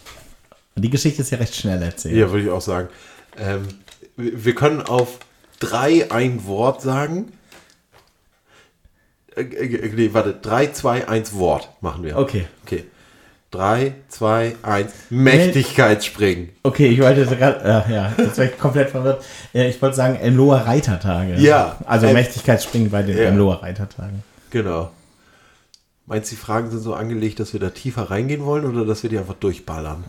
[0.75, 2.15] Die Geschichte ist ja recht schnell erzählt.
[2.15, 2.87] Ja, würde ich auch sagen.
[3.37, 3.67] Ähm,
[4.15, 5.19] wir können auf
[5.59, 7.31] drei ein Wort sagen.
[9.35, 10.33] Äh, äh, nee, warte.
[10.33, 12.17] Drei, zwei, eins Wort machen wir.
[12.17, 12.47] Okay.
[12.65, 12.85] Okay.
[13.51, 14.91] Drei, zwei, eins.
[15.09, 16.49] Mächtigkeitsspringen.
[16.61, 19.23] Okay, ich wollte gerade, äh, ja, jetzt war ich komplett verwirrt.
[19.55, 21.35] Äh, ich wollte sagen, Emloer Reitertage.
[21.37, 21.77] Ja.
[21.85, 23.23] Also Ähm, Mächtigkeitsspringen bei den ja.
[23.23, 24.23] Emloer Reitertagen.
[24.51, 24.91] Genau.
[26.05, 29.01] Meinst du, die Fragen sind so angelegt, dass wir da tiefer reingehen wollen oder dass
[29.03, 30.05] wir die einfach durchballern?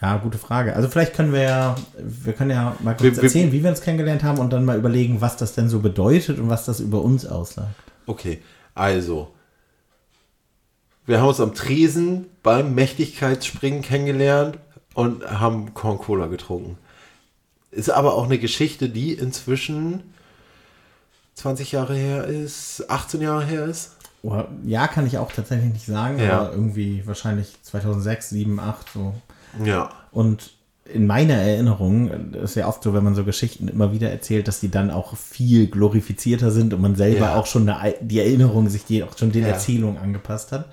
[0.00, 0.76] Ja, gute Frage.
[0.76, 3.70] Also vielleicht können wir ja, wir können ja mal kurz Wir- wir- erzählen, wie wir
[3.70, 6.78] uns kennengelernt haben und dann mal überlegen, was das denn so bedeutet und was das
[6.80, 7.74] über uns aussagt.
[8.06, 8.40] Okay,
[8.74, 9.32] also.
[11.06, 14.58] Wir haben uns am Tresen beim Mächtigkeitsspringen kennengelernt
[14.94, 16.76] und haben Corn Cola getrunken.
[17.70, 20.14] Ist aber auch eine Geschichte, die inzwischen
[21.34, 23.96] 20 Jahre her ist, 18 Jahre her ist.
[24.22, 26.40] Oder, ja, kann ich auch tatsächlich nicht sagen, Ja.
[26.40, 29.14] aber irgendwie wahrscheinlich 2006, 7, 8 so.
[29.64, 29.90] Ja.
[30.10, 30.52] Und
[30.84, 34.48] in meiner Erinnerung, das ist ja oft so, wenn man so Geschichten immer wieder erzählt,
[34.48, 37.36] dass die dann auch viel glorifizierter sind und man selber Ja.
[37.36, 39.48] auch schon eine, die Erinnerung sich die auch schon den Ja.
[39.48, 40.66] Erzählungen angepasst hat.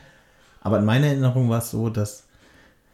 [0.61, 2.23] Aber in meiner Erinnerung war es so, dass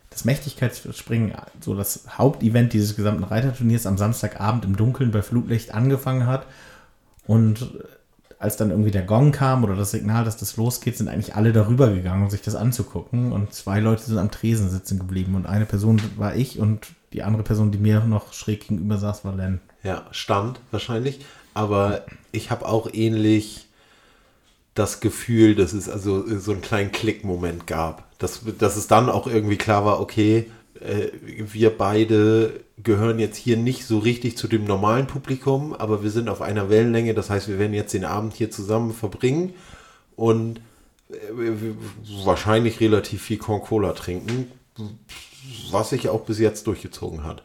[0.10, 6.26] das Mächtigkeitsspringen, so das Hauptevent dieses gesamten Reiterturniers am Samstagabend im Dunkeln bei Flutlicht angefangen
[6.26, 6.48] hat.
[7.28, 7.72] Und
[8.42, 11.54] als dann irgendwie der Gong kam oder das Signal, dass das losgeht, sind eigentlich alle
[11.54, 13.32] darüber gegangen, um sich das anzugucken.
[13.32, 15.36] Und zwei Leute sind am Tresen sitzen geblieben.
[15.36, 19.24] Und eine Person war ich und die andere Person, die mir noch schräg gegenüber saß,
[19.26, 19.62] war Len.
[19.84, 21.24] Ja, stand wahrscheinlich.
[21.54, 23.68] Aber ich habe auch ähnlich
[24.74, 28.06] das Gefühl, dass es also so einen kleinen Klickmoment gab.
[28.18, 30.50] Dass, dass es dann auch irgendwie klar war, okay,
[30.82, 36.12] äh, wir beide gehören jetzt hier nicht so richtig zu dem normalen Publikum, aber wir
[36.12, 37.14] sind auf einer Wellenlänge.
[37.14, 39.54] Das heißt, wir werden jetzt den Abend hier zusammen verbringen
[40.16, 40.60] und
[41.10, 41.14] äh,
[42.24, 44.52] wahrscheinlich relativ viel Con-Cola trinken,
[45.72, 47.44] was sich auch bis jetzt durchgezogen hat.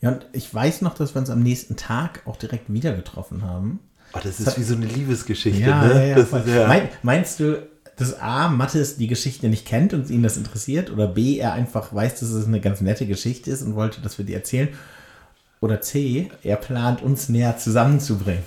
[0.00, 3.42] Ja, und ich weiß noch, dass wir uns am nächsten Tag auch direkt wieder getroffen
[3.42, 3.80] haben.
[4.12, 6.08] Oh, das ist wie so eine Liebesgeschichte, Ja, ne?
[6.08, 7.62] ja, ja, ist meinst du,
[8.00, 10.90] dass A, Mathis die Geschichte nicht kennt und ihn das interessiert?
[10.90, 14.18] Oder B, er einfach weiß, dass es eine ganz nette Geschichte ist und wollte, dass
[14.18, 14.68] wir die erzählen?
[15.60, 18.42] Oder C, er plant, uns näher zusammenzubringen?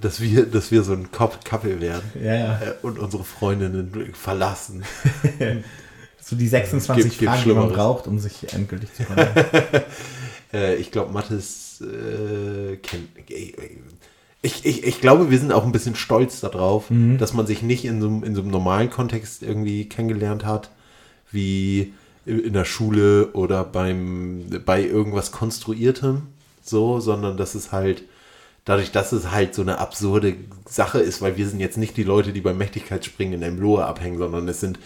[0.00, 2.60] dass wir, dass wir so ein Couple werden Ja, ja.
[2.60, 4.82] äh, und unsere Freundinnen verlassen.
[6.26, 9.82] So die 26 Gibt- gibt Fragen, die man braucht, um sich endgültig zu verlieben.
[10.54, 13.08] Äh, ich glaube, Mathis äh, kennt.
[14.44, 17.18] Ich, ich, ich glaube, wir sind auch ein bisschen stolz darauf, Mhm.
[17.18, 20.70] dass man sich nicht in so, einem- in so einem normalen Kontext irgendwie kennengelernt hat,
[21.32, 21.94] wie
[22.26, 26.22] in der Schule oder beim, bei irgendwas Konstruiertem,
[26.62, 28.02] so, sondern dass es halt,
[28.64, 30.34] dadurch, dass es halt so eine absurde
[30.68, 33.84] Sache ist, weil wir sind jetzt nicht die Leute, die beim Mächtigkeitsspringen in einem Lohe
[33.84, 34.78] abhängen, sondern es sind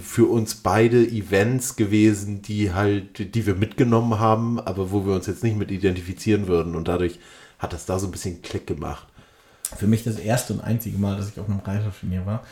[0.00, 5.26] für uns beide Events gewesen, die halt, die wir mitgenommen haben, aber wo wir uns
[5.26, 7.18] jetzt nicht mit identifizieren würden und dadurch
[7.58, 9.06] hat das da so ein bisschen Klick gemacht.
[9.76, 12.42] Für mich das erste und einzige Mal, dass ich auf einem Reiterturnier war.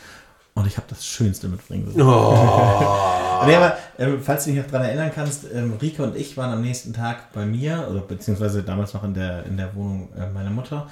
[0.55, 2.01] Und ich habe das Schönste mitbringen müssen.
[2.01, 2.31] Oh.
[3.45, 6.51] nee, aber ähm, falls du dich noch daran erinnern kannst, ähm, Rike und ich waren
[6.51, 10.29] am nächsten Tag bei mir, oder beziehungsweise damals noch in der, in der Wohnung äh,
[10.29, 10.89] meiner Mutter.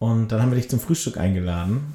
[0.00, 1.94] Und dann haben wir dich zum Frühstück eingeladen.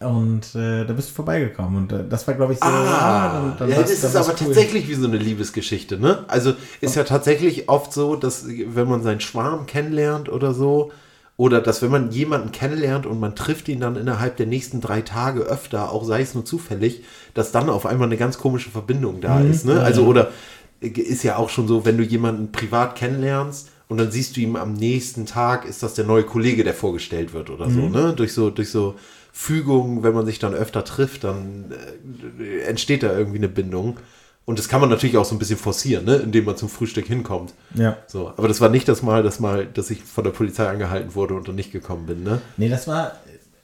[0.00, 1.76] Und äh, da bist du vorbeigekommen.
[1.76, 2.66] Und äh, das war, glaube ich, so.
[2.66, 4.36] Ah, dann- dann ja, das dann ist aber cool.
[4.46, 6.24] tatsächlich wie so eine Liebesgeschichte, ne?
[6.28, 10.92] Also ist ja tatsächlich oft so, dass wenn man seinen Schwarm kennenlernt oder so,
[11.36, 15.02] oder dass wenn man jemanden kennenlernt und man trifft ihn dann innerhalb der nächsten drei
[15.02, 17.02] Tage öfter, auch sei es nur zufällig,
[17.34, 19.80] dass dann auf einmal eine ganz komische Verbindung da Mhm, ist, ne?
[19.82, 20.30] Also oder
[20.80, 24.54] ist ja auch schon so, wenn du jemanden privat kennenlernst und dann siehst du ihm
[24.54, 27.90] am nächsten Tag, ist das der neue Kollege, der vorgestellt wird oder so, Mhm.
[27.92, 28.12] ne?
[28.14, 28.94] Durch so, durch so
[29.40, 31.72] Fügungen, wenn man sich dann öfter trifft, dann
[32.40, 33.98] äh, entsteht da irgendwie eine Bindung.
[34.44, 36.16] Und das kann man natürlich auch so ein bisschen forcieren, ne?
[36.16, 37.54] indem man zum Frühstück hinkommt.
[37.72, 37.96] Ja.
[38.08, 41.14] So, aber das war nicht das Mal, das Mal, dass ich von der Polizei angehalten
[41.14, 42.40] wurde und dann nicht gekommen bin, ne?
[42.56, 43.12] Nee, das war,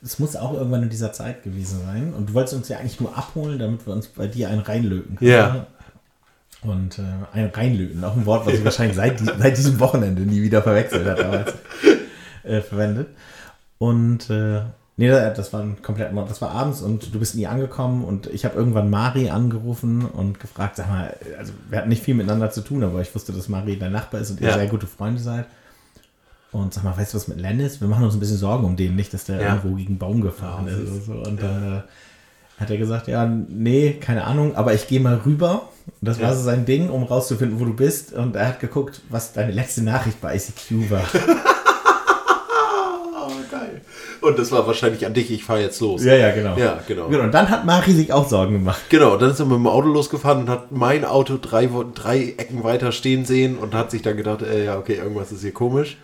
[0.01, 2.15] es muss auch irgendwann in dieser Zeit gewesen sein.
[2.15, 5.17] Und du wolltest uns ja eigentlich nur abholen, damit wir uns bei dir einen reinlöten
[5.17, 5.31] können.
[5.31, 5.67] Ja.
[6.63, 7.03] Und äh,
[7.33, 11.05] ein reinlöten, auch ein Wort, was ich wahrscheinlich seit, seit diesem Wochenende nie wieder verwechselt
[11.05, 11.53] hat, damals
[12.45, 13.09] äh, verwendet.
[13.79, 14.61] Und äh,
[14.97, 18.45] nee, das war ein komplett, das war abends und du bist nie angekommen und ich
[18.45, 22.61] habe irgendwann Mari angerufen und gefragt, sag mal, also wir hatten nicht viel miteinander zu
[22.61, 24.55] tun, aber ich wusste, dass Mari dein Nachbar ist und ihr Ja.
[24.55, 25.47] sehr gute Freunde seid.
[26.53, 27.81] Und sag mal, weißt du, was mit Len ist?
[27.81, 29.55] Wir machen uns ein bisschen Sorgen um den, nicht, dass der Ja.
[29.57, 31.13] irgendwo gegen einen Baum gefahren Ja, ist oder so.
[31.29, 35.69] Und dann äh, hat er gesagt, ja, nee, keine Ahnung, aber ich gehe mal rüber.
[36.01, 38.13] Und das war so sein Ding, um rauszufinden, wo du bist.
[38.13, 41.03] Und er hat geguckt, was deine letzte Nachricht bei ICQ war.
[44.25, 46.03] Und das war wahrscheinlich an dich, ich fahre jetzt los.
[46.03, 46.57] ja, ja, genau.
[46.57, 47.09] Ja, genau.
[47.09, 48.81] Genau, und dann hat Mari sich auch Sorgen gemacht.
[48.89, 52.65] Genau, dann ist er mit dem Auto losgefahren und hat mein Auto drei, drei Ecken
[52.65, 55.99] weiter stehen sehen und hat sich dann gedacht, äh, ja, okay, irgendwas ist hier komisch.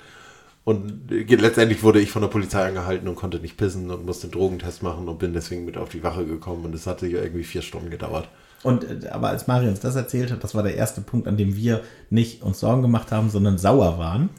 [0.64, 4.24] Und äh, letztendlich wurde ich von der Polizei angehalten und konnte nicht pissen und musste
[4.24, 7.14] einen Drogentest machen und bin deswegen mit auf die Wache gekommen und es hat sich
[7.14, 8.28] irgendwie vier Stunden gedauert.
[8.62, 11.36] Und äh, aber als Mari uns das erzählt hat, das war der erste Punkt, an
[11.36, 11.80] dem wir
[12.10, 14.30] nicht uns Sorgen gemacht haben, sondern sauer waren.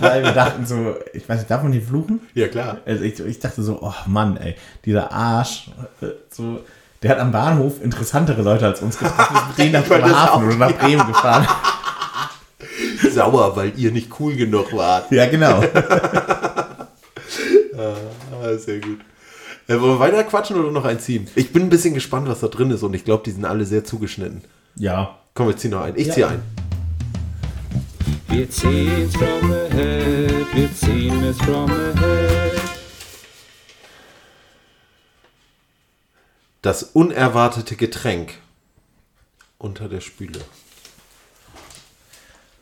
[0.00, 2.20] Weil wir dachten so, ich weiß nicht, darf man hier fluchen?
[2.34, 2.78] Ja, klar.
[2.84, 5.70] Also ich, ich dachte so, oh Mann, ey, dieser Arsch,
[6.00, 6.60] äh, so,
[7.02, 10.72] der hat am Bahnhof interessantere Leute als uns getroffen, ist denen nach Bremerhaven oder nach
[10.72, 11.46] Bremen gefahren.
[13.12, 15.10] Sauer, weil ihr nicht cool genug wart.
[15.12, 15.62] Ja, genau.
[17.76, 19.00] Ah, sehr gut.
[19.66, 21.28] Äh, wollen wir weiter quatschen oder noch ein ziehen?
[21.34, 23.64] Ich bin ein bisschen gespannt, was da drin ist und ich glaube, die sind alle
[23.64, 24.42] sehr zugeschnitten.
[24.76, 25.18] Ja.
[25.34, 25.96] Komm, wir ziehen noch ein.
[25.96, 26.14] Ich Ja.
[26.14, 26.42] ziehe ein.
[28.28, 32.60] Wir ziehen's from the head, wir ziehen es from the head.
[36.62, 38.34] Das unerwartete Getränk
[39.58, 40.40] unter der Spüle.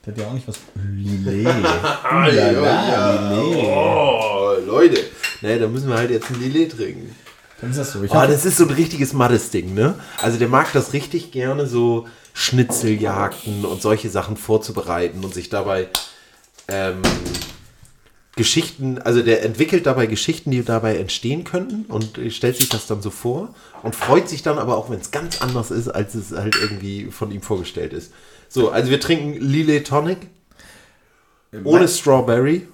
[0.04, 0.58] Der hat ja auch nicht was.
[0.74, 1.46] Lillet.
[2.10, 3.64] Ulala, Lillet.
[3.64, 5.04] Oh, Leute.
[5.42, 7.14] Nee, da müssen wir halt jetzt ein Lillet trinken.
[7.60, 8.02] Dann ist das so.
[8.02, 9.94] Ich Oh, das ist so ein richtiges Mattes-Ding, ne?
[10.18, 15.88] Also der mag das richtig gerne, so Schnitzeljagden und solche Sachen vorzubereiten und sich dabei
[16.68, 17.02] ähm,
[18.36, 23.02] Geschichten, also der entwickelt dabei Geschichten, die dabei entstehen könnten und stellt sich das dann
[23.02, 26.32] so vor und freut sich dann aber auch, wenn es ganz anders ist, als es
[26.32, 28.12] halt irgendwie von ihm vorgestellt ist.
[28.48, 30.18] So, also wir trinken Lillet Tonic
[31.64, 32.66] ohne Strawberry.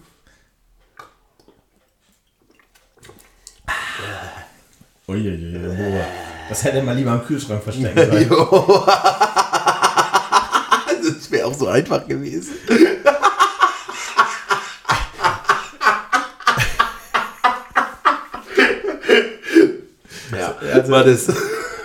[5.09, 5.59] Uiuiui,
[6.49, 8.29] das hätte man lieber im Kühlschrank verstecken sollen.
[8.29, 8.87] Jo.
[11.45, 12.55] auch so einfach gewesen.
[20.37, 21.29] ja, Also- war das.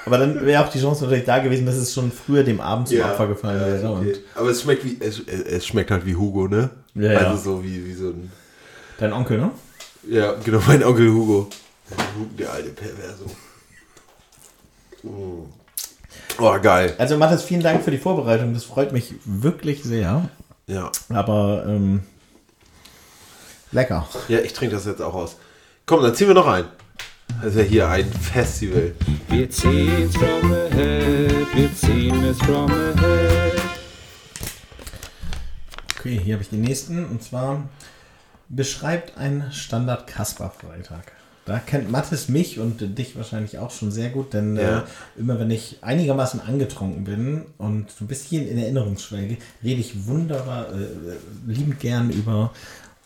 [0.06, 2.90] Aber dann wäre auch die Chance natürlich da gewesen, dass es schon früher dem Abend
[2.90, 3.12] zum Ja.
[3.12, 3.90] Opfer gefallen wäre.
[3.90, 4.16] Okay.
[4.36, 6.70] Aber es schmeckt wie es, es schmeckt halt wie Hugo, ne?
[6.94, 7.20] Ja, ja.
[7.20, 8.30] also so wie, wie so ein.
[9.00, 9.52] dein Onkel, ne?
[10.10, 11.48] Ja, genau, mein Onkel Hugo.
[12.38, 13.26] Der alte Perverso.
[15.03, 15.49] Mm.
[16.39, 16.95] Oh, geil.
[16.97, 18.53] Also Mathis, vielen Dank für die Vorbereitung.
[18.53, 20.30] Das freut mich wirklich sehr.
[20.68, 20.91] Ja.
[21.10, 22.03] Aber ähm,
[23.72, 24.07] lecker.
[24.27, 25.35] Ja, ich trinke das jetzt auch aus.
[25.85, 26.65] Komm, dann ziehen wir noch ein.
[27.41, 28.95] Das ist ja hier ein Festival.
[29.27, 33.61] Wir ziehen's from the head, wir ziehen es from the head.
[35.97, 37.05] Okay, hier habe ich den nächsten.
[37.05, 37.64] Und zwar
[38.49, 41.11] beschreibt ein Standard Kasper-Freitag.
[41.45, 44.80] Da kennt Mathis mich und dich wahrscheinlich auch schon sehr gut, denn Ja.
[44.80, 44.84] äh,
[45.20, 50.68] immer wenn ich einigermaßen angetrunken bin und so ein bisschen in Erinnerungsschwelge, rede ich wunderbar,
[50.74, 50.86] äh,
[51.45, 52.52] liebend gern über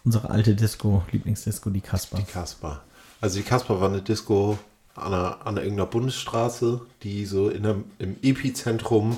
[0.05, 2.19] unsere alte Disco, Lieblingsdisco, die Kasper.
[2.31, 2.81] Kasper.
[3.22, 4.59] Also die Kasper war eine Disco
[4.95, 9.18] an einer, an irgendeiner Bundesstraße, die so in einem, im Epizentrum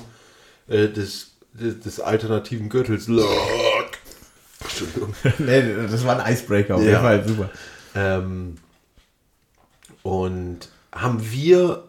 [0.68, 3.24] äh, des, des, alternativen Gürtels lag.
[4.62, 5.14] Entschuldigung.
[5.38, 6.88] nee, das war ein Icebreaker, auf Ja.
[6.88, 7.50] jeden Fall super.
[7.94, 8.56] Ähm,
[10.02, 11.84] und haben wir.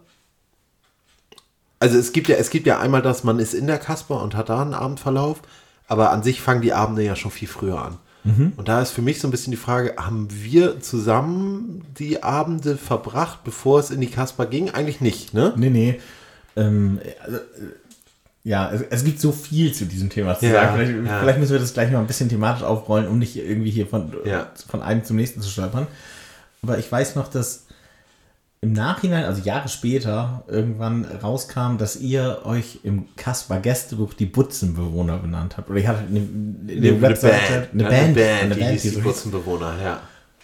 [1.79, 4.35] Also es gibt ja, es gibt ja einmal das, man ist in der Kasper und
[4.35, 5.41] hat da einen Abendverlauf,
[5.87, 7.97] aber an sich fangen die Abende ja schon viel früher an.
[8.23, 12.77] Und da ist für mich so ein bisschen die Frage, haben wir zusammen die Abende
[12.77, 14.69] verbracht, bevor es in die Kasper ging?
[14.69, 15.53] Eigentlich nicht, ne?
[15.55, 15.99] Nee, nee.
[16.55, 17.41] Ähm, also, äh,
[18.43, 20.75] ja, es, es gibt so viel zu diesem Thema zu Ja, sagen.
[20.75, 21.19] Vielleicht, ja.
[21.19, 24.13] vielleicht müssen wir das gleich mal ein bisschen thematisch aufrollen, um nicht irgendwie hier von,
[24.23, 24.51] Ja.
[24.69, 25.87] von einem zum nächsten zu stolpern.
[26.61, 27.65] Aber ich weiß noch, dass
[28.63, 35.17] im Nachhinein, also Jahre später, irgendwann rauskam, dass ihr euch im Kasper Gästebuch die Butzenbewohner
[35.17, 35.71] benannt habt.
[35.71, 38.89] Oder ihr hattet eine, eine, Webseite, eine Ja, Band, eine eine die Band, die die
[38.89, 39.03] so hieß.
[39.03, 40.01] Butzenbewohner, ja.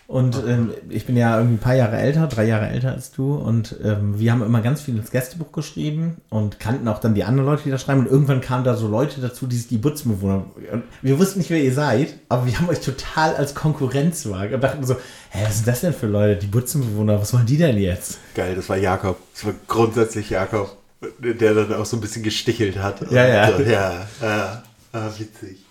[0.07, 3.35] Und ähm, ich bin ja irgendwie ein paar Jahre älter, drei Jahre älter als du.
[3.35, 7.25] Und ähm, wir haben immer ganz viel ins Gästebuch geschrieben und kannten auch dann die
[7.25, 7.99] anderen Leute, die da schreiben.
[7.99, 10.45] Und irgendwann kamen da so Leute dazu, die sich die Butzenbewohner.
[10.71, 14.53] Und wir wussten nicht, wer ihr seid, aber wir haben euch total als Konkurrenz wahrgenommen.
[14.55, 14.95] Und dachten so,
[15.31, 16.39] hä, was sind das denn für Leute?
[16.39, 18.19] Die Butzenbewohner, was wollen die denn jetzt?
[18.33, 19.17] Geil, das war Jakob.
[19.33, 20.77] Das war grundsätzlich Jakob,
[21.19, 23.11] der dann auch so ein bisschen gestichelt hat.
[23.11, 23.49] Ja, ja.
[23.49, 24.63] Und, äh, ja, ja.
[24.93, 25.65] Ah, witzig.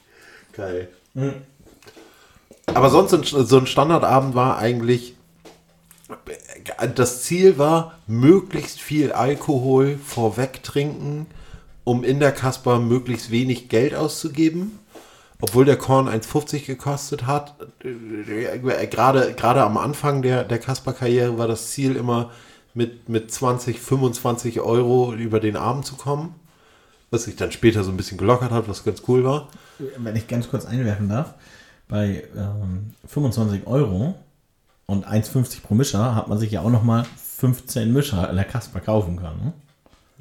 [0.53, 0.89] Geil.
[2.67, 5.15] Aber sonst so ein- Standardabend war eigentlich,
[6.95, 11.27] das Ziel war, möglichst viel Alkohol vorweg trinken,
[11.85, 14.79] um in der Kasper möglichst wenig Geld auszugeben.
[15.41, 21.71] Obwohl der Korn 1,50 gekostet hat, gerade, gerade am Anfang der, der Kasper-Karriere war das
[21.73, 22.31] Ziel immer
[22.73, 26.35] mit, mit 20, 25 Euro über den Abend zu kommen.
[27.11, 29.49] Was sich dann später so ein bisschen gelockert hat, was ganz cool war.
[29.99, 31.35] Wenn ich ganz kurz einwerfen darf,
[31.89, 34.15] bei ähm, 25 Euro
[34.87, 37.07] und 1,50 pro Mischer hat man sich ja auch nochmal
[37.39, 39.45] 15 Mischer in der Kasper kaufen können.
[39.45, 39.53] Ne?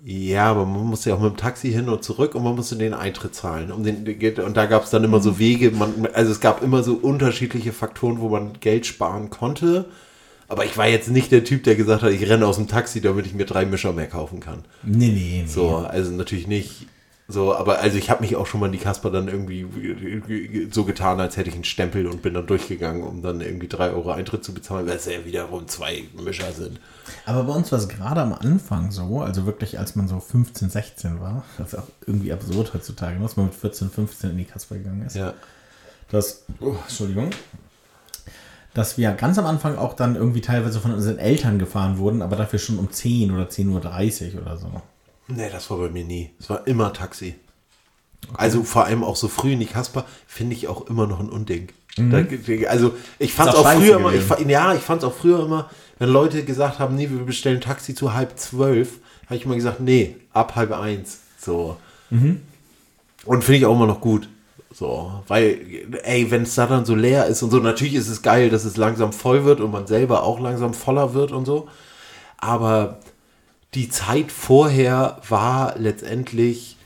[0.08, 2.76] Ja, aber man musste ja auch mit dem Taxi hin und zurück und man musste
[2.76, 3.72] den Eintritt zahlen.
[3.72, 4.06] Um den,
[4.38, 7.74] und da gab es dann immer so Wege, man, also es gab immer so unterschiedliche
[7.74, 9.86] Faktoren, wo man Geld sparen konnte.
[10.48, 13.02] Aber ich war jetzt nicht der Typ, der gesagt hat, ich renne aus dem Taxi,
[13.02, 14.66] damit ich mir drei Mischer mehr kaufen kann.
[14.84, 15.46] Nee, nee, nee.
[15.48, 16.86] So, also natürlich nicht.
[17.28, 19.66] So, aber also ich habe mich auch schon mal in die Kasper dann irgendwie
[20.72, 23.90] so getan, als hätte ich einen Stempel und bin dann durchgegangen, um dann irgendwie drei
[23.90, 26.80] Euro Eintritt zu bezahlen, weil es ja wiederum zwei Mischer sind.
[27.26, 30.70] Aber bei uns war es gerade am Anfang so, also wirklich als man so 15,
[30.70, 34.46] 16 war, das ist auch irgendwie absurd heutzutage, dass man mit 14, 15 in die
[34.46, 35.16] Kasper gegangen ist.
[35.16, 35.34] Ja.
[36.12, 37.32] Das, oh, Entschuldigung.
[38.76, 42.36] Dass wir ganz am Anfang auch dann irgendwie teilweise von unseren Eltern gefahren wurden, aber
[42.36, 44.82] dafür schon um 10 oder 10.30 Uhr oder so.
[45.28, 46.32] Nee, das war bei mir nie.
[46.40, 47.36] Es war immer Taxi.
[48.34, 51.30] Also vor allem auch so früh in die Kasper finde ich auch immer noch ein
[51.30, 51.70] Unding.
[51.98, 52.26] Da,
[52.68, 53.62] also ich fand es Mhm.
[53.62, 56.80] Auch auch früher immer, ich, ja, ich fand es auch früher immer, wenn Leute gesagt
[56.80, 60.72] haben, nee, wir bestellen Taxi zu halb zwölf, habe ich immer gesagt, nee, ab halb
[60.72, 61.20] eins.
[61.40, 61.78] So.
[62.10, 62.42] Mhm.
[63.24, 64.28] Und finde ich auch immer noch gut.
[64.74, 68.22] So, weil, ey, wenn es da dann so leer ist und so, natürlich ist es
[68.22, 71.70] geil, dass es langsam voll wird und man selber auch langsam voller wird und so.
[72.38, 73.00] Aber
[73.76, 76.78] die Zeit vorher war letztendlich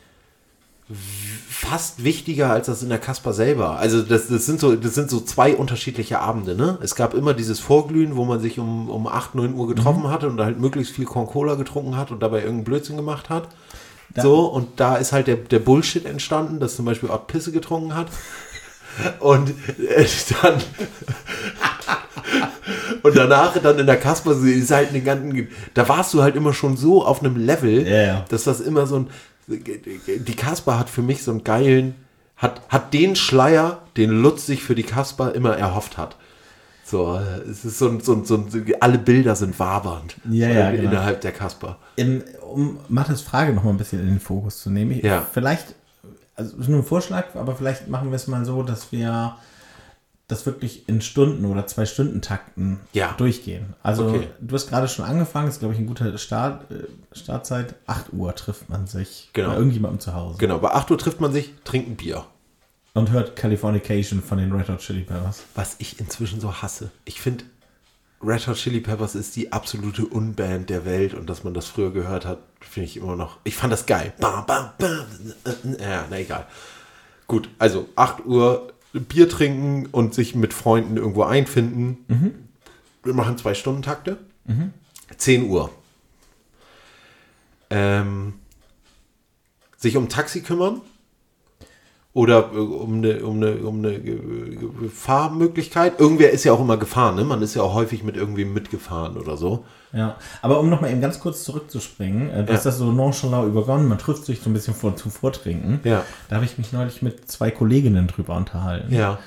[0.92, 3.78] fast wichtiger als das in der Kasper selber.
[3.78, 6.56] Also das, das, sind so, das sind so zwei unterschiedliche Abende.
[6.56, 6.80] Ne?
[6.82, 10.28] Es gab immer dieses Vorglühen, wo man sich um, um 8, 9 Uhr getroffen hatte
[10.28, 13.50] und halt möglichst viel Corn Cola getrunken hat und dabei irgendeinen Blödsinn gemacht hat.
[14.16, 17.94] so, und da ist halt der, der Bullshit entstanden, dass zum Beispiel Ort Pisse getrunken
[17.96, 18.08] hat.
[19.20, 19.50] Und
[19.80, 20.06] äh,
[20.42, 20.62] dann
[23.04, 26.54] und danach dann in der Kasper ist halt eine ganzen, da warst du halt immer
[26.54, 28.26] schon so auf einem Level, ja.
[28.30, 29.08] dass das immer so ein,
[29.48, 31.96] die Kasper hat für mich so einen geilen,
[32.38, 36.18] hat, hat den Schleier, den Lutz sich für die Kasper immer erhofft hat.
[36.84, 37.20] So,
[37.50, 38.48] es ist so ein, so ein, so ein
[38.80, 40.16] alle Bilder sind wabernd.
[40.30, 40.90] Ja, ja, genau.
[40.90, 41.78] Innerhalb der Kasper.
[41.96, 44.92] In, um Mathis Frage noch mal ein bisschen in den Fokus zu nehmen.
[44.92, 45.24] Ich- Ja.
[45.32, 45.76] Vielleicht,
[46.40, 49.36] also ist nur ein Vorschlag, aber vielleicht machen wir es mal so, dass wir
[50.28, 53.14] das wirklich in Stunden oder zwei Stunden Takten Ja.
[53.18, 53.74] durchgehen.
[53.82, 54.28] Also Okay.
[54.40, 57.74] du hast gerade schon angefangen, ist glaube ich ein guter Start, äh, Startzeit.
[57.88, 59.50] 8 Uhr trifft man sich Genau.
[59.50, 62.26] bei irgendjemandem zu Hause Genau, bei 8 Uhr trifft man sich, trinkt ein Bier.
[62.94, 65.44] und hört Californication von den Red Hot Chili Peppers.
[65.56, 66.92] Was ich inzwischen so hasse.
[67.06, 67.44] Ich finde,
[68.22, 71.92] Red Hot Chili Peppers ist die absolute Unband der Welt und dass man das früher
[71.92, 73.38] gehört hat, finde ich immer noch.
[73.46, 74.14] Ich fand das geil.
[74.20, 75.06] Bam, bam, bam.
[75.80, 76.46] Ja, na egal.
[77.28, 81.98] Gut, also 8 Uhr Bier trinken und sich mit Freunden irgendwo einfinden.
[83.04, 84.18] Wir machen zwei Stunden Takte.
[85.18, 85.72] 10 Uhr.
[87.70, 88.34] Ähm,
[89.78, 90.82] sich um Taxi kümmern
[92.14, 96.00] oder äh, um eine, um eine, um eine äh, äh, Fahrmöglichkeit.
[96.00, 97.24] Irgendwer ist ja auch immer gefahren, ne?
[97.24, 99.66] Man ist ja auch häufig mit irgendwem mitgefahren oder so.
[99.94, 102.58] Ja, aber um nochmal eben ganz kurz zurückzuspringen, äh, du Ja.
[102.58, 105.82] hast das so nonchalant übergonnen, man trifft sich so ein bisschen vor, zum Vortrinken.
[105.84, 106.04] Ja.
[106.30, 108.94] Da habe ich mich neulich mit zwei Kolleginnen drüber unterhalten.
[108.94, 109.20] Ja.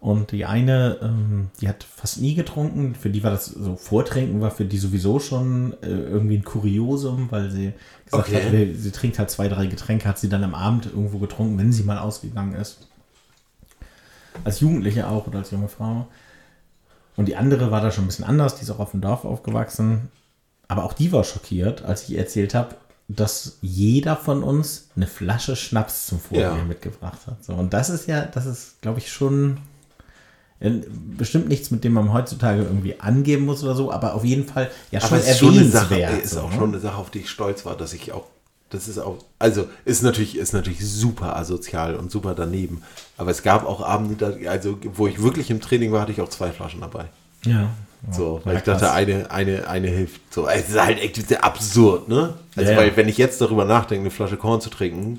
[0.00, 4.40] Und die eine, ähm, die hat fast nie getrunken, für die war das so Vortrinken,
[4.40, 7.72] war für die sowieso schon äh, irgendwie ein Kuriosum, weil sie
[8.04, 8.44] gesagt Okay.
[8.44, 11.58] hat, sie, sie trinkt halt zwei, drei Getränke, hat sie dann am Abend irgendwo getrunken,
[11.58, 12.86] wenn sie mal ausgegangen ist.
[14.44, 16.06] Als Jugendliche auch oder als junge Frau.
[17.16, 19.24] Und die andere war da schon ein bisschen anders, die ist auch auf dem Dorf
[19.24, 20.08] aufgewachsen.
[20.68, 22.76] Aber auch die war schockiert, als ich ihr erzählt habe,
[23.08, 26.64] dass jeder von uns eine Flasche Schnaps zum Vorbier Ja.
[26.64, 27.42] mitgebracht hat.
[27.42, 29.56] So, und das ist ja, das ist, glaube ich, schon
[30.60, 34.70] bestimmt nichts, mit dem man heutzutage irgendwie angeben muss oder so, aber auf jeden Fall
[34.90, 36.56] ja schon Aber es ist schon eine Sache, ist auch ne?
[36.56, 38.24] schon eine Sache, auf die ich stolz war, dass ich auch,
[38.70, 42.82] das ist auch, also ist natürlich, ist natürlich super asozial und super daneben.
[43.16, 46.28] Aber es gab auch Abende, also wo ich wirklich im Training war, hatte ich auch
[46.28, 47.04] zwei Flaschen dabei.
[47.44, 47.70] Ja.
[48.10, 48.94] So, Ja, weil ich dachte, krass.
[48.94, 50.20] eine, eine, eine hilft.
[50.32, 52.34] So, es ist halt echt absurd, ne?
[52.56, 52.82] Also, Ja, ja.
[52.84, 55.18] weil wenn ich jetzt darüber nachdenke, eine Flasche Korn zu trinken,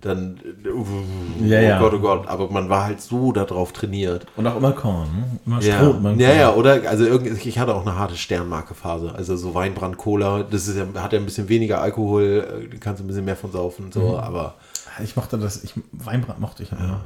[0.00, 1.78] dann, uh, Ja, oh ja.
[1.80, 4.26] Gott, oh Gott, aber man war halt so darauf trainiert.
[4.36, 5.40] Und auch immer Korn, ne?
[5.44, 6.18] Immer Ja, Strohmann.
[6.20, 6.82] ja, ja, oder?
[6.88, 9.12] Also irgendwie, ich hatte auch eine harte Sternmarke-Phase.
[9.14, 13.00] Also so Weinbrand, Cola, das ist ja, hat ja ein bisschen weniger Alkohol, äh, kannst
[13.00, 14.14] du ein bisschen mehr von saufen, so, Mhm.
[14.16, 14.54] aber
[15.02, 17.00] Ich mochte das, ich, Weinbrand mochte ich immer.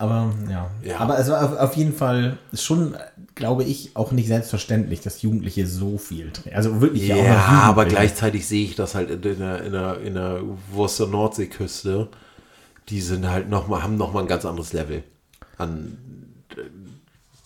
[0.00, 0.70] Aber ja.
[0.82, 0.98] Ja.
[0.98, 2.96] Aber also auf, auf jeden Fall ist schon,
[3.34, 6.56] glaube ich, auch nicht selbstverständlich, dass Jugendliche so viel trinken.
[6.56, 10.00] Also wirklich Ja, auch noch aber gleichzeitig sehe ich das halt in der, in der,
[10.00, 10.40] in der
[10.72, 12.08] Wurster Nordseeküste.
[12.88, 15.02] Die sind halt noch mal, haben noch mal ein ganz anderes Level
[15.58, 15.98] an
[16.56, 16.62] äh,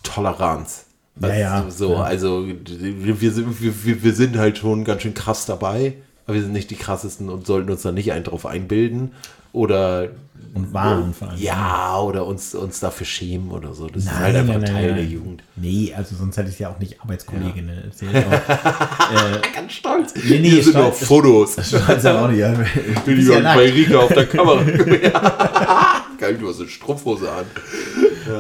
[0.05, 0.85] Toleranz.
[1.21, 2.03] Ja, ja, so, ja.
[2.03, 5.95] also wir, sind, wir- wir sind halt schon ganz schön krass dabei,
[6.27, 9.13] aber wir sind nicht die krassesten und sollten uns da nicht einen drauf einbilden
[9.53, 10.09] oder
[10.55, 11.41] Und waren vor allem.
[11.41, 13.89] ja oder uns, uns dafür schämen oder so.
[13.89, 14.95] Das Nein, ist halt einfach nein, Teil nein.
[14.97, 15.43] der Jugend.
[15.57, 18.15] Nee, also sonst hätte ich ja auch nicht Arbeitskolleginnen erzählt.
[18.15, 20.15] Aber, äh, Ganz stolz.
[20.15, 21.55] Nee, nee, Hier sind stolz- noch Fotos.
[21.69, 22.39] Stolz aber auch nicht.
[22.39, 22.55] Ja.
[22.93, 24.63] Ich bin ja ja bei Rika auf der Kamera.
[26.19, 27.45] Geil, du hast eine Strumpfhose an.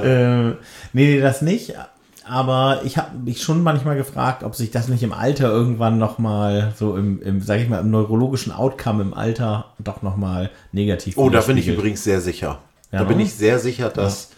[0.05, 0.55] Äh, nee,
[1.16, 1.74] nee, das nicht.
[2.27, 6.73] Aber ich habe mich schon manchmal gefragt, ob sich das nicht im Alter irgendwann nochmal
[6.77, 11.29] so im, im, sag ich mal, im neurologischen Outcome im Alter doch nochmal negativ Oh,
[11.29, 12.61] da bin ich übrigens sehr sicher.
[12.93, 14.31] Ja, da bin ich sehr sicher, dass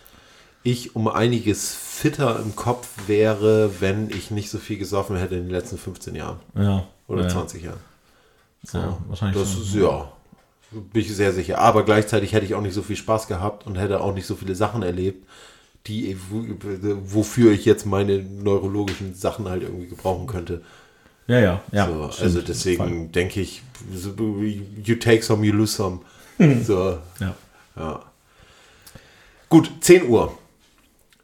[0.62, 5.44] ich um einiges fitter im Kopf wäre, wenn ich nicht so viel gesoffen hätte in
[5.44, 6.38] den letzten 15 Jahren.
[6.56, 6.84] Ja.
[7.06, 7.28] Oder ja.
[7.28, 7.80] 20 Jahren.
[8.64, 9.62] So, Ja, wahrscheinlich das schon.
[9.62, 10.08] ist ja.
[10.72, 11.58] Bin ich sehr sicher.
[11.58, 14.34] Aber gleichzeitig hätte ich auch nicht so viel Spaß gehabt und hätte auch nicht so
[14.34, 15.24] viele Sachen erlebt,
[15.86, 16.16] die,
[17.04, 20.62] wofür ich jetzt meine neurologischen Sachen halt irgendwie gebrauchen könnte.
[21.26, 21.86] Ja, ja, ja.
[21.86, 23.62] So, also deswegen denke ich,
[24.84, 26.00] you take some, you lose some.
[26.64, 27.34] So, Ja.
[27.76, 28.02] ja.
[29.48, 30.36] Gut, 10 Uhr.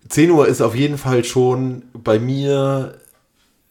[0.09, 2.99] 10 Uhr ist auf jeden Fall schon bei mir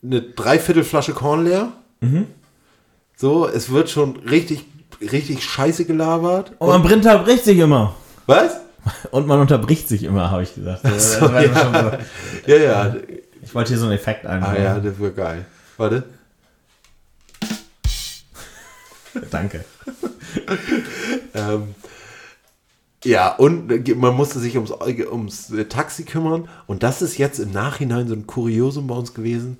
[0.03, 1.71] eine Dreiviertelflasche Korn leer.
[2.01, 2.27] Mhm.
[3.15, 4.65] So, es wird schon richtig,
[4.99, 6.53] richtig scheiße gelabert.
[6.59, 7.95] Und man unterbricht sich immer.
[8.25, 8.57] Was?
[9.11, 10.81] Und man unterbricht sich immer, habe ich gesagt.
[10.83, 11.97] So, ja.
[12.43, 12.51] so.
[12.51, 12.95] Ja, ja.
[13.43, 14.55] Ich wollte hier so einen Effekt Ah einbauen.
[14.55, 15.45] ja, das wäre geil.
[15.77, 16.03] Warte.
[19.29, 19.65] Danke.
[21.33, 21.75] Ähm,
[23.03, 26.47] ja, und man musste sich ums, ums Taxi kümmern.
[26.67, 29.57] Und das ist jetzt im Nachhinein so ein Kuriosum bei uns gewesen.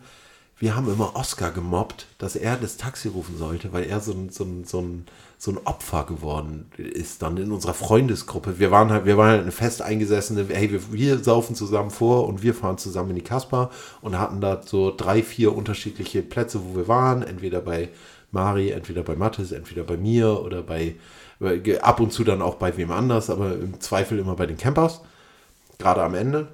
[0.59, 4.43] Wir haben immer Oscar gemobbt, dass er das Taxi rufen sollte, weil er so so
[4.43, 5.05] ein, so ein,
[5.41, 8.59] so ein Opfer geworden ist dann in unserer Freundesgruppe.
[8.59, 12.27] Wir waren halt, wir waren halt eine fest eingesessene, hey, wir, wir saufen zusammen vor
[12.27, 16.63] und wir fahren zusammen in die Kasper und hatten da so drei, vier unterschiedliche Plätze,
[16.63, 17.23] wo wir waren.
[17.23, 17.89] Entweder bei
[18.29, 20.97] Mari, entweder bei Mathis, entweder bei mir oder bei,
[21.81, 25.01] ab und zu dann auch bei wem anders, aber im Zweifel immer bei den Campers,
[25.79, 26.49] gerade am Ende.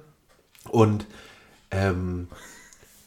[0.70, 1.04] Und
[1.70, 2.28] ähm,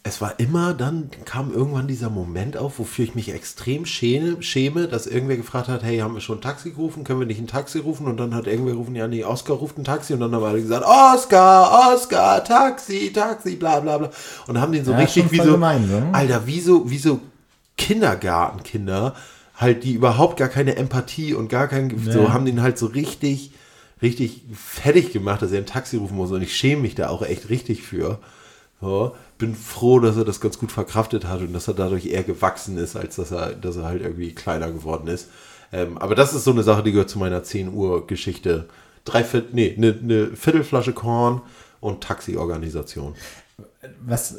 [0.03, 4.87] es war immer, dann kam irgendwann dieser Moment auf, wofür ich mich extrem schäme, schäme,
[4.87, 7.03] dass irgendwer gefragt hat, hey, haben wir schon ein Taxi gerufen?
[7.03, 8.07] Können wir nicht ein Taxi rufen?
[8.07, 10.13] Und dann hat irgendwer gerufen, ja, nee, Oscar ruft ein Taxi.
[10.13, 14.09] Und dann haben alle gesagt, Oscar, Oscar, Taxi, Taxi, bla bla bla.
[14.47, 16.09] Und haben den so Ja, richtig wie so, gemein, ne?
[16.13, 17.19] Alter, wie so, wie so
[17.77, 19.13] Kindergartenkinder,
[19.55, 23.51] halt, die überhaupt gar keine Empathie und gar kein, so haben den halt so richtig,
[24.01, 26.31] richtig fertig gemacht, dass er ein Taxi rufen muss.
[26.31, 28.17] Und ich schäme mich da auch echt richtig für.
[28.81, 32.23] So, bin froh, dass er das ganz gut verkraftet hat und dass er dadurch eher
[32.23, 35.29] gewachsen ist, als dass er, dass er halt irgendwie kleiner geworden ist.
[35.73, 38.67] Ähm, aber das ist so eine Sache, die gehört zu meiner 10 Uhr Geschichte.
[39.03, 41.41] Drei Viertel, nee, eine ne Viertelflasche Korn
[41.79, 43.15] und Taxiorganisation.
[44.05, 44.35] was,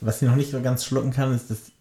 [0.00, 1.72] was ich noch nicht so ganz schlucken kann, ist, dass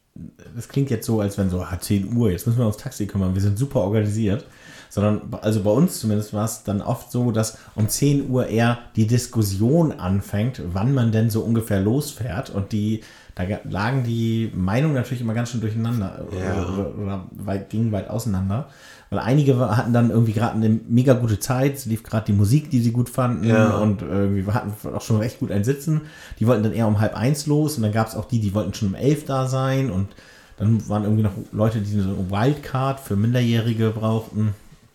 [0.56, 3.08] das klingt jetzt so, als wenn so, ah, 10 Uhr, jetzt müssen wir uns Taxi
[3.08, 4.46] kümmern, wir sind super organisiert.
[4.94, 8.78] Sondern, also bei uns zumindest war es dann oft so, dass um 10 Uhr eher
[8.96, 12.52] die Diskussion anfängt, wann man denn so ungefähr losfährt.
[12.52, 13.02] Und die,
[13.34, 16.54] da lagen die Meinungen natürlich immer ganz schön durcheinander Ja.
[16.68, 18.68] oder, oder, oder weit, gingen weit auseinander.
[19.10, 22.70] Weil einige hatten dann irgendwie gerade eine mega gute Zeit, es lief gerade die Musik,
[22.70, 23.78] die sie gut fanden Ja.
[23.78, 26.02] und irgendwie wir hatten auch schon recht gut ein Sitzen.
[26.40, 28.54] Die wollten dann eher um halb eins los und dann gab es auch die, die
[28.54, 30.10] wollten schon um elf da sein und
[30.58, 34.54] dann waren irgendwie noch Leute, die so eine Wildcard für Minderjährige brauchten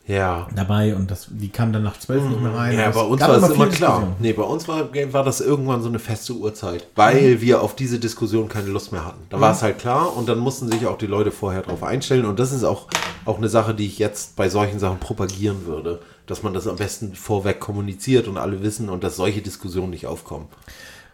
[0.09, 0.49] Ja.
[0.55, 2.77] dabei und das, die kamen dann nach zwölf nicht mehr rein.
[2.77, 4.17] Ja, Und bei uns war es immer klar.
[4.19, 7.99] Nee, bei uns war, war das irgendwann so eine feste Uhrzeit, weil wir auf diese
[8.01, 9.21] Diskussion keine Lust mehr hatten.
[9.29, 12.25] Da war es halt klar und dann mussten sich auch die Leute vorher drauf einstellen
[12.25, 12.89] und das ist auch,
[13.27, 16.77] auch eine Sache, die ich jetzt bei solchen Sachen propagieren würde, dass man das am
[16.77, 20.47] besten vorweg kommuniziert und alle wissen und dass solche Diskussionen nicht aufkommen.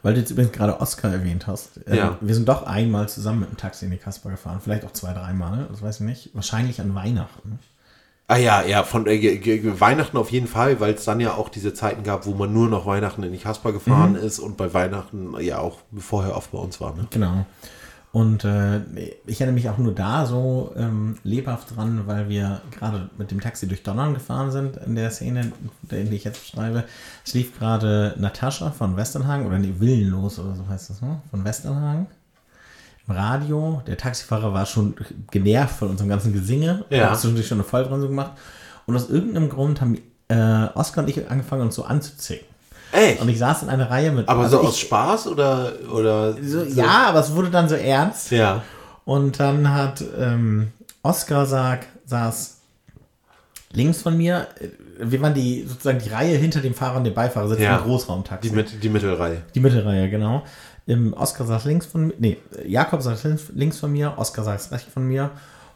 [0.04, 1.80] Weil du jetzt übrigens gerade Oscar erwähnt hast.
[1.86, 2.18] Ähm, Ja.
[2.20, 4.60] Wir sind doch einmal zusammen mit dem Taxi in die Kasper gefahren.
[4.62, 5.66] Vielleicht auch zwei, dreimal.
[5.70, 6.30] Das weiß ich nicht.
[6.34, 7.58] Wahrscheinlich an Weihnachten.
[8.26, 11.74] Ah ja, ja, von äh, Weihnachten auf jeden Fall, weil es dann ja auch diese
[11.74, 14.16] Zeiten gab, wo man nur noch Weihnachten in die Kasper gefahren Mhm.
[14.18, 16.94] ist und bei Weihnachten ja auch vorher oft bei uns war.
[16.94, 17.06] Ne?
[17.10, 17.44] Genau.
[18.12, 18.78] Und äh,
[19.26, 23.40] ich erinnere mich auch nur da so ähm, lebhaft dran, weil wir gerade mit dem
[23.40, 25.52] Taxi durch Donnern gefahren sind in der Szene,
[25.90, 26.84] in die ich jetzt beschreibe.
[27.26, 31.20] Es lief gerade Natascha von Westernhagen, oder nee, Willenlos oder so heißt das, ne?
[31.30, 32.06] Von Westernhagen.
[33.06, 33.82] Im Radio.
[33.86, 34.94] Der Taxifahrer war schon
[35.30, 36.84] genervt von unserem ganzen Gesinge.
[36.90, 37.10] Ja.
[37.10, 38.32] Hat zwischendurch schon eine Vollbremsung gemacht.
[38.86, 39.98] Und aus irgendeinem Grund haben
[40.28, 42.46] äh, Oskar und ich angefangen, uns so anzuzicken.
[42.92, 43.20] Echt?
[43.20, 44.28] Und ich saß in einer Reihe mit.
[44.28, 47.74] Aber also so ich, aus Spaß oder, oder so, Ja, aber es wurde dann so
[47.74, 48.30] ernst.
[48.30, 48.62] Ja.
[49.04, 50.68] Und dann hat ähm,
[51.02, 52.58] Oskar sag, saß
[53.72, 54.46] links von mir.
[54.60, 54.68] Äh,
[55.10, 57.76] Wir waren die sozusagen die Reihe hinter dem Fahrer und dem Beifahrer sitzen Ja.
[57.78, 58.48] im Großraumtaxi.
[58.50, 59.42] Die, die Mittelreihe.
[59.54, 60.44] Die Mittelreihe, genau.
[60.86, 62.36] Im Oskar saß links von mir, nee,
[62.66, 63.24] Jakob saß
[63.54, 65.30] links, von mir, Oskar saß rechts von mir.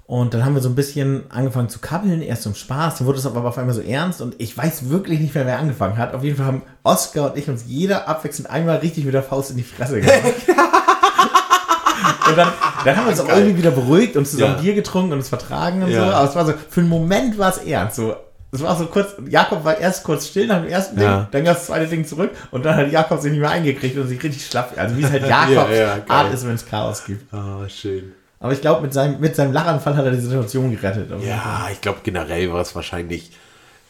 [0.07, 3.19] Und dann haben wir so ein bisschen angefangen zu kabbeln, erst zum Spaß, dann wurde
[3.19, 6.15] es aber auf einmal so ernst und ich weiß wirklich nicht mehr, wer angefangen hat.
[6.15, 9.51] Auf jeden Fall haben Oskar und ich uns jeder abwechselnd einmal richtig mit der Faust
[9.51, 10.23] in die Fresse gemacht.
[12.29, 12.49] und dann,
[12.85, 14.61] dann haben wir uns auch irgendwie wieder beruhigt und zusammen Ja.
[14.63, 16.07] Bier getrunken und uns vertragen und Ja.
[16.07, 16.15] so.
[16.15, 17.97] Aber es war so, für einen Moment war es ernst.
[17.97, 18.15] So,
[18.51, 21.19] es war so kurz, Jakob war erst kurz still nach dem ersten Ja.
[21.21, 23.51] Ding, dann gab es das zweite Ding zurück und dann hat Jakob sich nicht mehr
[23.51, 24.73] eingekriegt und sich richtig schlapp.
[24.77, 25.99] Also wie es halt Jakobs Ja, ja.
[26.09, 27.33] Art ist, wenn es Chaos gibt.
[27.33, 28.13] Ah, schön.
[28.41, 31.11] Aber ich glaube, mit seinem, mit seinem Lachanfall hat er die Situation gerettet.
[31.23, 33.33] Ja, ich glaube generell war es wahrscheinlich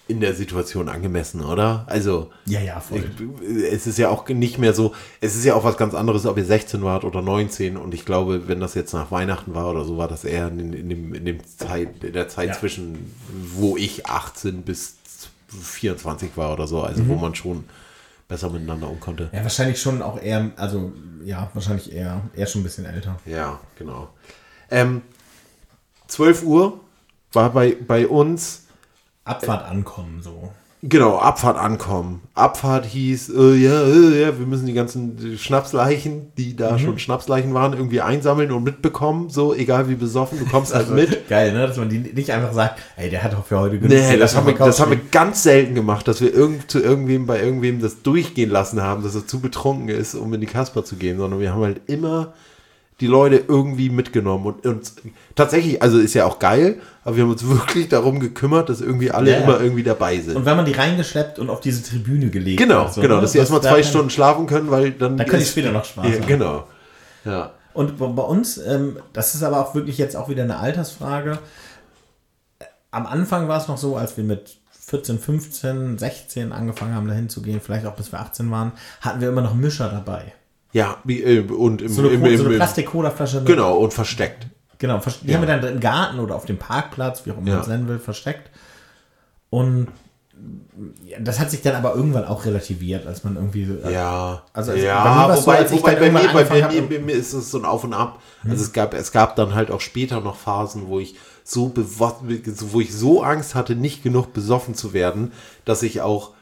[0.09, 1.85] in der Situation angemessen, oder?
[1.86, 3.05] Also, Ja, ja, voll.
[3.40, 6.24] ich, es ist ja auch nicht mehr so, es ist ja auch was ganz anderes,
[6.26, 9.70] ob ihr 16 wart oder 19 und ich glaube, wenn das jetzt nach Weihnachten war
[9.70, 12.55] oder so, war das eher in, in, dem, in, dem Zeit, in der Zeit Ja.
[12.55, 13.14] zwischen,
[13.55, 14.97] wo ich 18 bis
[15.48, 17.20] 24 war oder so, also wo Mhm.
[17.20, 17.64] man schon
[18.28, 19.30] besser miteinander um konnte.
[19.32, 20.93] Ja, wahrscheinlich schon auch eher, also
[21.24, 23.18] ja, wahrscheinlich eher, eher schon ein bisschen älter.
[23.26, 24.09] Ja, genau.
[24.70, 25.02] Ähm,
[26.09, 26.80] 12 Uhr
[27.32, 28.64] war bei, bei uns
[29.28, 30.50] Abfahrt ankommen, so.
[30.80, 32.20] Genau, Abfahrt ankommen.
[32.36, 36.78] Abfahrt hieß, äh, ja, äh, ja, wir müssen die ganzen Schnapsleichen, die da Mhm.
[36.78, 39.28] schon Schnapsleichen waren, irgendwie einsammeln und mitbekommen.
[39.28, 41.28] So, egal wie besoffen, du kommst halt mit.
[41.28, 41.66] Geil, ne?
[41.66, 43.90] Dass man die nicht einfach sagt, ey, der hat doch für heute genug.
[43.90, 46.78] Nee, das lass haben, wir, das haben wir ganz selten gemacht, dass wir irgend, zu
[46.80, 50.46] irgendwem bei irgendwem das durchgehen lassen haben, dass er zu betrunken ist, um in die
[50.46, 52.34] Kasper zu gehen, sondern wir haben halt immer
[53.01, 54.97] die Leute irgendwie mitgenommen und uns
[55.37, 59.11] tatsächlich, also ist ja auch geil, aber wir haben uns wirklich darum gekümmert, dass irgendwie
[59.11, 59.39] alle ja.
[59.39, 60.37] immer irgendwie dabei sind.
[60.37, 63.20] Und wenn man die reingeschleppt und auf diese Tribüne gelegt Genau, hat, so, genau, ne?
[63.23, 65.16] dass sie erstmal zwei Stunden schlafen können, weil dann.
[65.16, 66.27] Da können die später noch Spaß ja, haben.
[66.27, 66.66] Genau.
[67.25, 67.53] Ja.
[67.73, 71.39] Und bei bei uns, ähm, das ist aber auch wirklich jetzt auch wieder eine Altersfrage.
[72.91, 77.29] Am Anfang war es noch so, als wir mit 14, 15, 16 angefangen haben, dahin
[77.29, 78.73] zu gehen, vielleicht auch bis wir 18 waren,
[79.03, 80.33] hatten wir immer noch Mischer dabei.
[80.73, 83.43] Ja, äh, und im, So eine, im, im, so eine Plastik-Cola-Flasche.
[83.45, 84.47] Genau, und versteckt.
[84.78, 85.35] Genau, die Ja.
[85.39, 87.53] haben wir dann im Garten oder auf dem Parkplatz, wie auch immer Ja.
[87.55, 88.51] man es nennen will, versteckt.
[89.51, 89.89] Und
[91.19, 93.65] das hat sich dann aber irgendwann auch relativiert, als man irgendwie.
[93.65, 96.45] so- Ja, Also, also ja, bei mir war's so, wobei, als wobei bei, mir, bei,
[96.45, 97.07] mir, Hm.
[97.07, 98.20] mir ist es so ein Auf und Ab.
[98.49, 102.81] Also es gab, es gab dann halt auch später noch Phasen, wo ich so wo
[102.81, 105.32] ich so Angst hatte, nicht genug besoffen zu werden,
[105.65, 106.32] dass ich auch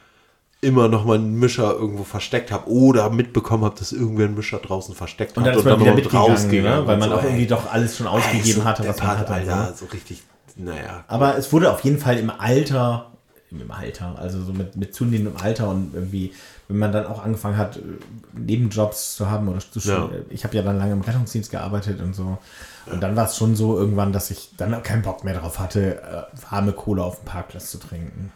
[0.61, 4.57] immer noch mal einen Mischer irgendwo versteckt habe oder mitbekommen habe, dass irgendwer einen Mischer
[4.57, 6.87] draußen versteckt Und hat dann ist man wieder mitgegangen, rausgegangen ne?
[6.87, 7.47] weil und man so, auch irgendwie ey.
[7.47, 9.33] doch alles schon ausgegeben so hatte, was man hatte.
[9.33, 9.73] Alter, ne?
[9.75, 10.23] so richtig,
[10.55, 11.03] naja.
[11.07, 13.11] Aber es wurde auf jeden Fall im Alter,
[13.51, 16.33] im Alter, also so mit, mit zunehmendem Alter und irgendwie,
[16.67, 17.79] wenn man dann auch angefangen hat,
[18.33, 20.09] Nebenjobs zu haben oder zu Ja.
[20.29, 22.39] ich habe ja dann lange im Rettungsdienst gearbeitet und so.
[22.91, 25.59] Und dann war es schon so irgendwann, dass ich dann auch keinen Bock mehr darauf
[25.59, 28.31] hatte, äh, warme Cola auf dem Parkplatz zu trinken.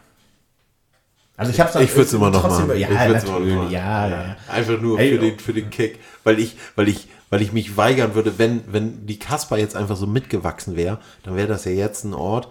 [1.36, 2.78] Also ich habe Ich würde es immer noch machen.
[2.78, 3.54] Ja, immer noch natürlich.
[3.54, 3.70] machen.
[3.70, 4.36] Ja, ja, ja.
[4.48, 5.98] Einfach nur Ey, für, den, für den Kick.
[6.24, 9.96] Weil ich, weil ich, weil ich mich weigern würde, wenn, wenn die Kasper jetzt einfach
[9.96, 12.48] so mitgewachsen wäre, dann wäre das ja jetzt ein Ort,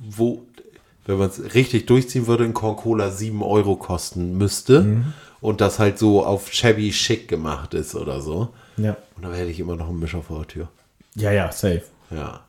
[0.00, 0.42] wo,
[1.04, 4.82] wenn man es richtig durchziehen würde, ein Corn Cola 7 Euro kosten müsste.
[4.82, 5.12] Mhm.
[5.40, 8.48] Und das halt so auf shabby schick gemacht ist oder so.
[8.78, 8.96] Ja.
[9.16, 10.68] Und dann hätte ich immer noch einen Mischer vor der Tür.
[11.14, 11.82] Ja, ja, safe.
[12.10, 12.40] Ja.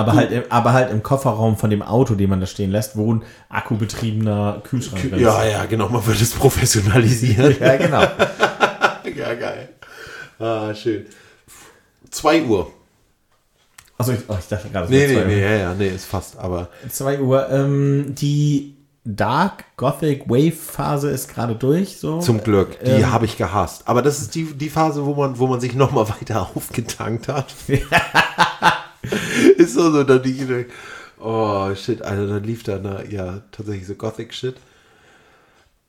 [0.00, 2.96] Aber halt, im, aber halt im Kofferraum von dem Auto, den man da stehen lässt,
[2.96, 5.20] wo ein akkubetriebener Kühlschrank ist.
[5.20, 5.88] Ja, ja, genau.
[5.88, 7.56] Man würde es professionalisieren.
[7.60, 8.00] Ja, genau.
[9.16, 9.68] ja, geil.
[10.38, 11.06] Ah, schön.
[12.10, 12.70] 2 Uhr.
[13.98, 16.38] Also ich, oh, ich dachte gerade, es Nee, nee, nee, ja, ja, nee, ist fast,
[16.38, 16.68] aber.
[16.88, 17.50] 2 Uhr.
[17.50, 21.98] Ähm, die Dark Gothic Wave Phase ist gerade durch.
[21.98, 22.18] So.
[22.20, 23.82] Zum Glück, die Ähm, habe ich gehasst.
[23.86, 27.54] Aber das ist die, die Phase, wo man, wo man sich nochmal weiter aufgetankt hat.
[29.56, 30.66] ist so, so, dann die,
[31.20, 34.56] oh shit, Alter, dann lief da na, ja tatsächlich so Gothic Shit.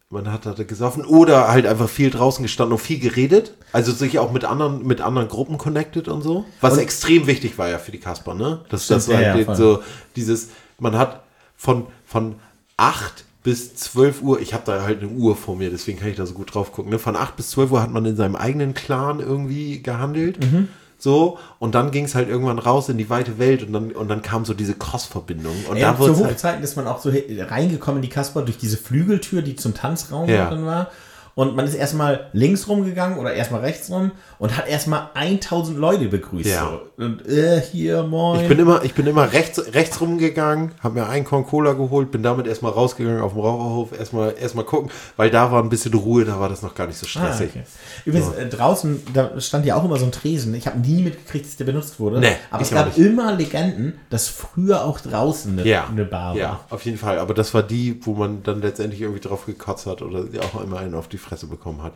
[0.09, 3.53] Man hat da gesoffen oder halt einfach viel draußen gestanden und viel geredet.
[3.71, 6.43] Also sich auch mit anderen, mit anderen Gruppen connected und so.
[6.59, 8.59] Was Und- extrem wichtig war ja für die Kasper, ne?
[8.67, 9.81] Das, das war ja, halt ja, so
[10.17, 11.23] dieses, man hat
[11.55, 12.35] von, von
[12.75, 16.17] 8 bis 12 Uhr, ich habe da halt eine Uhr vor mir, deswegen kann ich
[16.17, 16.91] da so gut drauf gucken.
[16.91, 16.99] Ne?
[16.99, 20.39] Von 8 bis 12 Uhr hat man in seinem eigenen Clan irgendwie gehandelt.
[20.43, 20.67] Mhm.
[21.01, 24.07] So, und dann ging es halt irgendwann raus in die weite Welt und dann, und
[24.07, 25.55] dann kam so diese Cross-Verbindung.
[25.67, 28.43] Und ja, da zu wurde halt, Hochzeiten ist man auch so reingekommen in die Kasper
[28.43, 30.47] durch diese Flügeltür, die zum Tanzraum Ja.
[30.49, 30.91] drin war.
[31.33, 36.05] Und man ist erstmal links rumgegangen oder erstmal rechts rum und hat erstmal 1000 Leute
[36.09, 36.49] begrüßt.
[36.49, 36.69] Ja.
[36.97, 37.03] So.
[37.03, 38.41] Und äh, hier, moin.
[38.41, 42.11] ich bin immer, ich bin immer rechts, rechts rumgegangen, habe mir einen Korn Cola geholt,
[42.11, 45.93] bin damit erstmal rausgegangen auf dem Raucherhof, erstmal, erstmal gucken, weil da war ein bisschen
[45.93, 47.49] Ruhe, da war das noch gar nicht so Ah, stressig.
[47.51, 47.63] okay.
[48.05, 48.33] Übrigens, So.
[48.33, 50.53] äh, draußen, da stand ja auch immer so ein Tresen.
[50.53, 52.19] Ich habe nie mitgekriegt, dass der benutzt wurde.
[52.19, 56.49] Nee, aber es gab immer Legenden, dass früher auch draußen eine, Ja, eine Bar ja,
[56.49, 56.65] war.
[56.71, 57.19] auf jeden Fall.
[57.19, 60.79] Aber das war die, wo man dann letztendlich irgendwie drauf gekotzt hat oder auch immer
[60.79, 61.93] einen auf die Fresse bekommen hat.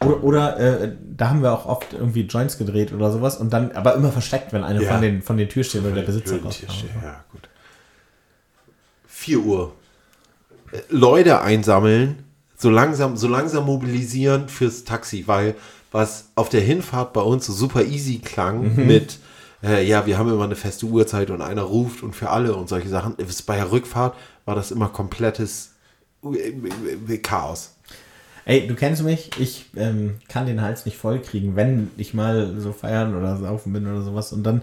[0.00, 3.72] Oder, oder äh, da haben wir auch oft irgendwie Joints gedreht oder sowas und dann
[3.72, 4.92] aber immer versteckt, wenn einer Ja.
[4.92, 6.66] von den, von den Türstehern oder der Besitzer rauskam.
[6.66, 7.48] Tische, Ja, gut.
[9.08, 9.72] 4 Uhr.
[10.72, 12.24] Äh, Leute einsammeln,
[12.56, 15.54] so langsam, so langsam mobilisieren fürs Taxi, weil
[15.92, 18.86] was auf der Hinfahrt bei uns so super easy klang Mhm.
[18.86, 19.18] mit,
[19.62, 22.68] äh, ja, wir haben immer eine feste Uhrzeit und einer ruft und für alle und
[22.68, 23.16] solche Sachen.
[23.16, 24.14] Ist Bei der Rückfahrt
[24.44, 25.72] war das immer komplettes
[26.22, 27.75] äh, Chaos.
[28.46, 32.54] Ey, du kennst mich, ich ähm, kann den Hals nicht voll kriegen, wenn ich mal
[32.58, 34.32] so feiern oder saufen bin oder sowas.
[34.32, 34.62] Und dann,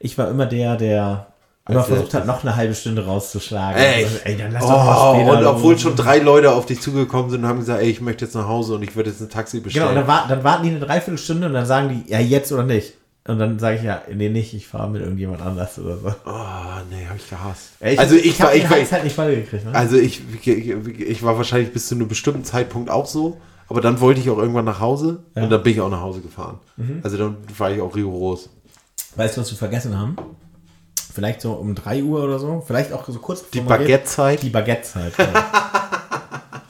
[0.00, 1.28] ich war immer der, der
[1.68, 3.80] immer versucht hat, noch eine halbe Stunde rauszuschlagen.
[3.80, 4.04] Echt?
[4.04, 6.80] Also, ey, dann lass doch mal Oh, später und obwohl schon drei Leute auf dich
[6.80, 9.20] zugekommen sind und haben gesagt, ey, ich möchte jetzt nach Hause und ich würde jetzt
[9.20, 9.86] ein Taxi bestellen.
[9.86, 12.50] Genau, und dann, war, dann warten die eine Dreiviertelstunde und dann sagen die, ja, jetzt
[12.50, 12.94] oder nicht.
[13.30, 16.08] Und dann sage ich ja, nee, nicht, ich fahre mit irgendjemand anders oder so.
[16.26, 17.70] Oh, nee, habe ich gehasst.
[17.78, 19.72] Ey, also ich, hab war, ich war, halt nicht voll gekriegt, ne?
[19.72, 20.68] also ich, ich,
[21.00, 24.38] ich war wahrscheinlich bis zu einem bestimmten Zeitpunkt auch so, aber dann wollte ich auch
[24.38, 25.44] irgendwann nach Hause Ja.
[25.44, 26.58] und dann bin ich auch nach Hause gefahren.
[26.76, 27.00] Mhm.
[27.04, 28.50] Also dann war ich auch rigoros.
[29.14, 30.16] Weißt du, was wir vergessen haben?
[31.14, 32.64] Vielleicht so um 3 Uhr oder so.
[32.66, 33.60] Vielleicht auch so kurz Die.
[33.60, 34.42] Baguette-Zeit?
[34.42, 35.12] Die Baguette-Zeit.
[35.18, 35.44] Ja.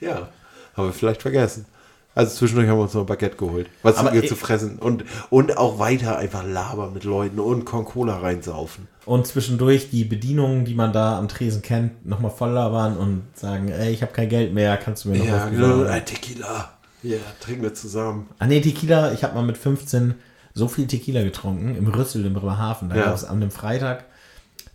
[0.00, 0.28] Ja,
[0.76, 1.66] haben wir vielleicht vergessen.
[2.18, 3.68] Also zwischendurch haben wir uns noch ein Baguette geholt.
[3.82, 4.78] Was ich- zu fressen.
[4.80, 8.88] Und, und auch weiter einfach labern mit Leuten und Con Cola reinsaufen.
[9.06, 13.68] und zwischendurch die Bedienungen, die man da am Tresen kennt, nochmal voll labern und sagen,
[13.68, 15.82] ey, ich habe kein Geld mehr, kannst du mir noch Ja, was genau.
[15.84, 16.72] Ein Tequila.
[17.04, 18.26] Ja, trinken wir zusammen.
[18.40, 20.14] Ah nee, Tequila, ich habe mal mit 15
[20.54, 22.88] so viel Tequila getrunken, im Rüssel, im Bremerhaven.
[22.88, 23.04] Da Ja.
[23.04, 24.04] gab es an dem Freitag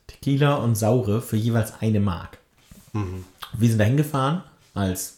[0.07, 2.37] Tequila und Saure für jeweils eine Mark.
[2.93, 3.25] Mhm.
[3.51, 4.43] Wir sind da hingefahren
[4.73, 5.17] als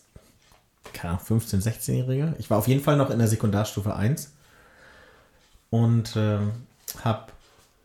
[0.93, 2.33] keine Ahnung, 15-, 16-Jährige.
[2.39, 4.31] Ich war auf jeden Fall noch in der Sekundarstufe 1
[5.69, 6.51] und ähm,
[7.03, 7.31] hab,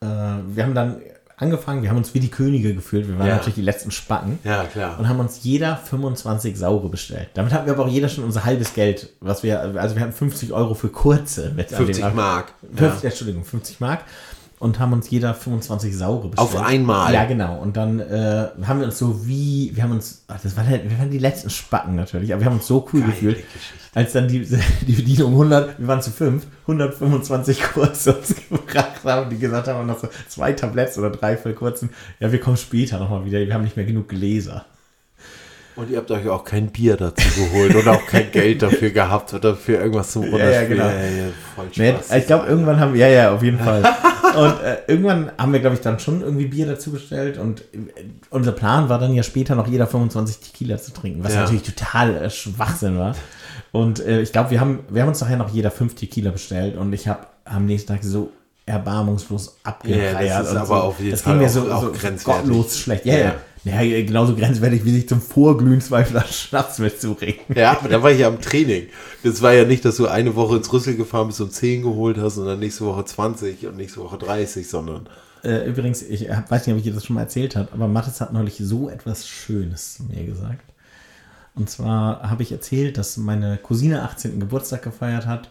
[0.00, 0.96] äh, wir haben dann
[1.36, 3.08] angefangen, wir haben uns wie die Könige gefühlt.
[3.08, 3.36] Wir waren Ja.
[3.36, 4.38] natürlich die letzten Spacken.
[4.44, 4.98] Ja, klar.
[4.98, 7.30] Und haben uns jeder 25 Saure bestellt.
[7.34, 10.12] Damit hatten wir aber auch jeder schon unser halbes Geld, was wir, also wir hatten
[10.12, 11.50] 50 Euro für kurze.
[11.56, 12.16] Mit an dem 50 Abend.
[12.16, 12.52] Mark.
[12.76, 14.00] 50, Entschuldigung, 50 Mark.
[14.60, 16.38] Und haben uns jeder 25 Saure bestellt.
[16.54, 17.14] Auf einmal?
[17.14, 17.56] Ja, genau.
[17.60, 20.88] Und dann äh, haben wir uns so wie, wir haben uns, ach, das waren, halt-
[20.90, 23.38] wir waren die letzten Spacken natürlich, aber wir haben uns so cool gefühlt,
[23.94, 24.40] als dann die,
[24.86, 29.86] die Bedienung 100, wir waren zu fünf, 125 Kurze uns gebracht haben, die gesagt haben,
[29.86, 31.88] noch so zwei Tabletts oder drei für kurzen.
[32.20, 34.66] Ja, wir kommen später nochmal wieder, wir haben nicht mehr genug Gläser.
[35.76, 39.32] Und ihr habt euch auch kein Bier dazu geholt und auch kein Geld dafür gehabt
[39.32, 40.84] oder für irgendwas zum Ja, ja, genau.
[40.84, 41.24] Ja, ja,
[41.54, 43.82] voll ich glaube, irgendwann haben wir, ja, ja, auf jeden Fall.
[44.36, 47.38] Und äh, irgendwann haben wir, glaube ich, dann schon irgendwie Bier dazu bestellt.
[47.38, 47.78] Und äh,
[48.30, 51.40] unser Plan war dann ja später noch jeder 25 Tequila zu trinken, was Ja.
[51.42, 53.14] natürlich total äh, Schwachsinn war.
[53.72, 56.76] Und äh, ich glaube, wir haben, wir haben uns nachher noch jeder fünf Tequila bestellt
[56.76, 58.30] und ich habe am nächsten Tag so
[58.66, 60.22] erbarmungslos abgereiert.
[60.22, 60.74] Ja, das ist aber so.
[60.74, 61.92] auf jeden das Fall ging mir so, auch so
[62.24, 63.04] gottlos schlecht.
[63.04, 63.20] Ja, Ja.
[63.20, 63.34] ja.
[63.64, 63.82] Ja.
[63.82, 67.40] genauso grenzwertig, wie sich zum Vorglühen zwei Flaschen Schnaps mitzuregen.
[67.54, 68.86] Ja, aber da war ich ja am Training.
[69.22, 72.16] Das war ja nicht, dass du eine Woche ins Rüssel gefahren bist und 10 geholt
[72.18, 75.08] hast und dann nächste Woche 20 und nächste Woche 30, sondern
[75.42, 77.88] Äh, übrigens, ich hab, weiß nicht, ob ich dir das schon mal erzählt habe, aber
[77.88, 80.64] Mathis hat neulich so etwas Schönes zu mir gesagt.
[81.54, 84.38] Und zwar habe ich erzählt, dass meine Cousine 18.
[84.40, 85.50] Geburtstag gefeiert hat.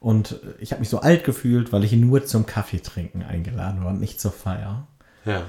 [0.00, 3.90] Und ich habe mich so alt gefühlt, weil ich nur zum Kaffee trinken eingeladen war
[3.90, 4.86] und nicht zur Feier.
[5.24, 5.42] ja.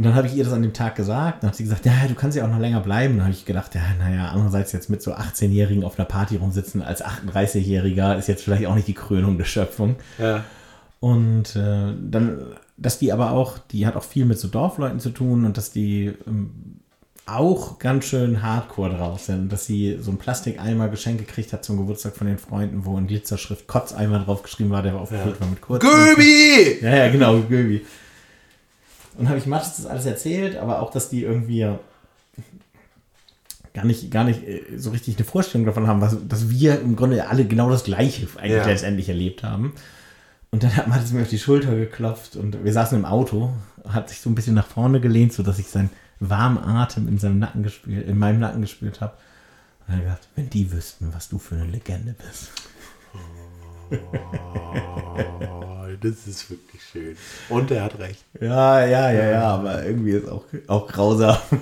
[0.00, 1.42] Und dann habe ich ihr das an dem Tag gesagt.
[1.42, 3.18] Dann hat sie gesagt, ja, du kannst ja auch noch länger bleiben.
[3.18, 6.80] Dann habe ich gedacht, ja, naja, andererseits jetzt mit so 18-Jährigen auf einer Party rumsitzen
[6.80, 9.96] als 38-Jähriger ist jetzt vielleicht auch nicht die Krönung der Schöpfung.
[10.18, 10.42] Ja.
[11.00, 12.38] Und äh, dann,
[12.78, 15.70] dass die aber auch, die hat auch viel mit so Dorfleuten zu tun und dass
[15.70, 16.80] die ähm,
[17.26, 19.52] auch ganz schön hardcore drauf sind.
[19.52, 23.06] Dass sie so einen Plastikeimer geschenkt gekriegt hat zum Geburtstag von den Freunden, wo in
[23.06, 25.82] Glitzerschrift Kotzeimer drauf geschrieben war, der war aufgefüllt war mit Kurz.
[25.82, 26.78] Göbi!
[26.80, 27.84] Ja, ja, genau, Göbi.
[29.18, 31.66] Und habe ich Mathis das alles erzählt, aber auch, dass die irgendwie
[33.74, 36.96] gar nicht, gar nicht äh, so richtig eine Vorstellung davon haben, was, dass wir im
[36.96, 38.66] Grunde alle genau das Gleiche eigentlich Ja.
[38.66, 39.74] letztendlich erlebt haben.
[40.50, 43.52] Und dann hat Mathis mir auf die Schulter geklopft und wir saßen im Auto,
[43.88, 47.38] hat sich so ein bisschen nach vorne gelehnt, sodass ich seinen warmen Atem in seinem
[47.38, 49.14] Nacken gespürt, in meinem Nacken gespürt habe.
[49.86, 52.50] Und er hat gesagt, wenn die wüssten, was du für eine Legende bist.
[53.90, 57.16] Oh, das ist wirklich schön.
[57.48, 58.24] Und er hat recht.
[58.40, 61.36] Ja, ja, ja, ja, aber irgendwie ist auch, auch grausam.
[61.50, 61.56] So,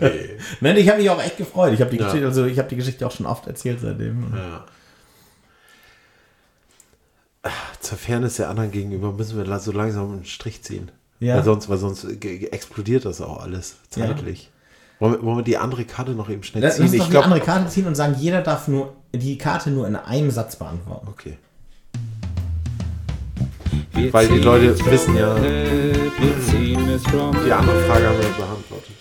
[0.00, 0.30] nee.
[0.60, 1.72] Nein, ich habe mich auch echt gefreut.
[1.74, 2.06] Ich habe die, Ja.
[2.06, 4.32] Geschichte, also ich habe die Geschichte auch schon oft erzählt seitdem.
[4.34, 4.64] Ja.
[7.80, 10.90] Zur Fairness der anderen gegenüber müssen wir so langsam einen Strich ziehen.
[11.18, 11.36] Ja.
[11.36, 14.06] Weil sonst, weil sonst explodiert das auch alles Ja.
[14.06, 14.50] zeitlich.
[15.00, 16.84] Wollen, wir, wollen wir die andere Karte noch eben schnell Lass ziehen?
[16.84, 17.24] uns doch Ich die glaube.
[17.26, 21.08] andere Karte ziehen und sagen, jeder darf nur die Karte nur in einem Satz beantworten.
[21.08, 21.36] Okay.
[23.92, 26.76] Wir Weil die Leute wissen ja- Die
[27.52, 28.94] andere Frage haben wir beantwortet.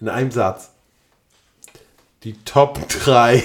[0.00, 0.70] In einem Satz.
[2.24, 3.42] Die Top 3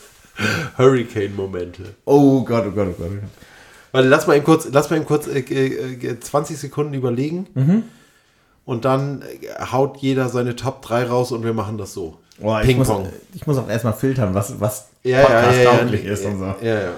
[0.78, 1.94] Hurricane-Momente.
[2.04, 3.10] Oh Gott, oh Gott, oh Gott.
[3.92, 7.46] Warte, lass mal eben kurz, lass mal eben kurz äh, äh, 20 Sekunden überlegen.
[7.54, 7.82] Mhm.
[8.68, 9.24] Und dann
[9.72, 12.18] haut jeder seine Top 3 raus und wir machen das so.
[12.38, 12.90] Boah, ich, muss,
[13.32, 16.54] ich muss auch erstmal filtern, was, was Ja, ja, ja, ja, ja, ist und so.
[16.60, 16.90] ja, ja.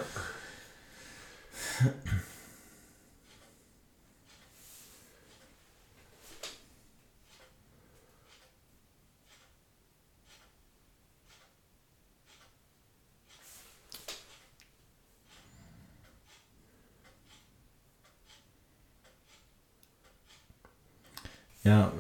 [21.71, 21.93] Ja,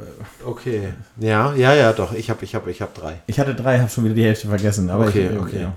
[0.45, 0.93] Okay.
[1.19, 2.13] Ja, ja, ja, doch.
[2.13, 3.21] Ich habe ich hab, ich hab drei.
[3.27, 4.91] ich hatte drei, habe schon wieder die Hälfte vergessen.
[4.91, 5.61] Aber Okay, ich, okay.
[5.63, 5.75] Ja.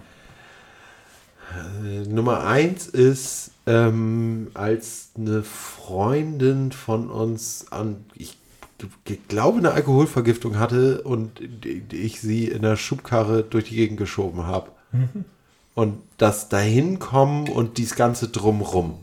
[1.83, 8.37] Äh, Nummer eins ist, ähm, als eine Freundin von uns an, ich
[9.27, 11.39] glaube, eine Alkoholvergiftung hatte und
[11.93, 14.71] ich sie in der Schubkarre durch die Gegend geschoben habe.
[14.91, 15.25] Mhm.
[15.75, 19.02] Und das Dahinkommen und dies Ganze drumrum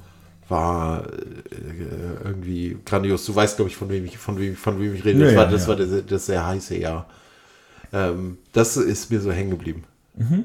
[0.51, 3.25] war äh, irgendwie grandios.
[3.25, 5.33] Du weißt, glaube ich, von wem ich, von wem, von wem ich rede.
[5.33, 5.97] Ja, das war, das, ja.
[5.97, 7.07] war das, das sehr heiße Jahr.
[7.93, 9.85] Ähm, das ist mir so hängen geblieben.
[10.17, 10.45] Mhm.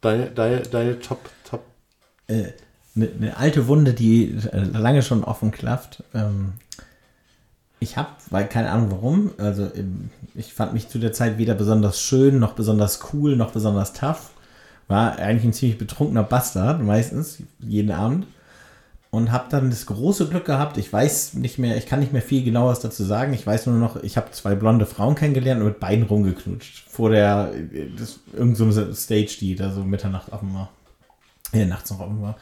[0.00, 1.64] Deine, deine, deine Top, Top.
[2.26, 2.52] Äh,
[2.96, 6.02] eine, eine alte Wunde, die äh, lange schon offen klafft.
[6.14, 6.54] Ähm,
[7.80, 11.54] ich habe, weil keine Ahnung warum, also ähm, ich fand mich zu der Zeit weder
[11.54, 14.30] besonders schön, noch besonders cool, noch besonders tough.
[14.88, 18.26] War eigentlich ein ziemlich betrunkener Bastard, meistens, jeden Abend.
[19.10, 22.20] Und habe dann das große Glück gehabt, ich weiß nicht mehr, ich kann nicht mehr
[22.20, 23.32] viel genaueres dazu sagen.
[23.32, 26.84] Ich weiß nur noch, ich habe zwei blonde Frauen kennengelernt und mit beiden rumgeknutscht.
[26.90, 27.50] Vor der,
[27.98, 30.68] das, irgend so Stage, die da so Mitternacht offen war.
[31.54, 32.36] Ja, nachts noch offen war.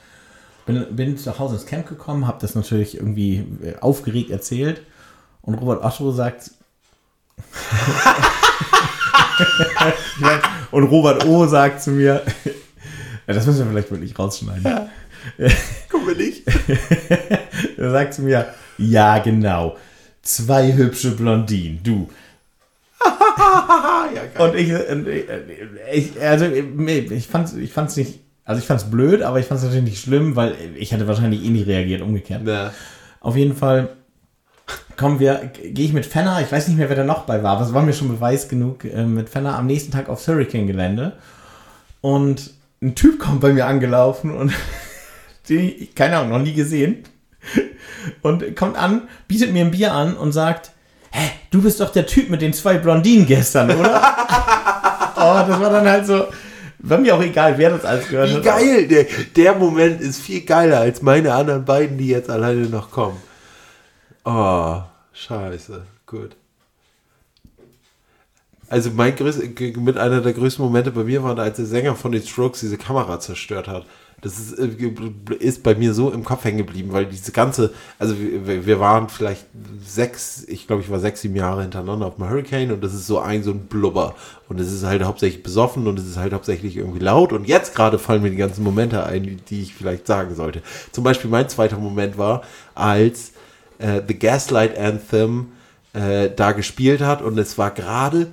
[0.66, 4.82] bin, bin zu Hause ins Camp gekommen, habe das natürlich irgendwie äh, aufgeregt erzählt
[5.42, 6.50] und Robert Otto sagt
[10.72, 12.22] und Robert O sagt zu mir,
[13.26, 14.88] ja, das müssen wir vielleicht wirklich rausschneiden.
[15.38, 15.48] Ja.
[15.90, 16.42] Guck mal nicht.
[17.76, 18.46] er sagt zu mir,
[18.78, 19.76] ja genau,
[20.22, 22.08] zwei hübsche Blondinen, du.
[23.06, 25.24] ja, Und ich, und ich,
[25.92, 29.84] ich also ich fand's, ich fand's nicht, also ich fand's blöd, aber ich fand's natürlich
[29.84, 32.46] nicht schlimm, weil ich hätte wahrscheinlich eh nicht reagiert, umgekehrt.
[32.46, 32.72] Ja.
[33.20, 33.90] Auf jeden Fall
[34.96, 37.56] kommen wir, gehe ich mit Fenner, ich weiß nicht mehr, wer da noch bei war,
[37.56, 41.12] aber es war mir schon Beweis genug, äh, mit Fenner am nächsten Tag aufs Hurricane-Gelände.
[42.00, 42.50] Und
[42.82, 44.52] ein Typ kommt bei mir angelaufen und
[45.48, 47.04] den ich, keine Ahnung, noch nie gesehen.
[48.22, 50.72] Und kommt an, bietet mir ein Bier an und sagt,
[51.12, 54.02] hä, du bist doch der Typ mit den zwei Blondinen gestern, oder?
[55.16, 56.26] oh, das war dann halt so,
[56.78, 58.44] war mir auch egal, wer das alles gehört Wie hat.
[58.44, 58.88] geil!
[58.88, 63.16] Der, der Moment ist viel geiler als meine anderen beiden, die jetzt alleine noch kommen.
[64.24, 64.82] Oh,
[65.12, 65.82] scheiße.
[66.06, 66.36] Gut.
[68.68, 69.40] Also mein größ,
[69.76, 72.76] mit einer der größten Momente bei mir war, als der Sänger von den Strokes diese
[72.76, 73.86] Kamera zerstört hat.
[74.22, 74.70] Das ist, äh,
[75.38, 79.08] ist bei mir so im Kopf hängen geblieben, weil diese ganze, also wir, wir waren
[79.08, 79.46] vielleicht
[79.84, 83.06] sechs, ich glaube, ich war sechs, sieben Jahre hintereinander auf dem Hurricane und das ist
[83.06, 84.14] so ein, so ein Blubber.
[84.48, 87.32] Und es ist halt hauptsächlich besoffen und es ist halt hauptsächlich irgendwie laut.
[87.32, 90.62] Und jetzt gerade fallen mir die ganzen Momente ein, die ich vielleicht sagen sollte.
[90.92, 92.42] Zum Beispiel mein zweiter Moment war,
[92.74, 93.32] als
[93.78, 95.48] äh, The Gaslight Anthem
[95.92, 98.28] äh, da gespielt hat und es war gerade,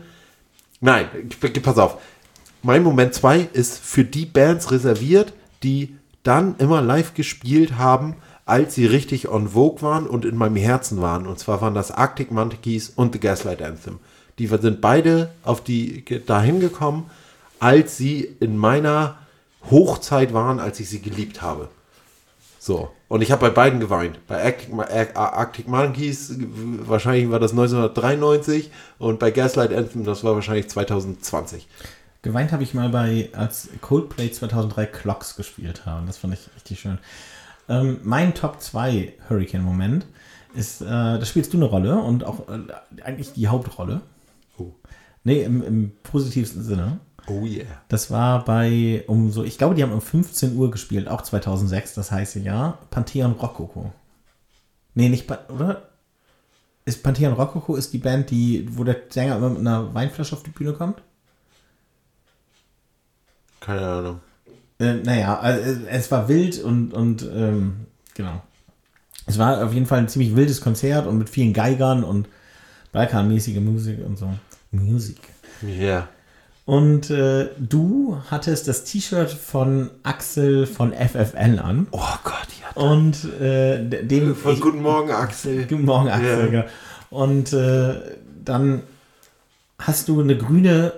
[0.81, 1.07] nein,
[1.61, 1.97] pass auf,
[2.61, 5.33] mein Moment 2 ist für die Bands reserviert,
[5.63, 8.15] die dann immer live gespielt haben,
[8.45, 11.27] als sie richtig on Vogue waren und in meinem Herzen waren.
[11.27, 13.99] Und zwar waren das Arctic Monkeys und The Gaslight Anthem.
[14.39, 17.09] Die sind beide auf die dahin gekommen,
[17.59, 19.17] als sie in meiner
[19.69, 21.69] Hochzeit waren, als ich sie geliebt habe.
[22.59, 22.89] So.
[23.07, 24.25] Und ich habe bei beiden geweint.
[24.27, 24.69] Bei Arctic,
[25.15, 31.67] Arctic Monkeys, wahrscheinlich war das 1993 und bei Gaslight Anthem, das war wahrscheinlich 2020.
[32.23, 36.07] Geweint habe ich mal bei, als Coldplay 2003 Clocks gespielt haben.
[36.07, 36.97] Das fand ich richtig schön.
[37.67, 40.05] Ähm, mein Top 2 Hurricane-Moment
[40.55, 44.01] ist, äh, da spielst du eine Rolle und auch äh, eigentlich die Hauptrolle.
[44.57, 44.71] Oh.
[45.25, 46.99] Nee, im, im positivsten Sinne.
[47.27, 47.65] Oh yeah.
[47.89, 51.93] Das war bei, um so, ich glaube, die haben um 15 Uhr gespielt, auch 2006,
[51.93, 52.79] das heiße Jahr.
[52.89, 53.91] Pantheon Rococo.
[54.93, 55.89] Nee, nicht, oder?
[56.85, 60.43] Ist Pantheon Rococo ist die Band, die, wo der Sänger immer mit einer Weinflasche auf
[60.43, 61.01] die Bühne kommt?
[63.65, 64.19] Keine Ahnung.
[64.79, 67.85] Äh, naja, also, es war wild und, und ähm,
[68.15, 68.41] genau.
[69.25, 72.27] Es war auf jeden Fall ein ziemlich wildes Konzert und mit vielen Geigern und
[72.91, 74.29] Balkanmäßige Musik und so.
[74.71, 75.17] Musik.
[75.61, 76.07] Ja.
[76.65, 81.87] Und äh, du hattest das T-Shirt von Axel von FFN an.
[81.91, 82.81] Oh Gott, ja.
[82.81, 84.35] Und äh, de- dem.
[84.35, 85.65] Von ich- Guten Morgen, Axel.
[85.67, 86.39] Guten Morgen, Axel.
[86.39, 86.45] Ja.
[86.47, 86.65] genau.
[87.09, 87.95] Und äh,
[88.43, 88.83] dann
[89.79, 90.93] hast du eine grüne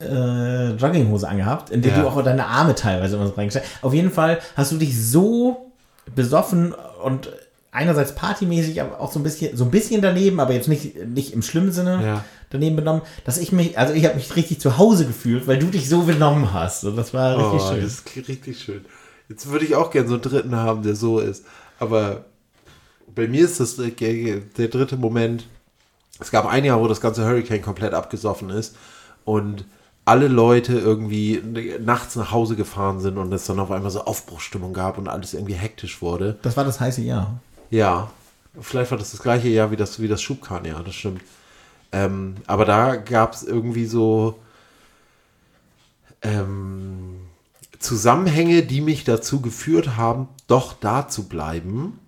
[0.00, 2.02] äh, Jogginghose angehabt, in der Ja.
[2.02, 3.84] du auch deine Arme teilweise immer so reingestellt hast.
[3.84, 5.70] Auf jeden Fall hast du dich so
[6.14, 6.74] besoffen
[7.04, 7.30] und
[7.72, 11.32] einerseits partymäßig, aber auch so ein bisschen, so ein bisschen daneben, aber jetzt nicht, nicht
[11.32, 12.24] im schlimmen Sinne Ja.
[12.50, 15.66] daneben benommen, dass ich mich, also ich habe mich richtig zu Hause gefühlt, weil du
[15.66, 16.84] dich so benommen hast.
[16.84, 17.82] Und das war richtig oh, schön.
[17.82, 18.84] Das ist richtig schön.
[19.28, 21.44] Jetzt würde ich auch gerne so einen dritten haben, der so ist.
[21.78, 22.24] Aber
[23.14, 25.46] bei mir ist das der, der dritte Moment.
[26.18, 28.74] Es gab ein Jahr, wo das ganze Hurricane komplett abgesoffen ist
[29.24, 29.64] und
[30.10, 31.40] alle Leute irgendwie
[31.78, 35.34] nachts nach Hause gefahren sind und es dann auf einmal so Aufbruchstimmung gab und alles
[35.34, 36.36] irgendwie hektisch wurde.
[36.42, 37.38] Das war das heiße Jahr.
[37.70, 38.10] Ja,
[38.60, 41.22] vielleicht war das das gleiche Jahr wie das, wie das Schubkarrenjahr, das stimmt.
[41.92, 44.34] Ähm, aber da gab es irgendwie so
[46.22, 47.20] ähm,
[47.78, 52.00] Zusammenhänge, die mich dazu geführt haben, doch da zu bleiben.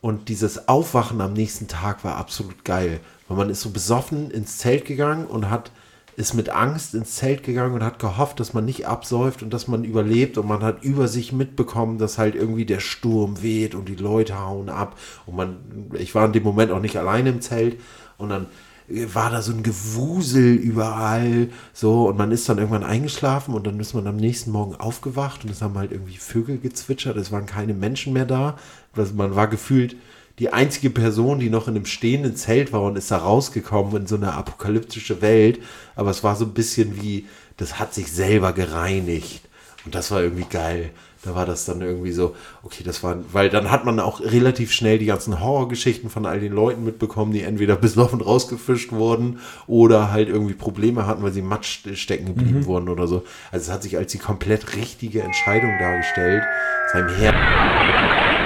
[0.00, 3.00] Und dieses Aufwachen am nächsten Tag war absolut geil.
[3.26, 5.72] Weil man ist so besoffen ins Zelt gegangen und hat
[6.20, 9.68] ist mit Angst ins Zelt gegangen und hat gehofft, dass man nicht absäuft und dass
[9.68, 10.36] man überlebt.
[10.36, 14.38] Und man hat über sich mitbekommen, dass halt irgendwie der Sturm weht und die Leute
[14.38, 14.98] hauen ab.
[15.24, 15.56] Und man,
[15.94, 17.80] ich war in dem Moment auch nicht alleine im Zelt.
[18.18, 18.46] Und dann
[18.90, 23.78] war da so ein Gewusel überall, so, und man ist dann irgendwann eingeschlafen und dann
[23.78, 27.46] ist man am nächsten Morgen aufgewacht und es haben halt irgendwie Vögel gezwitschert, es waren
[27.46, 28.58] keine Menschen mehr da,
[28.96, 29.94] also man war gefühlt
[30.40, 34.06] die einzige Person, die noch in einem stehenden Zelt war und ist da rausgekommen in
[34.06, 35.60] so eine apokalyptische Welt,
[35.94, 37.26] aber es war so ein bisschen wie,
[37.58, 39.42] das hat sich selber gereinigt
[39.84, 40.90] und das war irgendwie geil.
[41.22, 44.72] Da war das dann irgendwie so, okay, das war, weil dann hat man auch relativ
[44.72, 50.10] schnell die ganzen Horrorgeschichten von all den Leuten mitbekommen, die entweder besoffen rausgefischt wurden oder
[50.10, 52.64] halt irgendwie Probleme hatten, weil sie Matsch stecken geblieben Mhm.
[52.64, 53.24] wurden oder so.
[53.52, 56.42] Also es hat sich als die komplett richtige Entscheidung dargestellt,
[56.90, 58.39] seinem Herrn.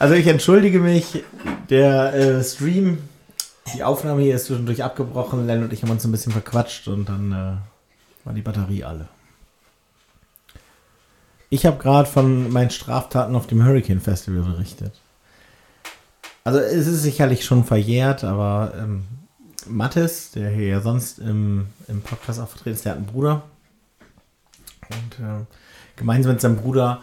[0.00, 1.22] Also ich entschuldige mich,
[1.68, 3.00] der äh, Stream,
[3.74, 5.46] die Aufnahme hier ist zwischendurch abgebrochen.
[5.46, 9.08] Len und ich haben uns ein bisschen verquatscht und dann äh, war die Batterie alle.
[11.50, 14.98] Ich habe gerade von meinen Straftaten auf dem Hurricane Festival berichtet.
[16.44, 19.04] Also es ist sicherlich schon verjährt, aber ähm,
[19.66, 23.42] Mattes, der hier ja sonst im, im Podcast auch vertreten ist, der hat einen Bruder.
[24.88, 25.44] Und äh,
[25.96, 27.02] gemeinsam mit seinem Bruder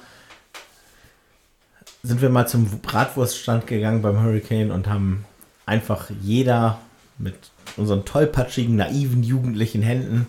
[2.07, 5.25] sind wir mal zum Bratwurststand gegangen beim Hurricane und haben
[5.65, 6.79] einfach jeder
[7.17, 7.35] mit
[7.75, 10.27] unseren tollpatschigen, naiven, jugendlichen Händen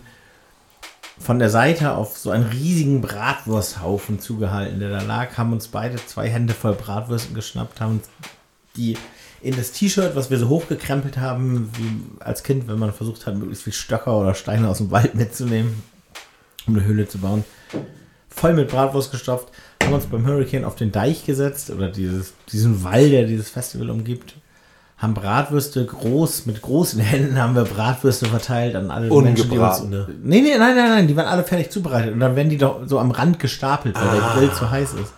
[1.19, 5.97] von der Seite auf so einen riesigen Bratwursthaufen zugehalten, der da lag, haben uns beide
[6.05, 8.01] zwei Hände voll Bratwürsten geschnappt, haben
[8.75, 8.97] die
[9.41, 13.35] in das T-Shirt, was wir so hochgekrempelt haben, wie als Kind, wenn man versucht hat,
[13.35, 15.81] möglichst viel Stöcker oder Steine aus dem Wald mitzunehmen,
[16.67, 17.45] um eine Höhle zu bauen,
[18.29, 19.49] voll mit Bratwurst gestopft,
[19.83, 23.89] haben uns beim Hurricane auf den Deich gesetzt oder dieses, diesen Wall, der dieses Festival
[23.89, 24.35] umgibt,
[24.97, 29.81] haben Bratwürste groß, mit großen Händen haben wir Bratwürste verteilt an alle Menschen, die uns.
[30.21, 32.81] Nee, nee, nein, nein, nein, die waren alle fertig zubereitet und dann werden die doch
[32.85, 34.33] so am Rand gestapelt, weil der Ah.
[34.35, 35.13] Grill zu heiß ist.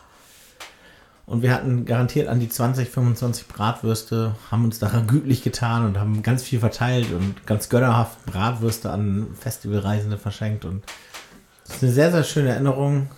[1.25, 5.97] Und wir hatten garantiert an die 20, 25 Bratwürste, haben uns daran gütlich getan und
[5.99, 10.65] haben ganz viel verteilt und ganz gönnerhaft Bratwürste an Festivalreisende verschenkt.
[10.65, 10.83] Und
[11.65, 13.09] das ist eine sehr, sehr schöne Erinnerung.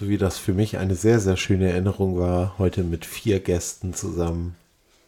[0.00, 3.92] So wie das für mich eine sehr, sehr schöne Erinnerung war, heute mit vier Gästen
[3.92, 4.56] zusammen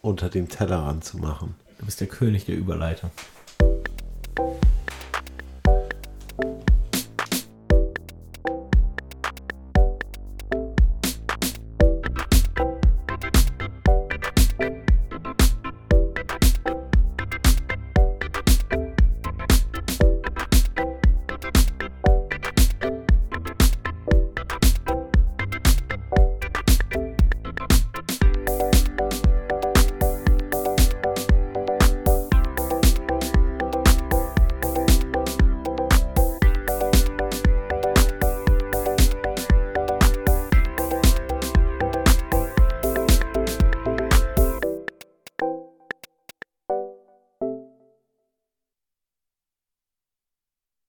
[0.03, 1.55] unter dem Tellerrand zu machen.
[1.79, 3.09] Du bist der König der Überleitung.